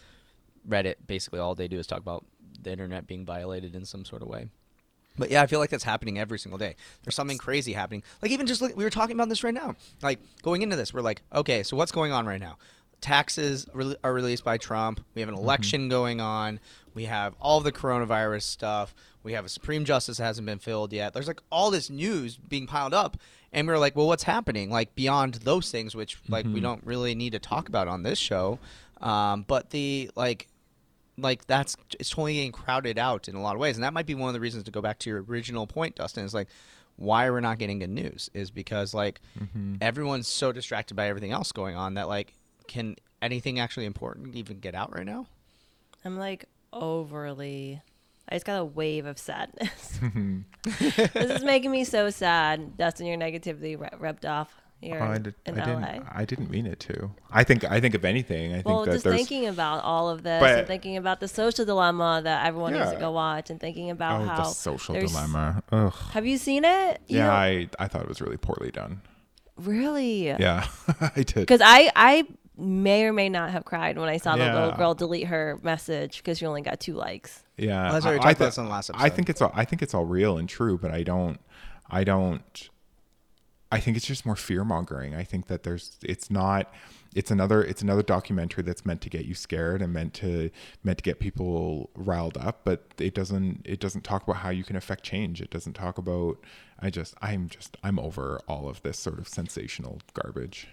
reddit 0.68 0.96
basically 1.06 1.40
all 1.40 1.56
they 1.56 1.68
do 1.68 1.80
is 1.80 1.88
talk 1.88 2.00
about 2.00 2.26
the 2.62 2.72
internet 2.72 3.06
being 3.06 3.26
violated 3.26 3.76
in 3.76 3.86
some 3.86 4.06
sort 4.06 4.22
of 4.22 4.28
way 4.28 4.50
but 5.18 5.32
yeah, 5.32 5.42
I 5.42 5.48
feel 5.48 5.60
like 5.60 5.70
that's 5.70 5.84
happening 5.84 6.20
every 6.20 6.40
single 6.40 6.58
day. 6.58 6.76
There's 7.04 7.16
something 7.16 7.38
crazy 7.38 7.74
happening. 7.74 8.04
Like 8.22 8.32
even 8.32 8.48
just 8.48 8.62
look, 8.62 8.76
we 8.76 8.84
were 8.84 8.90
talking 8.90 9.16
about 9.16 9.30
this 9.30 9.44
right 9.44 9.54
now. 9.54 9.76
Like 10.02 10.20
going 10.42 10.62
into 10.62 10.76
this, 10.76 10.94
we're 10.94 11.02
like, 11.02 11.22
okay, 11.34 11.64
so 11.64 11.78
what's 11.78 11.92
going 11.92 12.12
on 12.12 12.26
right 12.26 12.40
now? 12.40 12.58
Taxes 13.02 13.68
re- 13.74 13.96
are 14.04 14.14
released 14.14 14.44
by 14.44 14.58
Trump. 14.58 15.02
We 15.14 15.22
have 15.22 15.30
an 15.30 15.36
Mm-hmm. 15.36 15.44
election 15.44 15.90
going 15.90 16.22
on. 16.22 16.60
We 16.94 17.06
have 17.06 17.36
all 17.42 17.60
the 17.62 17.72
coronavirus 17.72 18.44
stuff. 18.44 18.96
We 19.24 19.34
have 19.34 19.46
a 19.46 19.50
Supreme 19.50 19.86
Justice 19.86 20.18
that 20.18 20.24
hasn't 20.24 20.46
been 20.46 20.60
filled 20.60 20.94
yet. 20.94 21.14
There's 21.14 21.28
like 21.28 21.42
all 21.52 21.72
this 21.72 21.90
news 21.90 22.38
being 22.38 22.68
piled 22.68 22.94
up, 22.94 23.18
and 23.52 23.68
we 23.68 23.74
are 23.74 23.80
like, 23.80 23.96
well, 23.96 24.08
what's 24.08 24.24
happening? 24.24 24.70
Like 24.70 24.96
beyond 24.96 25.36
those 25.36 25.72
things, 25.72 25.96
which 25.96 26.18
like 26.30 26.46
Mm-hmm. 26.46 26.54
we 26.54 26.60
don't 26.62 26.84
really 26.86 27.16
need 27.16 27.32
to 27.34 27.40
talk 27.40 27.68
about 27.68 27.88
on 27.88 28.04
this 28.04 28.20
show. 28.20 28.60
Um, 29.02 29.44
but 29.48 29.72
the 29.72 30.10
like 30.16 30.48
like 31.18 31.46
that's 31.48 31.76
it's 32.00 32.10
totally 32.10 32.34
getting 32.36 32.52
crowded 32.52 32.98
out 32.98 33.28
in 33.30 33.36
a 33.36 33.42
lot 33.42 33.56
of 33.56 33.62
ways 33.62 33.78
and 33.78 33.84
that 33.86 33.94
might 33.94 34.06
be 34.06 34.14
one 34.16 34.28
of 34.28 34.34
the 34.34 34.40
reasons 34.42 34.64
to 34.66 34.72
go 34.72 34.82
back 34.82 35.00
to 35.00 35.10
your 35.10 35.24
original 35.24 35.66
point 35.66 35.96
dustin 35.96 36.26
is 36.26 36.34
like 36.34 36.50
why 36.98 37.30
we're 37.30 37.40
not 37.40 37.58
getting 37.58 37.80
good 37.80 37.90
news 37.90 38.30
is 38.34 38.52
because 38.52 38.94
like 38.94 39.22
everyone's 39.80 40.28
so 40.28 40.52
distracted 40.52 40.94
by 40.96 41.08
everything 41.08 41.32
else 41.32 41.54
going 41.54 41.74
on 41.78 41.94
that 41.94 42.10
like 42.10 42.34
can 42.68 42.96
anything 43.22 43.60
actually 43.60 43.86
important 43.86 44.36
even 44.36 44.60
get 44.60 44.76
out 44.76 44.94
right 44.96 45.06
now 45.06 45.26
I'm 46.04 46.18
like 46.18 46.46
overly. 46.72 47.82
I 48.30 48.36
just 48.36 48.46
got 48.46 48.60
a 48.60 48.66
wave 48.66 49.06
of 49.06 49.18
sadness. 49.20 50.00
this 50.80 51.16
is 51.16 51.44
making 51.44 51.72
me 51.72 51.84
so 51.84 52.10
sad. 52.10 52.78
Dustin, 52.78 53.06
your 53.08 53.18
negativity 53.18 53.80
re- 53.80 53.90
rubbed 54.00 54.26
off 54.26 54.54
here 54.82 55.00
Oh, 55.02 55.06
I, 55.06 55.18
did, 55.20 55.36
in 55.46 55.60
I 55.60 55.74
LA. 55.74 55.80
didn't. 55.92 56.08
I 56.12 56.26
didn't 56.26 56.50
mean 56.50 56.66
it 56.68 56.80
to. 56.82 57.12
I 57.32 57.44
think. 57.44 57.64
I 57.64 57.80
think 57.80 57.96
if 57.96 58.04
anything, 58.04 58.52
I 58.52 58.56
think 58.58 58.66
well, 58.68 58.86
that 58.86 58.92
just 58.94 59.04
there's. 59.04 59.16
thinking 59.16 59.48
about 59.48 59.84
all 59.84 60.10
of 60.10 60.22
this 60.24 60.40
But- 60.40 60.60
and 60.60 60.68
thinking 60.68 60.98
about 60.98 61.20
the 61.20 61.28
social 61.28 61.66
dilemma 61.66 62.22
that 62.24 62.46
everyone 62.46 62.74
needs 62.74 62.92
to 62.92 62.98
go 62.98 63.12
watch 63.12 63.50
and 63.50 63.60
thinking 63.60 63.90
about 63.90 64.22
oh, 64.22 64.26
how 64.26 64.38
the 64.38 64.50
social 64.50 64.96
dilemma. 64.96 65.64
Ugh. 65.72 65.94
Have 66.12 66.26
you 66.26 66.38
seen 66.38 66.66
it? 66.66 67.02
You 67.08 67.18
Yeah, 67.20 67.26
don't- 67.28 67.36
I, 67.80 67.84
I 67.84 67.88
thought 67.88 68.02
it 68.02 68.08
was 68.10 68.22
really 68.22 68.38
poorly 68.38 68.72
done. 68.72 69.02
really. 69.58 70.28
Yeah, 70.28 70.68
I 71.16 71.24
did. 71.24 71.36
Because 71.36 71.62
I 71.64 71.92
I 71.96 72.28
may 72.58 73.04
or 73.06 73.14
may 73.14 73.30
not 73.30 73.52
have 73.52 73.66
cried 73.66 73.98
when 73.98 74.10
I 74.10 74.18
saw 74.18 74.36
the 74.38 74.46
little 74.46 74.72
girl 74.72 74.94
delete 74.94 75.28
her 75.28 75.60
message 75.64 76.18
because 76.18 76.38
she 76.40 76.46
only 76.46 76.62
got 76.62 76.80
two 76.80 76.94
likes. 76.94 77.44
Yeah, 77.58 77.84
Well, 77.86 77.94
that's 77.94 78.06
what 78.06 78.12
we 78.12 78.16
I- 78.16 78.18
talked 78.20 78.28
I 78.28 78.32
about 78.32 78.38
thi- 78.40 78.46
this 78.46 78.58
on 78.58 78.66
the 78.66 78.72
last 78.72 78.90
I 78.90 78.94
episode. 79.06 79.16
think 79.16 79.30
it's 79.30 79.42
all. 79.42 79.52
I 79.54 79.66
think 79.66 79.82
it's 79.82 79.94
all 79.94 80.06
real 80.06 80.38
and 80.38 80.48
true, 80.50 80.78
but 80.78 80.92
I 80.92 81.04
don't. 81.04 81.40
I 81.90 82.04
don't. 82.04 82.70
I 83.72 83.80
think 83.80 83.98
it's 83.98 84.06
just 84.06 84.26
more 84.26 84.36
fear 84.36 84.64
mongering. 84.64 85.16
I 85.16 85.24
think 85.24 85.48
that 85.48 85.64
there's. 85.64 85.98
It's 86.04 86.30
not. 86.30 86.72
It's 87.16 87.32
another. 87.32 87.64
It's 87.64 87.82
another 87.82 88.04
documentary 88.04 88.64
that's 88.64 88.86
meant 88.86 89.02
to 89.02 89.10
get 89.10 89.26
you 89.26 89.34
scared 89.36 89.82
and 89.82 89.92
meant 89.94 90.14
to 90.16 90.50
meant 90.84 90.98
to 91.00 91.04
get 91.04 91.20
people 91.20 91.90
riled 91.96 92.38
up, 92.38 92.62
but 92.64 92.84
it 93.00 93.14
doesn't. 93.16 93.62
It 93.66 93.80
doesn't 93.80 94.04
talk 94.04 94.24
about 94.24 94.38
how 94.38 94.50
you 94.50 94.64
can 94.64 94.76
affect 94.76 95.04
change. 95.04 95.42
It 95.42 95.50
doesn't 95.50 95.74
talk 95.74 95.98
about. 95.98 96.38
I 96.80 96.90
just. 96.90 97.16
I'm 97.22 97.48
just. 97.50 97.78
I'm 97.84 98.00
over 98.00 98.40
all 98.48 98.68
of 98.70 98.82
this 98.84 99.00
sort 99.00 99.18
of 99.18 99.28
sensational 99.28 100.00
garbage. 100.14 100.68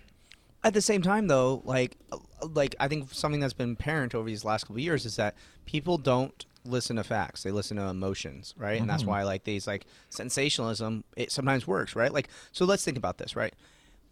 At 0.65 0.75
the 0.75 0.81
same 0.81 1.03
time 1.03 1.27
though 1.27 1.63
like 1.65 1.97
uh, 2.13 2.19
like 2.55 2.75
i 2.81 2.89
think 2.89 3.13
something 3.13 3.41
that's 3.41 3.53
been 3.53 3.73
apparent 3.73 4.15
over 4.15 4.29
these 4.29 4.45
last 4.45 4.65
couple 4.65 4.77
of 4.77 4.81
years 4.81 5.05
is 5.05 5.17
that 5.17 5.35
people 5.67 5.99
don't 5.99 6.47
listen 6.65 6.97
to 6.97 7.05
facts. 7.05 7.43
They 7.43 7.51
listen 7.51 7.77
to 7.77 7.85
emotions 7.85 8.55
right? 8.57 8.81
And 8.81 8.89
that's 8.89 9.05
why 9.05 9.23
like 9.25 9.45
these 9.45 9.67
like 9.67 9.87
sensationalism 10.11 11.05
it 11.17 11.33
sometimes 11.33 11.67
works 11.67 11.97
right? 11.97 12.13
Like 12.13 12.29
so 12.53 12.65
let's 12.65 12.85
think 12.85 12.97
about 12.97 13.19
this 13.19 13.37
right? 13.37 13.55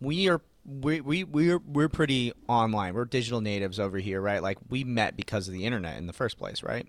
We 0.01 0.29
are 0.29 0.41
we, 0.67 1.01
we 1.01 1.25
we're 1.25 1.59
we're 1.59 1.89
pretty 1.89 2.33
online. 2.49 2.95
We're 2.95 3.05
digital 3.05 3.41
natives 3.41 3.79
over 3.79 3.99
here 3.99 4.21
right? 4.21 4.43
Like 4.43 4.59
we 4.69 4.85
met 4.85 5.17
because 5.17 5.49
of 5.49 5.55
the 5.55 5.65
internet 5.65 5.99
in 5.99 6.07
the 6.07 6.13
first 6.13 6.39
place 6.39 6.63
right 6.63 6.87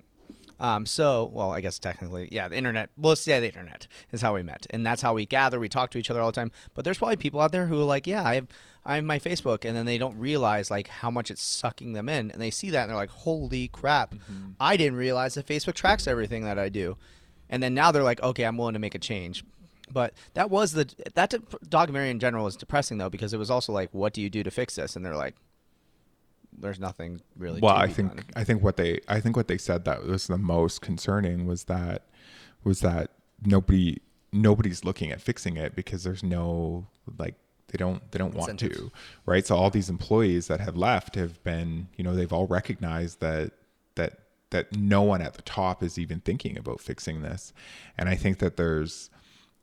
um, 0.62 0.86
so, 0.86 1.32
well, 1.34 1.52
I 1.52 1.60
guess 1.60 1.80
technically, 1.80 2.30
yeah, 2.32 2.48
the 2.48 2.56
internet. 2.56 2.92
Well, 2.96 3.10
let's 3.10 3.22
say 3.22 3.40
the 3.40 3.48
internet 3.48 3.88
is 4.12 4.22
how 4.22 4.36
we 4.36 4.44
met, 4.44 4.68
and 4.70 4.86
that's 4.86 5.02
how 5.02 5.16
we 5.16 5.26
gather. 5.26 5.60
We 5.60 5.68
talk 5.68 5.90
to 5.90 5.98
each 5.98 6.12
other 6.12 6.22
all 6.22 6.32
the 6.32 6.36
time. 6.36 6.52
But 6.76 6.86
there's 6.86 7.00
probably 7.00 7.16
people 7.16 7.42
out 7.42 7.52
there 7.52 7.66
who 7.66 7.82
are 7.82 7.84
like, 7.84 8.06
yeah, 8.06 8.24
I 8.24 8.36
have, 8.36 8.48
I 8.86 8.96
have 8.96 9.04
my 9.04 9.18
Facebook, 9.18 9.66
and 9.66 9.76
then 9.76 9.88
they 9.88 9.98
don't 9.98 10.20
realize 10.20 10.70
like 10.70 10.88
how 10.88 11.10
much 11.10 11.32
it's 11.32 11.42
sucking 11.42 11.94
them 11.94 12.08
in, 12.08 12.30
and 12.30 12.40
they 12.40 12.52
see 12.52 12.70
that 12.70 12.84
and 12.84 12.92
they're 12.92 12.96
like, 12.96 13.10
holy 13.10 13.70
crap, 13.70 14.14
I 14.60 14.78
didn't 14.78 15.00
realize 15.00 15.34
that 15.34 15.48
Facebook 15.48 15.74
tracks 15.74 16.06
everything 16.06 16.44
that 16.44 16.60
I 16.60 16.70
do, 16.70 16.96
and 17.50 17.64
then 17.64 17.74
now 17.74 17.92
they're 17.92 18.04
like, 18.04 18.22
okay, 18.22 18.44
I'm 18.44 18.56
willing 18.56 18.74
to 18.74 18.80
make 18.80 18.94
a 18.94 19.00
change. 19.00 19.44
But 19.92 20.14
that 20.36 20.52
was 20.52 20.74
the 20.74 20.88
that 21.16 21.34
documentary 21.70 22.12
in 22.12 22.20
general 22.20 22.46
was 22.46 22.56
depressing 22.56 23.00
though 23.00 23.10
because 23.10 23.34
it 23.34 23.38
was 23.38 23.50
also 23.50 23.74
like, 23.74 23.90
what 23.94 24.14
do 24.14 24.22
you 24.22 24.30
do 24.30 24.44
to 24.44 24.52
fix 24.52 24.76
this? 24.76 24.96
And 24.96 25.04
they're 25.04 25.18
like, 25.18 25.36
there's 26.58 26.80
nothing 26.80 27.22
really. 27.38 27.60
well 27.60 27.76
i 27.76 27.88
think 27.88 28.16
done. 28.16 28.26
i 28.36 28.44
think 28.44 28.62
what 28.64 28.78
they 28.78 29.00
i 29.08 29.20
think 29.20 29.36
what 29.36 29.48
they 29.48 29.58
said 29.58 29.86
that 29.86 30.04
was 30.06 30.28
the 30.28 30.38
most 30.38 30.82
concerning 30.82 31.46
was 31.46 31.66
that 31.66 32.04
was 32.64 32.82
that 32.82 33.12
nobody 33.46 33.98
nobody's 34.32 34.86
looking 34.86 35.12
at 35.12 35.22
fixing 35.22 35.58
it 35.58 35.76
because 35.76 36.04
there's 36.04 36.24
no 36.24 36.88
like 37.18 37.36
they 37.68 37.78
don't 37.78 38.12
they 38.12 38.20
don't 38.20 38.36
want 38.36 38.60
to 38.60 38.92
right 39.26 39.48
so 39.48 39.56
all 39.56 39.70
these 39.70 39.90
employees 39.90 40.48
that 40.48 40.60
have 40.60 40.76
left 40.76 41.16
have 41.16 41.42
been 41.44 41.88
you 41.98 42.04
know 42.04 42.16
they've 42.16 42.34
all 42.34 42.48
recognized 42.48 43.20
that 43.20 43.52
that 43.96 44.20
that 44.50 44.76
no 44.76 45.02
one 45.02 45.22
at 45.22 45.34
the 45.34 45.42
top 45.42 45.82
is 45.82 45.98
even 45.98 46.20
thinking 46.20 46.58
about 46.58 46.80
fixing 46.80 47.22
this 47.22 47.54
and 47.98 48.10
i 48.10 48.16
think 48.16 48.40
that 48.40 48.58
there's 48.58 49.10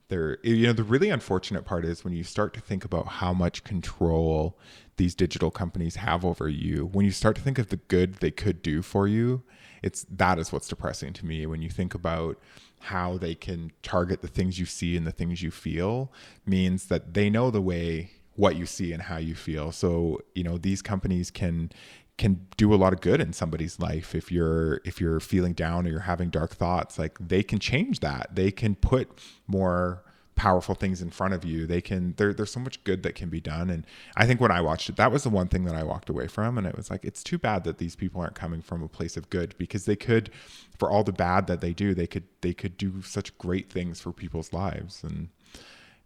there 0.09 0.39
you 0.43 0.67
know 0.67 0.73
the 0.73 0.83
really 0.83 1.11
unfortunate 1.11 1.65
part 1.65 1.85
is 1.85 2.05
when 2.05 2.15
you 2.15 2.25
start 2.25 2.55
to 2.55 2.61
think 2.61 2.85
about 2.85 3.07
how 3.07 3.33
much 3.33 3.65
control 3.65 4.59
these 4.97 5.15
digital 5.15 5.51
companies 5.51 5.97
have 5.97 6.25
over 6.25 6.49
you 6.49 6.87
when 6.93 7.05
you 7.05 7.13
start 7.13 7.37
to 7.37 7.43
think 7.43 7.59
of 7.59 7.69
the 7.69 7.77
good 7.77 8.15
they 8.15 8.31
could 8.31 8.63
do 8.63 8.83
for 8.83 9.07
you 9.07 9.43
it's 9.83 10.07
that 10.11 10.39
is 10.39 10.53
what's 10.53 10.69
depressing 10.69 11.13
to 11.15 11.27
me. 11.27 11.47
When 11.47 11.63
you 11.63 11.71
think 11.71 11.95
about 11.95 12.39
how 12.81 13.19
they 13.19 13.35
can 13.35 13.73
target 13.83 14.23
the 14.23 14.29
things 14.29 14.59
you 14.59 14.67
see 14.67 14.97
and 14.97 15.07
the 15.07 15.13
things 15.13 15.43
you 15.43 15.51
feel 15.51 16.13
means 16.47 16.87
that 16.87 17.15
they 17.15 17.29
know 17.29 17.51
the 17.51 17.61
way 17.61 18.13
what 18.37 18.55
you 18.57 18.67
see 18.67 18.93
and 18.93 19.03
how 19.03 19.17
you 19.17 19.35
feel. 19.35 19.73
So 19.73 20.21
you 20.35 20.45
know 20.45 20.59
these 20.59 20.83
companies 20.83 21.31
can 21.31 21.71
can 22.19 22.47
do 22.57 22.75
a 22.75 22.77
lot 22.77 22.93
of 22.93 23.01
good 23.01 23.21
in 23.21 23.33
somebody's 23.33 23.79
life 23.79 24.15
if 24.15 24.31
you're 24.31 24.81
if 24.85 25.01
you're 25.01 25.21
feeling 25.21 25.53
down 25.53 25.87
or 25.87 25.91
you're 25.91 26.01
having 26.01 26.29
dark 26.29 26.55
thoughts 26.55 26.99
like 26.99 27.17
they 27.21 27.43
can 27.43 27.59
change 27.59 28.01
that. 28.01 28.35
They 28.35 28.51
can 28.51 28.75
put 28.75 29.09
more 29.47 30.03
powerful 30.35 30.75
things 30.75 31.01
in 31.01 31.11
front 31.11 31.35
of 31.35 31.45
you. 31.45 31.67
They 31.67 31.81
can 31.81 32.15
there, 32.17 32.35
there's 32.35 32.53
so 32.53 32.61
much 32.61 32.83
good 32.85 33.03
that 33.05 33.15
can 33.15 33.29
be 33.29 33.41
done. 33.41 33.71
And 33.71 33.87
i 34.17 34.27
think 34.27 34.41
when 34.41 34.51
i 34.51 34.61
watched 34.61 34.89
it 34.89 34.97
that 34.97 35.11
was 35.11 35.23
the 35.23 35.31
one 35.31 35.49
thing 35.49 35.65
that 35.65 35.75
i 35.75 35.83
walked 35.83 36.11
away 36.11 36.27
from. 36.27 36.59
And 36.59 36.67
it 36.67 36.77
was 36.77 36.91
like 36.91 37.05
it's 37.05 37.23
too 37.23 37.39
bad 37.39 37.65
that 37.65 37.79
these 37.79 37.97
people 37.97 38.21
aren't 38.21 38.35
coming 38.35 38.63
from 38.63 38.83
a 38.83 38.89
place 38.89 39.17
of 39.17 39.31
good 39.31 39.55
because 39.57 39.85
they 39.85 39.97
could 39.97 40.31
for 40.77 40.91
all 40.91 41.05
the 41.05 41.13
bad 41.13 41.47
that 41.47 41.61
they 41.61 41.73
do 41.73 41.95
they 41.95 42.07
could 42.07 42.25
they 42.41 42.53
could 42.53 42.77
do 42.77 43.01
such 43.03 43.37
great 43.39 43.71
things 43.71 44.01
for 44.01 44.13
people's 44.13 44.53
lives. 44.53 45.05
And 45.05 45.29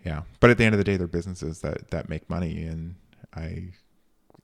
yeah 0.04 0.22
but 0.40 0.50
at 0.50 0.58
the 0.58 0.64
end 0.64 0.74
of 0.74 0.78
the 0.78 0.84
day 0.84 0.96
they're 0.98 1.06
businesses 1.06 1.60
that 1.60 1.90
that 1.90 2.10
make 2.10 2.28
money. 2.28 2.64
And 2.64 2.96
i 3.34 3.72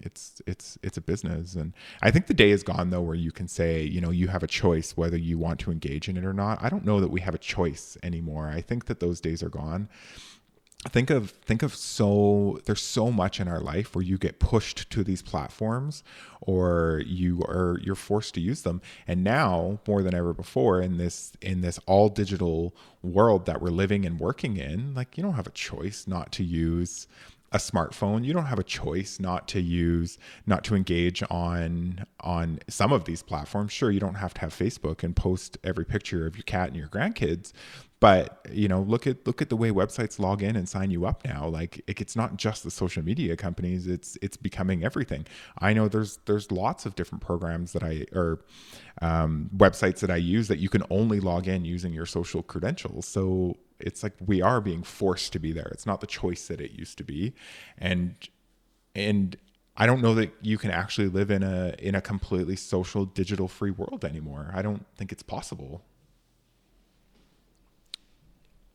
it's 0.01 0.41
it's 0.47 0.79
it's 0.83 0.97
a 0.97 1.01
business. 1.01 1.55
And 1.55 1.73
i 2.03 2.11
think 2.11 2.27
the 2.27 2.35
day 2.35 2.51
is 2.51 2.63
gone 2.63 2.91
though 2.91 3.01
where 3.01 3.17
you 3.17 3.33
can 3.33 3.49
say 3.49 3.83
you 3.83 4.01
know 4.01 4.11
you 4.11 4.29
have 4.29 4.43
a 4.43 4.47
choice 4.47 4.97
whether 4.97 5.17
you 5.17 5.39
want 5.39 5.61
to 5.61 5.71
engage 5.71 6.09
in 6.09 6.17
it 6.17 6.25
or 6.25 6.33
not. 6.33 6.63
I 6.63 6.69
don't 6.69 6.85
know 6.85 7.01
that 7.01 7.11
we 7.11 7.21
have 7.21 7.35
a 7.35 7.39
choice 7.39 7.97
anymore. 8.03 8.49
I 8.49 8.61
think 8.61 8.87
that 8.87 9.01
those 9.01 9.21
days 9.21 9.43
are 9.43 9.49
gone. 9.49 9.89
Think 10.91 11.11
of 11.11 11.33
think 11.45 11.65
of 11.65 11.75
so 11.75 12.61
there's 12.67 12.81
so 12.81 13.11
much 13.11 13.41
in 13.41 13.49
our 13.49 13.61
life 13.61 13.97
where 13.97 14.05
you 14.05 14.17
get 14.17 14.39
pushed 14.39 14.89
to 14.91 15.03
these 15.03 15.23
platforms 15.23 16.05
or 16.41 17.03
you 17.05 17.41
are 17.43 17.81
you're 17.83 17.97
forced 17.97 18.35
to 18.35 18.41
use 18.41 18.63
them. 18.63 18.81
And 19.09 19.25
now 19.25 19.81
more 19.89 20.05
than 20.05 20.15
ever 20.15 20.33
before 20.33 20.81
in 20.81 20.97
this 20.97 21.33
in 21.43 21.63
this 21.63 21.81
all 21.87 22.09
digital 22.09 22.77
world 23.03 23.45
that 23.47 23.61
we're 23.61 23.71
living 23.71 24.07
and 24.07 24.21
working 24.21 24.57
in 24.57 24.95
like 24.95 25.17
you 25.17 25.23
don't 25.25 25.35
have 25.35 25.49
a 25.49 25.51
choice 25.51 26.07
not 26.07 26.31
to 26.33 26.45
use 26.45 27.09
a 27.53 27.59
smartphone 27.59 28.25
you 28.25 28.33
don't 28.33 28.47
have 28.47 28.59
a 28.59 28.65
choice 28.65 29.19
not 29.19 29.49
to 29.49 29.61
use 29.61 30.19
not 30.47 30.65
to 30.65 30.75
engage 30.75 31.23
on 31.31 32.05
on 32.21 32.59
some 32.69 32.93
of 32.93 33.05
these 33.05 33.23
platforms. 33.23 33.73
Sure 33.73 33.91
you 33.91 34.01
don't 34.01 34.17
have 34.17 34.35
to 34.35 34.41
have 34.41 34.55
facebook 34.55 35.03
and 35.03 35.17
post 35.17 35.57
every 35.65 35.85
picture 35.85 36.27
of 36.27 36.37
your 36.37 36.43
cat 36.45 36.69
and 36.69 36.77
your 36.77 36.89
grandkids 36.89 37.53
but 38.01 38.47
you 38.51 38.69
know 38.69 38.81
look 38.81 39.07
at 39.07 39.27
look 39.27 39.43
at 39.43 39.49
the 39.49 39.57
way 39.57 39.71
websites 39.71 40.19
log 40.19 40.43
in 40.43 40.57
and 40.57 40.69
sign 40.69 40.91
you 40.91 41.05
up 41.05 41.25
now. 41.25 41.47
Like 41.49 41.83
it, 41.87 42.01
it's 42.01 42.15
not 42.15 42.37
just 42.37 42.63
the 42.63 42.71
social 42.71 43.03
media 43.03 43.37
companies 43.37 43.87
it's 43.87 44.17
it's 44.23 44.37
becoming 44.37 44.85
everything. 44.85 45.27
I 45.59 45.73
know 45.73 45.89
there's 45.89 46.19
there's 46.27 46.53
lots 46.53 46.87
of 46.87 46.95
different 46.95 47.23
programs 47.23 47.73
that 47.73 47.83
i 47.83 48.07
or 48.13 48.41
um, 49.03 49.51
websites 49.57 50.01
that 50.01 50.11
i 50.11 50.17
use 50.17 50.49
that 50.49 50.59
you 50.59 50.69
can 50.69 50.83
only 50.91 51.21
log 51.21 51.49
in 51.49 51.65
using 51.65 51.93
your 51.93 52.07
social 52.07 52.43
credentials. 52.43 53.07
So 53.07 53.57
it's 53.81 54.03
like 54.03 54.15
we 54.25 54.41
are 54.43 54.61
being 54.61 54.83
forced 54.83 55.33
to 55.33 55.39
be 55.39 55.53
there 55.53 55.69
it's 55.73 55.87
not 55.87 56.01
the 56.01 56.07
choice 56.07 56.47
that 56.49 56.61
it 56.61 56.73
used 56.73 56.99
to 56.99 57.05
be 57.05 57.33
and 57.79 58.15
and 58.95 59.37
I 59.81 59.87
don't 59.87 60.03
know 60.03 60.15
that 60.15 60.33
you 60.43 60.59
can 60.59 60.73
actually 60.73 61.07
live 61.07 61.31
in 61.31 61.45
a 61.45 61.73
in 61.79 61.95
a 61.95 62.01
completely 62.01 62.57
social 62.57 63.05
digital 63.05 63.47
free 63.47 63.71
world 63.71 64.05
anymore. 64.05 64.51
I 64.53 64.61
don't 64.61 64.85
think 64.97 65.13
it's 65.13 65.23
possible. 65.23 65.85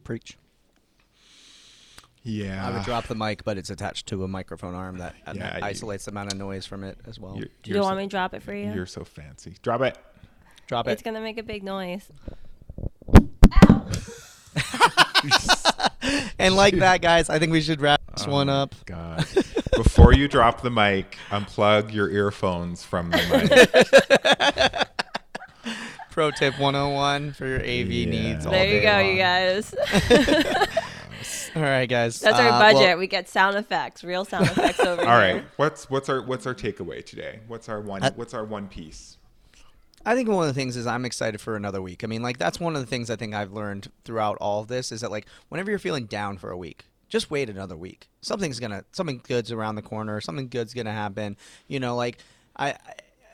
Preach. 0.06 0.38
Yeah. 2.24 2.66
I 2.66 2.72
would 2.72 2.84
drop 2.84 3.08
the 3.08 3.16
mic, 3.16 3.43
but 3.43 3.58
it's 3.58 3.70
attached 3.70 4.08
to 4.08 4.24
a 4.24 4.30
microphone 4.30 4.76
arm 4.76 4.97
that, 4.99 5.14
uh, 5.28 5.34
Yeah, 5.36 5.51
that 5.51 5.60
you- 5.60 5.66
isolates 5.66 6.06
the 6.06 6.12
amount 6.12 6.32
of 6.32 6.39
noise 6.39 6.66
from 6.66 6.86
it 6.86 6.97
as 7.06 7.20
well. 7.20 7.36
You're, 7.36 7.47
You 7.47 7.51
you're 7.66 7.74
don't 7.76 7.84
so, 7.84 7.88
want 7.88 7.97
me 7.97 8.04
to 8.06 8.10
drop 8.10 8.34
it 8.34 8.41
for 8.41 8.54
you? 8.54 8.72
You're 8.74 8.86
so 8.86 9.04
fancy. 9.04 9.58
Drop 9.62 9.82
it. 9.82 9.97
Drop 10.68 10.88
it. 10.88 10.91
It's 10.91 11.01
gonna 11.01 11.20
make 11.20 11.38
a 11.38 11.43
big 11.43 11.64
noise. 11.64 12.10
And 16.39 16.55
like 16.57 16.76
that, 16.80 17.01
guys, 17.01 17.30
I 17.30 17.39
think 17.39 17.51
we 17.53 17.61
should 17.61 17.80
wrap 17.80 18.01
this 18.15 18.28
one 18.28 18.49
up. 18.49 18.76
God. 18.86 19.26
before 19.78 20.13
you 20.13 20.28
drop 20.28 20.61
the 20.61 20.69
mic, 20.69 21.17
unplug 21.30 21.93
your 21.93 22.09
earphones 22.09 22.84
from 22.84 23.11
the 23.11 24.78
mic. 25.63 25.74
Pro 26.11 26.30
tip 26.32 26.59
101 26.59 27.34
for 27.34 27.47
your 27.47 27.59
AV 27.61 27.65
Yeah. 27.91 28.09
needs. 28.09 28.45
All 28.45 28.51
there 28.51 28.65
you 28.67 28.82
day 28.82 28.84
go, 28.84 28.91
long. 28.91 29.05
you 29.11 29.17
guys. 29.17 29.74
All 31.55 31.61
right, 31.61 31.88
guys. 31.88 32.19
That's 32.19 32.38
our 32.38 32.49
Uh, 32.49 32.59
budget. 32.59 32.82
well, 32.82 32.97
we 32.97 33.07
get 33.07 33.30
sound 33.30 33.55
effects, 33.55 34.03
real 34.03 34.26
sound 34.26 34.47
effects 34.47 34.80
over 34.82 35.01
All 35.01 35.07
here. 35.21 35.36
right, 35.36 35.45
what's 35.55 35.89
what's 35.89 36.09
our 36.09 36.21
what's 36.21 36.45
our 36.45 36.53
takeaway 36.55 37.03
today? 37.05 37.39
What's 37.47 37.69
our 37.69 37.80
one 37.80 38.03
Uh, 38.03 38.11
what's 38.15 38.34
our 38.34 38.43
one 38.43 38.67
piece? 38.67 39.17
I 40.06 40.16
think 40.16 40.30
one 40.30 40.47
of 40.47 40.54
the 40.54 40.60
things 40.60 40.76
is 40.76 40.86
I'm 40.86 41.06
excited 41.06 41.39
for 41.39 41.56
another 41.56 41.82
week. 41.82 42.04
I 42.04 42.08
mean, 42.08 42.22
like 42.22 42.38
that's 42.38 42.60
one 42.60 42.76
of 42.76 42.82
the 42.82 42.88
things 42.88 43.10
I 43.10 43.16
think 43.16 43.34
I've 43.34 43.54
learned 43.54 43.89
throughout 44.04 44.38
all 44.41 44.62
of 44.62 44.68
this 44.68 44.91
is 44.91 45.01
that 45.01 45.12
like 45.12 45.28
whenever 45.49 45.70
you're 45.70 45.80
feeling 45.80 46.06
down 46.06 46.38
for 46.38 46.51
a 46.51 46.58
week, 46.58 46.86
just 47.08 47.32
wait 47.32 47.49
another 47.49 47.78
week. 47.78 48.10
Something's 48.22 48.60
gonna 48.60 48.86
something 48.91 49.22
good's 49.28 49.51
around 49.51 49.76
the 49.76 49.82
corner. 49.82 50.20
Something 50.20 50.47
good's 50.47 50.74
gonna 50.74 50.91
happen. 50.91 51.38
You 51.68 51.80
know, 51.80 51.95
like 51.95 52.18
I. 52.56 52.72
I 52.72 52.78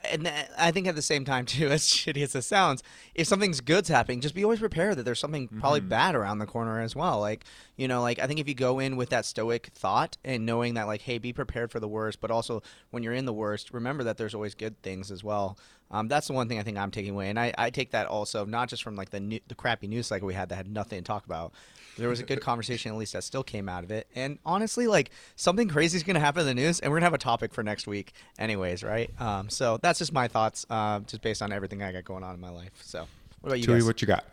and 0.04 0.32
I 0.56 0.70
think 0.70 0.86
at 0.86 0.94
the 0.94 1.02
same 1.02 1.24
time 1.24 1.44
too, 1.46 1.68
as 1.68 1.82
shitty 1.82 2.22
as 2.22 2.34
it 2.34 2.42
sounds, 2.42 2.82
if 3.14 3.26
something's 3.26 3.60
good's 3.60 3.88
happening, 3.88 4.20
just 4.20 4.34
be 4.34 4.44
always 4.44 4.60
prepared 4.60 4.96
that 4.96 5.04
there's 5.04 5.20
something 5.20 5.48
probably 5.48 5.80
mm-hmm. 5.80 5.88
bad 5.88 6.14
around 6.14 6.38
the 6.38 6.46
corner 6.46 6.80
as 6.80 6.96
well. 6.96 7.20
Like 7.20 7.44
you 7.76 7.88
know, 7.88 8.02
like 8.02 8.18
I 8.18 8.26
think 8.26 8.40
if 8.40 8.48
you 8.48 8.54
go 8.54 8.78
in 8.78 8.96
with 8.96 9.10
that 9.10 9.24
stoic 9.24 9.66
thought 9.74 10.16
and 10.24 10.46
knowing 10.46 10.74
that 10.74 10.86
like, 10.86 11.02
hey, 11.02 11.18
be 11.18 11.32
prepared 11.32 11.70
for 11.70 11.80
the 11.80 11.88
worst, 11.88 12.20
but 12.20 12.30
also 12.30 12.62
when 12.90 13.02
you're 13.02 13.12
in 13.12 13.24
the 13.24 13.32
worst, 13.32 13.72
remember 13.72 14.04
that 14.04 14.16
there's 14.16 14.34
always 14.34 14.54
good 14.54 14.80
things 14.82 15.10
as 15.10 15.22
well. 15.22 15.58
Um, 15.90 16.08
that's 16.08 16.28
the 16.28 16.32
one 16.32 16.48
thing 16.48 16.58
I 16.58 16.62
think 16.62 16.78
I'm 16.78 16.90
taking 16.90 17.12
away, 17.12 17.30
and 17.30 17.38
I, 17.38 17.52
I 17.58 17.70
take 17.70 17.90
that 17.90 18.06
also 18.06 18.44
not 18.44 18.68
just 18.68 18.82
from 18.82 18.94
like 18.94 19.10
the 19.10 19.18
new, 19.20 19.40
the 19.48 19.54
crappy 19.54 19.88
news 19.88 20.06
cycle 20.06 20.28
we 20.28 20.34
had 20.34 20.48
that 20.50 20.54
had 20.54 20.68
nothing 20.68 20.98
to 20.98 21.04
talk 21.04 21.26
about. 21.26 21.52
There 21.98 22.08
was 22.08 22.20
a 22.20 22.22
good 22.22 22.40
conversation 22.42 22.92
at 22.92 22.98
least 22.98 23.12
that 23.14 23.24
still 23.24 23.42
came 23.42 23.68
out 23.68 23.82
of 23.82 23.90
it, 23.90 24.06
and 24.14 24.38
honestly, 24.46 24.86
like 24.86 25.10
something 25.36 25.68
crazy 25.68 25.96
is 25.96 26.02
going 26.04 26.14
to 26.14 26.20
happen 26.20 26.42
in 26.42 26.46
the 26.46 26.54
news, 26.54 26.80
and 26.80 26.90
we're 26.90 26.98
gonna 26.98 27.06
have 27.06 27.14
a 27.14 27.18
topic 27.18 27.52
for 27.52 27.62
next 27.62 27.86
week, 27.86 28.12
anyways, 28.38 28.84
right? 28.84 29.10
Um, 29.20 29.50
so 29.50 29.78
that's 29.82 29.98
just 29.98 30.12
my 30.12 30.28
thoughts, 30.28 30.64
uh, 30.70 31.00
just 31.00 31.22
based 31.22 31.42
on 31.42 31.52
everything 31.52 31.82
I 31.82 31.92
got 31.92 32.04
going 32.04 32.22
on 32.22 32.34
in 32.34 32.40
my 32.40 32.50
life. 32.50 32.72
So, 32.82 33.06
what 33.40 33.48
about 33.48 33.58
you 33.60 33.66
Thuy, 33.66 33.78
guys? 33.78 33.84
what 33.84 34.00
you 34.00 34.06
got? 34.06 34.24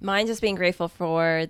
Mine 0.00 0.26
just 0.26 0.42
being 0.42 0.56
grateful 0.56 0.88
for 0.88 1.46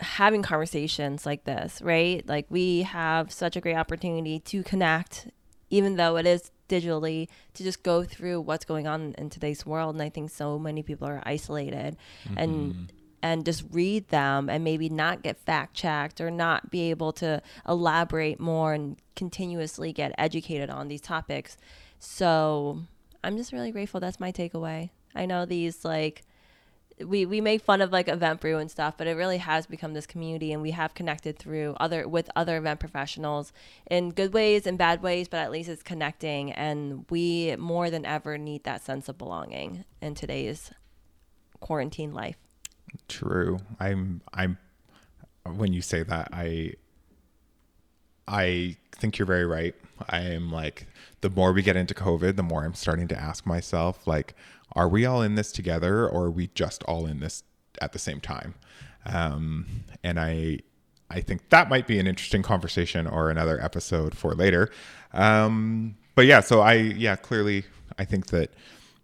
having 0.00 0.42
conversations 0.42 1.24
like 1.26 1.44
this, 1.44 1.80
right? 1.82 2.26
Like 2.28 2.46
we 2.50 2.82
have 2.82 3.32
such 3.32 3.56
a 3.56 3.60
great 3.60 3.76
opportunity 3.76 4.40
to 4.40 4.62
connect, 4.62 5.28
even 5.70 5.96
though 5.96 6.16
it 6.16 6.26
is 6.26 6.50
digitally, 6.72 7.28
to 7.54 7.62
just 7.62 7.82
go 7.82 8.02
through 8.02 8.40
what's 8.40 8.64
going 8.64 8.86
on 8.86 9.14
in 9.18 9.28
today's 9.28 9.66
world. 9.66 9.94
And 9.94 10.02
I 10.02 10.08
think 10.08 10.30
so 10.30 10.58
many 10.58 10.82
people 10.82 11.06
are 11.06 11.22
isolated 11.24 11.96
and 12.36 12.52
mm-hmm. 12.52 12.82
and 13.22 13.44
just 13.44 13.64
read 13.70 14.08
them 14.08 14.48
and 14.48 14.64
maybe 14.64 14.88
not 14.88 15.22
get 15.22 15.38
fact 15.38 15.74
checked 15.74 16.20
or 16.20 16.30
not 16.30 16.70
be 16.70 16.90
able 16.90 17.12
to 17.12 17.42
elaborate 17.68 18.40
more 18.40 18.72
and 18.72 18.96
continuously 19.14 19.92
get 19.92 20.12
educated 20.16 20.70
on 20.70 20.88
these 20.88 21.02
topics. 21.02 21.56
So 21.98 22.78
I'm 23.22 23.36
just 23.36 23.52
really 23.52 23.70
grateful. 23.70 24.00
That's 24.00 24.18
my 24.18 24.32
takeaway. 24.32 24.90
I 25.14 25.26
know 25.26 25.44
these 25.44 25.84
like 25.84 26.22
we 27.04 27.26
we 27.26 27.40
make 27.40 27.62
fun 27.62 27.80
of 27.80 27.92
like 27.92 28.08
event 28.08 28.40
brew 28.40 28.58
and 28.58 28.70
stuff 28.70 28.94
but 28.96 29.06
it 29.06 29.12
really 29.16 29.38
has 29.38 29.66
become 29.66 29.94
this 29.94 30.06
community 30.06 30.52
and 30.52 30.62
we 30.62 30.70
have 30.70 30.94
connected 30.94 31.38
through 31.38 31.74
other 31.78 32.06
with 32.08 32.30
other 32.36 32.56
event 32.56 32.80
professionals 32.80 33.52
in 33.90 34.10
good 34.10 34.32
ways 34.32 34.66
and 34.66 34.78
bad 34.78 35.02
ways 35.02 35.28
but 35.28 35.38
at 35.38 35.50
least 35.50 35.68
it's 35.68 35.82
connecting 35.82 36.52
and 36.52 37.04
we 37.10 37.54
more 37.56 37.90
than 37.90 38.04
ever 38.04 38.38
need 38.38 38.64
that 38.64 38.82
sense 38.82 39.08
of 39.08 39.18
belonging 39.18 39.84
in 40.00 40.14
today's 40.14 40.70
quarantine 41.60 42.12
life 42.12 42.36
True. 43.08 43.58
I'm 43.80 44.20
I'm 44.32 44.58
when 45.44 45.72
you 45.72 45.82
say 45.82 46.02
that 46.02 46.28
I 46.32 46.74
I 48.28 48.76
think 48.92 49.18
you're 49.18 49.26
very 49.26 49.46
right. 49.46 49.74
I 50.08 50.20
am 50.20 50.50
like 50.50 50.86
the 51.20 51.30
more 51.30 51.52
we 51.52 51.62
get 51.62 51.76
into 51.76 51.94
COVID, 51.94 52.36
the 52.36 52.42
more 52.42 52.64
I'm 52.64 52.74
starting 52.74 53.08
to 53.08 53.18
ask 53.18 53.46
myself 53.46 54.06
like 54.06 54.34
are 54.74 54.88
we 54.88 55.04
all 55.04 55.22
in 55.22 55.34
this 55.34 55.52
together 55.52 56.08
or 56.08 56.24
are 56.24 56.30
we 56.30 56.48
just 56.48 56.82
all 56.84 57.06
in 57.06 57.20
this 57.20 57.42
at 57.80 57.92
the 57.92 57.98
same 57.98 58.20
time? 58.20 58.54
Um 59.06 59.66
and 60.02 60.18
I 60.18 60.60
I 61.10 61.20
think 61.20 61.50
that 61.50 61.68
might 61.68 61.86
be 61.86 61.98
an 61.98 62.06
interesting 62.06 62.42
conversation 62.42 63.06
or 63.06 63.30
another 63.30 63.62
episode 63.62 64.16
for 64.16 64.34
later. 64.34 64.70
Um 65.12 65.96
but 66.14 66.26
yeah, 66.26 66.40
so 66.40 66.60
I 66.60 66.74
yeah, 66.74 67.16
clearly 67.16 67.64
I 67.98 68.04
think 68.04 68.26
that 68.28 68.50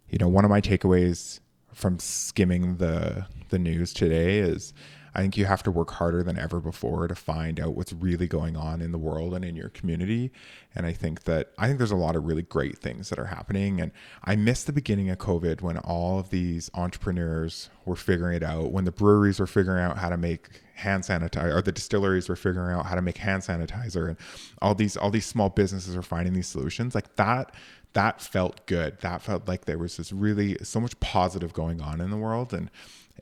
you 0.09 0.17
know, 0.17 0.27
one 0.27 0.43
of 0.43 0.49
my 0.49 0.61
takeaways 0.61 1.39
from 1.73 1.99
skimming 1.99 2.77
the 2.77 3.25
the 3.49 3.59
news 3.59 3.93
today 3.93 4.39
is 4.39 4.73
I 5.19 5.21
think 5.21 5.35
you 5.35 5.45
have 5.45 5.63
to 5.63 5.71
work 5.71 5.91
harder 5.91 6.23
than 6.23 6.39
ever 6.39 6.61
before 6.61 7.05
to 7.09 7.13
find 7.13 7.59
out 7.59 7.75
what's 7.75 7.91
really 7.91 8.25
going 8.25 8.55
on 8.55 8.81
in 8.81 8.93
the 8.93 8.97
world 8.97 9.33
and 9.33 9.43
in 9.43 9.53
your 9.53 9.67
community. 9.67 10.31
And 10.73 10.85
I 10.85 10.93
think 10.93 11.23
that 11.25 11.51
I 11.57 11.67
think 11.67 11.77
there's 11.77 11.91
a 11.91 11.97
lot 11.97 12.15
of 12.15 12.23
really 12.23 12.43
great 12.43 12.77
things 12.77 13.09
that 13.09 13.19
are 13.19 13.25
happening. 13.25 13.81
And 13.81 13.91
I 14.23 14.37
missed 14.37 14.65
the 14.65 14.71
beginning 14.71 15.09
of 15.09 15.17
COVID 15.17 15.61
when 15.61 15.77
all 15.79 16.19
of 16.19 16.29
these 16.29 16.71
entrepreneurs 16.73 17.69
were 17.83 17.97
figuring 17.97 18.37
it 18.37 18.43
out, 18.43 18.71
when 18.71 18.85
the 18.85 18.93
breweries 18.93 19.41
were 19.41 19.47
figuring 19.47 19.83
out 19.83 19.97
how 19.97 20.07
to 20.07 20.15
make 20.15 20.61
hand 20.75 21.03
sanitizer 21.03 21.53
or 21.53 21.61
the 21.61 21.73
distilleries 21.73 22.29
were 22.29 22.37
figuring 22.37 22.73
out 22.73 22.85
how 22.85 22.95
to 22.95 23.01
make 23.01 23.17
hand 23.17 23.43
sanitizer 23.43 24.07
and 24.07 24.17
all 24.61 24.73
these 24.73 24.95
all 24.95 25.11
these 25.11 25.25
small 25.25 25.49
businesses 25.49 25.97
are 25.97 26.01
finding 26.01 26.33
these 26.33 26.47
solutions. 26.47 26.95
Like 26.95 27.17
that 27.17 27.53
that 27.93 28.21
felt 28.21 28.65
good. 28.67 28.99
That 29.01 29.21
felt 29.21 29.49
like 29.49 29.65
there 29.65 29.77
was 29.77 29.97
this 29.97 30.13
really 30.13 30.57
so 30.63 30.79
much 30.79 30.97
positive 31.01 31.51
going 31.51 31.81
on 31.81 31.99
in 31.99 32.09
the 32.09 32.17
world. 32.17 32.53
And 32.53 32.69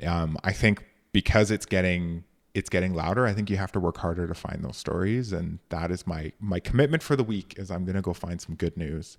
um, 0.05 0.37
I 0.43 0.51
think 0.51 0.85
because 1.17 1.49
it's 1.49 1.65
getting 1.65 2.23
it's 2.53 2.69
getting 2.69 2.93
louder, 2.93 3.25
I 3.25 3.33
think 3.33 3.49
you 3.49 3.57
have 3.57 3.71
to 3.71 3.79
work 3.79 3.97
harder 3.97 4.27
to 4.27 4.35
find 4.35 4.63
those 4.63 4.77
stories. 4.77 5.33
And 5.33 5.57
that 5.69 5.89
is 5.89 6.05
my 6.05 6.31
my 6.39 6.59
commitment 6.59 7.01
for 7.01 7.15
the 7.15 7.23
week 7.23 7.55
is 7.57 7.71
I'm 7.71 7.85
gonna 7.85 8.03
go 8.03 8.13
find 8.13 8.39
some 8.39 8.53
good 8.53 8.77
news. 8.77 9.17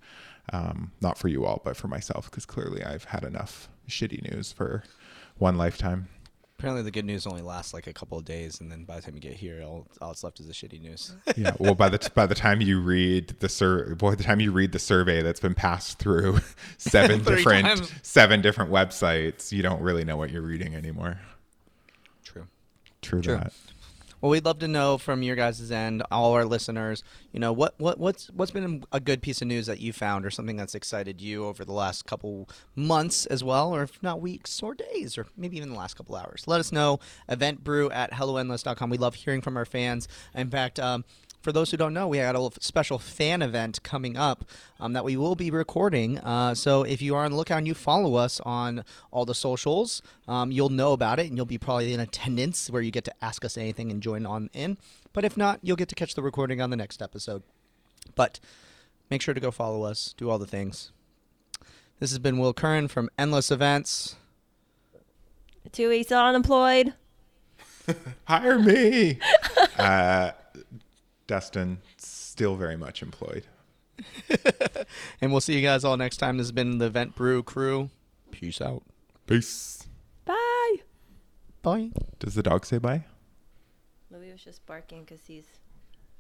Um, 0.53 0.93
not 1.01 1.19
for 1.19 1.27
you 1.27 1.45
all, 1.45 1.61
but 1.65 1.77
for 1.77 1.89
myself, 1.89 2.31
because 2.31 2.47
clearly 2.47 2.85
I've 2.85 3.03
had 3.03 3.25
enough 3.25 3.69
shitty 3.89 4.31
news 4.31 4.53
for 4.53 4.85
one 5.39 5.57
lifetime. 5.59 6.07
Apparently, 6.57 6.85
the 6.85 6.93
good 6.93 7.05
news 7.05 7.27
only 7.27 7.43
lasts 7.43 7.75
like 7.75 7.89
a 7.89 7.93
couple 7.93 8.17
of 8.17 8.25
days, 8.25 8.61
and 8.61 8.71
then 8.71 8.85
by 8.85 8.95
the 8.97 9.03
time 9.03 9.15
you 9.17 9.21
get 9.21 9.33
here, 9.35 9.61
all, 9.65 9.89
all 10.01 10.09
that's 10.11 10.23
left 10.23 10.39
is 10.39 10.47
the 10.47 10.53
shitty 10.53 10.81
news. 10.81 11.17
yeah. 11.37 11.53
Well, 11.59 11.75
by 11.75 11.89
the 11.89 12.09
by 12.15 12.27
the 12.27 12.35
time 12.37 12.61
you 12.61 12.81
read 12.81 13.35
the 13.41 13.49
sur- 13.49 13.97
by 13.97 14.15
the 14.15 14.23
time 14.23 14.39
you 14.39 14.53
read 14.53 14.71
the 14.71 14.79
survey 14.79 15.21
that's 15.21 15.41
been 15.41 15.55
passed 15.55 15.99
through 15.99 16.39
seven 16.79 17.25
different 17.25 17.67
times. 17.67 17.93
seven 18.03 18.41
different 18.41 18.71
websites, 18.71 19.51
you 19.51 19.63
don't 19.63 19.83
really 19.83 20.05
know 20.05 20.17
what 20.17 20.31
you're 20.31 20.43
reading 20.43 20.77
anymore. 20.77 21.19
True. 23.03 23.23
True, 23.23 23.37
that. 23.37 23.53
Well, 24.21 24.31
we'd 24.31 24.45
love 24.45 24.59
to 24.61 24.69
know 24.69 24.99
from 24.99 25.23
your 25.23 25.37
guys' 25.37 25.71
end, 25.71 26.03
all 26.11 26.33
our 26.33 26.45
listeners, 26.45 27.05
you 27.33 27.39
know, 27.39 27.53
what, 27.53 27.75
what 27.79 28.01
what's 28.01 28.29
what's 28.31 28.51
been 28.51 28.85
a 28.91 28.99
good 28.99 29.23
piece 29.23 29.41
of 29.41 29.47
news 29.47 29.67
that 29.67 29.79
you 29.79 29.93
found 29.93 30.27
or 30.27 30.31
something 30.31 30.57
that's 30.57 30.75
excited 30.75 31.21
you 31.21 31.47
over 31.47 31.65
the 31.65 31.73
last 31.73 32.05
couple 32.05 32.49
months 32.75 33.27
as 33.27 33.45
well, 33.45 33.73
or 33.73 33.85
if 33.85 34.03
not 34.03 34.21
weeks 34.21 34.61
or 34.61 34.75
days, 34.75 35.17
or 35.17 35.27
maybe 35.37 35.57
even 35.57 35.71
the 35.71 35.79
last 35.79 35.95
couple 35.95 36.17
hours. 36.17 36.45
Let 36.49 36.59
us 36.59 36.73
know. 36.73 36.99
Eventbrew 37.31 37.93
at 37.93 38.11
helloendless.com. 38.11 38.91
We 38.91 38.99
love 38.99 39.15
hearing 39.15 39.41
from 39.41 39.57
our 39.57 39.65
fans. 39.65 40.09
In 40.35 40.51
fact, 40.51 40.81
um, 40.81 41.05
for 41.41 41.53
those 41.53 41.71
who 41.71 41.77
don't 41.77 41.95
know, 41.95 42.09
we 42.09 42.19
had 42.19 42.35
a 42.35 42.51
special 42.61 42.99
fan 42.99 43.43
event 43.43 43.83
coming 43.83 44.17
up 44.17 44.45
um, 44.81 44.93
that 44.93 45.05
we 45.05 45.17
will 45.17 45.35
be 45.35 45.51
recording. 45.51 46.19
Uh, 46.19 46.55
so 46.55 46.83
if 46.83 47.01
you 47.01 47.15
are 47.15 47.25
on 47.25 47.31
the 47.31 47.37
lookout 47.37 47.59
and 47.59 47.67
you 47.67 47.75
follow 47.75 48.17
us 48.17 48.41
on 48.41 48.85
all 49.11 49.25
the 49.25 49.35
socials, 49.35 50.03
um, 50.27 50.51
you'll 50.51 50.69
know 50.69 50.93
about 50.93 51.19
it 51.21 51.27
and 51.29 51.37
you'll 51.37 51.47
be 51.47 51.59
probably 51.59 51.93
in 51.93 52.01
attendance 52.01 52.69
where 52.71 52.83
you 52.83 52.91
get 52.91 53.05
to 53.05 53.15
ask 53.25 53.45
us 53.45 53.57
anything 53.57 53.91
and 53.91 54.03
join 54.03 54.27
on 54.27 54.51
in. 54.53 54.79
But 55.13 55.25
if 55.25 55.37
not, 55.37 55.61
you'll 55.63 55.77
get 55.77 55.89
to 55.89 55.95
catch 55.95 56.15
the 56.15 56.23
recording 56.23 56.61
on 56.61 56.71
the 56.71 56.77
next 56.77 57.01
episode. 57.01 57.43
But 58.15 58.41
make 59.11 59.23
sure 59.23 59.35
to 59.35 59.41
go 59.41 59.51
follow 59.51 59.85
us, 59.85 60.15
do 60.17 60.29
all 60.29 60.39
the 60.39 60.47
things. 60.47 60.93
This 62.01 62.11
has 62.11 62.19
been 62.19 62.39
Will 62.39 62.53
Curran 62.53 62.89
from 62.89 63.11
Endless 63.19 63.51
Events. 63.51 64.17
two 65.73 65.89
weeks 65.89 66.09
still 66.09 66.21
unemployed 66.21 66.95
Hire 68.25 68.59
me. 68.59 69.19
uh, 69.79 70.33
Dustin 71.29 71.79
still 71.97 72.57
very 72.57 72.77
much 72.77 73.01
employed. 73.03 73.45
And 75.21 75.33
we'll 75.33 75.41
see 75.41 75.55
you 75.55 75.61
guys 75.63 75.85
all 75.85 75.97
next 75.97 76.17
time. 76.19 76.39
This 76.39 76.47
has 76.47 76.53
been 76.53 76.79
the 76.79 76.87
Event 76.87 77.15
Brew 77.15 77.43
crew. 77.43 77.91
Peace 78.31 78.61
out. 78.61 78.83
Peace. 79.27 79.87
bye 80.25 80.77
Bye. 81.63 81.91
Does 82.21 82.35
the 82.35 82.43
dog 82.43 82.65
say 82.65 82.79
bye? 82.79 83.05
louis 84.11 84.33
was 84.33 84.43
just 84.43 84.65
barking 84.65 85.03
because 85.05 85.21
he's 85.27 85.45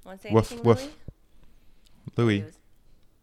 want 0.04 0.20
to 0.20 0.28
say 0.28 0.34
Woof, 0.34 0.50
anything 0.52 0.66
woof. 0.68 0.78
louis 0.82 0.94
Louis. 2.16 2.36
He 2.38 2.42
was- 2.44 2.58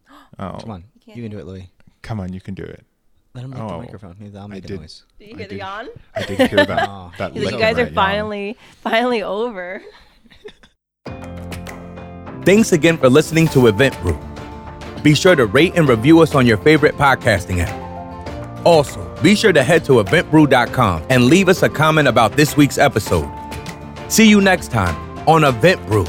Oh, 0.38 0.58
Come 0.60 0.70
on. 0.70 0.84
You 0.94 1.00
can't 1.04 1.16
You 1.18 1.22
can 1.24 1.30
do 1.32 1.38
it, 1.38 1.46
Louis. 1.46 1.70
come 2.02 2.18
on, 2.20 2.32
you 2.32 2.40
can 2.40 2.54
do 2.54 2.64
it. 2.64 2.84
Let 3.34 3.44
him 3.44 3.50
make 3.50 3.58
the 3.58 3.64
Oh. 3.66 3.78
microphone. 3.80 4.16
Maybe 4.18 4.30
that'll 4.30 4.46
I 4.46 4.54
make 4.54 4.64
a 4.64 4.68
did. 4.68 4.80
noise. 4.80 5.04
did 5.18 5.28
you 5.28 5.34
I 5.34 5.36
hear 5.38 5.46
the 5.46 5.54
did. 5.54 5.58
yawn 5.58 5.88
I 6.14 6.22
did 6.24 6.50
hear 6.50 6.66
that. 6.66 6.88
Oh. 6.90 7.12
that 7.18 7.32
He's 7.34 7.44
you 7.44 7.50
guys 7.52 7.76
in 7.76 7.82
are 7.82 7.84
that 7.84 7.84
yawn. 7.84 7.94
finally 7.94 8.56
finally 8.80 9.22
over 9.22 9.82
Thanks 12.46 12.70
again 12.70 12.96
for 12.96 13.10
listening 13.10 13.48
to 13.48 13.66
Event 13.66 14.00
Brew. 14.02 14.16
Be 15.02 15.16
sure 15.16 15.34
to 15.34 15.46
rate 15.46 15.72
and 15.74 15.88
review 15.88 16.20
us 16.20 16.32
on 16.36 16.46
your 16.46 16.56
favorite 16.58 16.94
podcasting 16.96 17.58
app. 17.58 18.64
Also, 18.64 19.04
be 19.20 19.34
sure 19.34 19.52
to 19.52 19.64
head 19.64 19.84
to 19.86 19.94
eventbrew.com 19.94 21.02
and 21.10 21.24
leave 21.24 21.48
us 21.48 21.64
a 21.64 21.68
comment 21.68 22.06
about 22.06 22.36
this 22.36 22.56
week's 22.56 22.78
episode. 22.78 23.28
See 24.06 24.30
you 24.30 24.40
next 24.40 24.70
time 24.70 24.94
on 25.28 25.42
Event 25.42 25.84
Brew. 25.88 26.06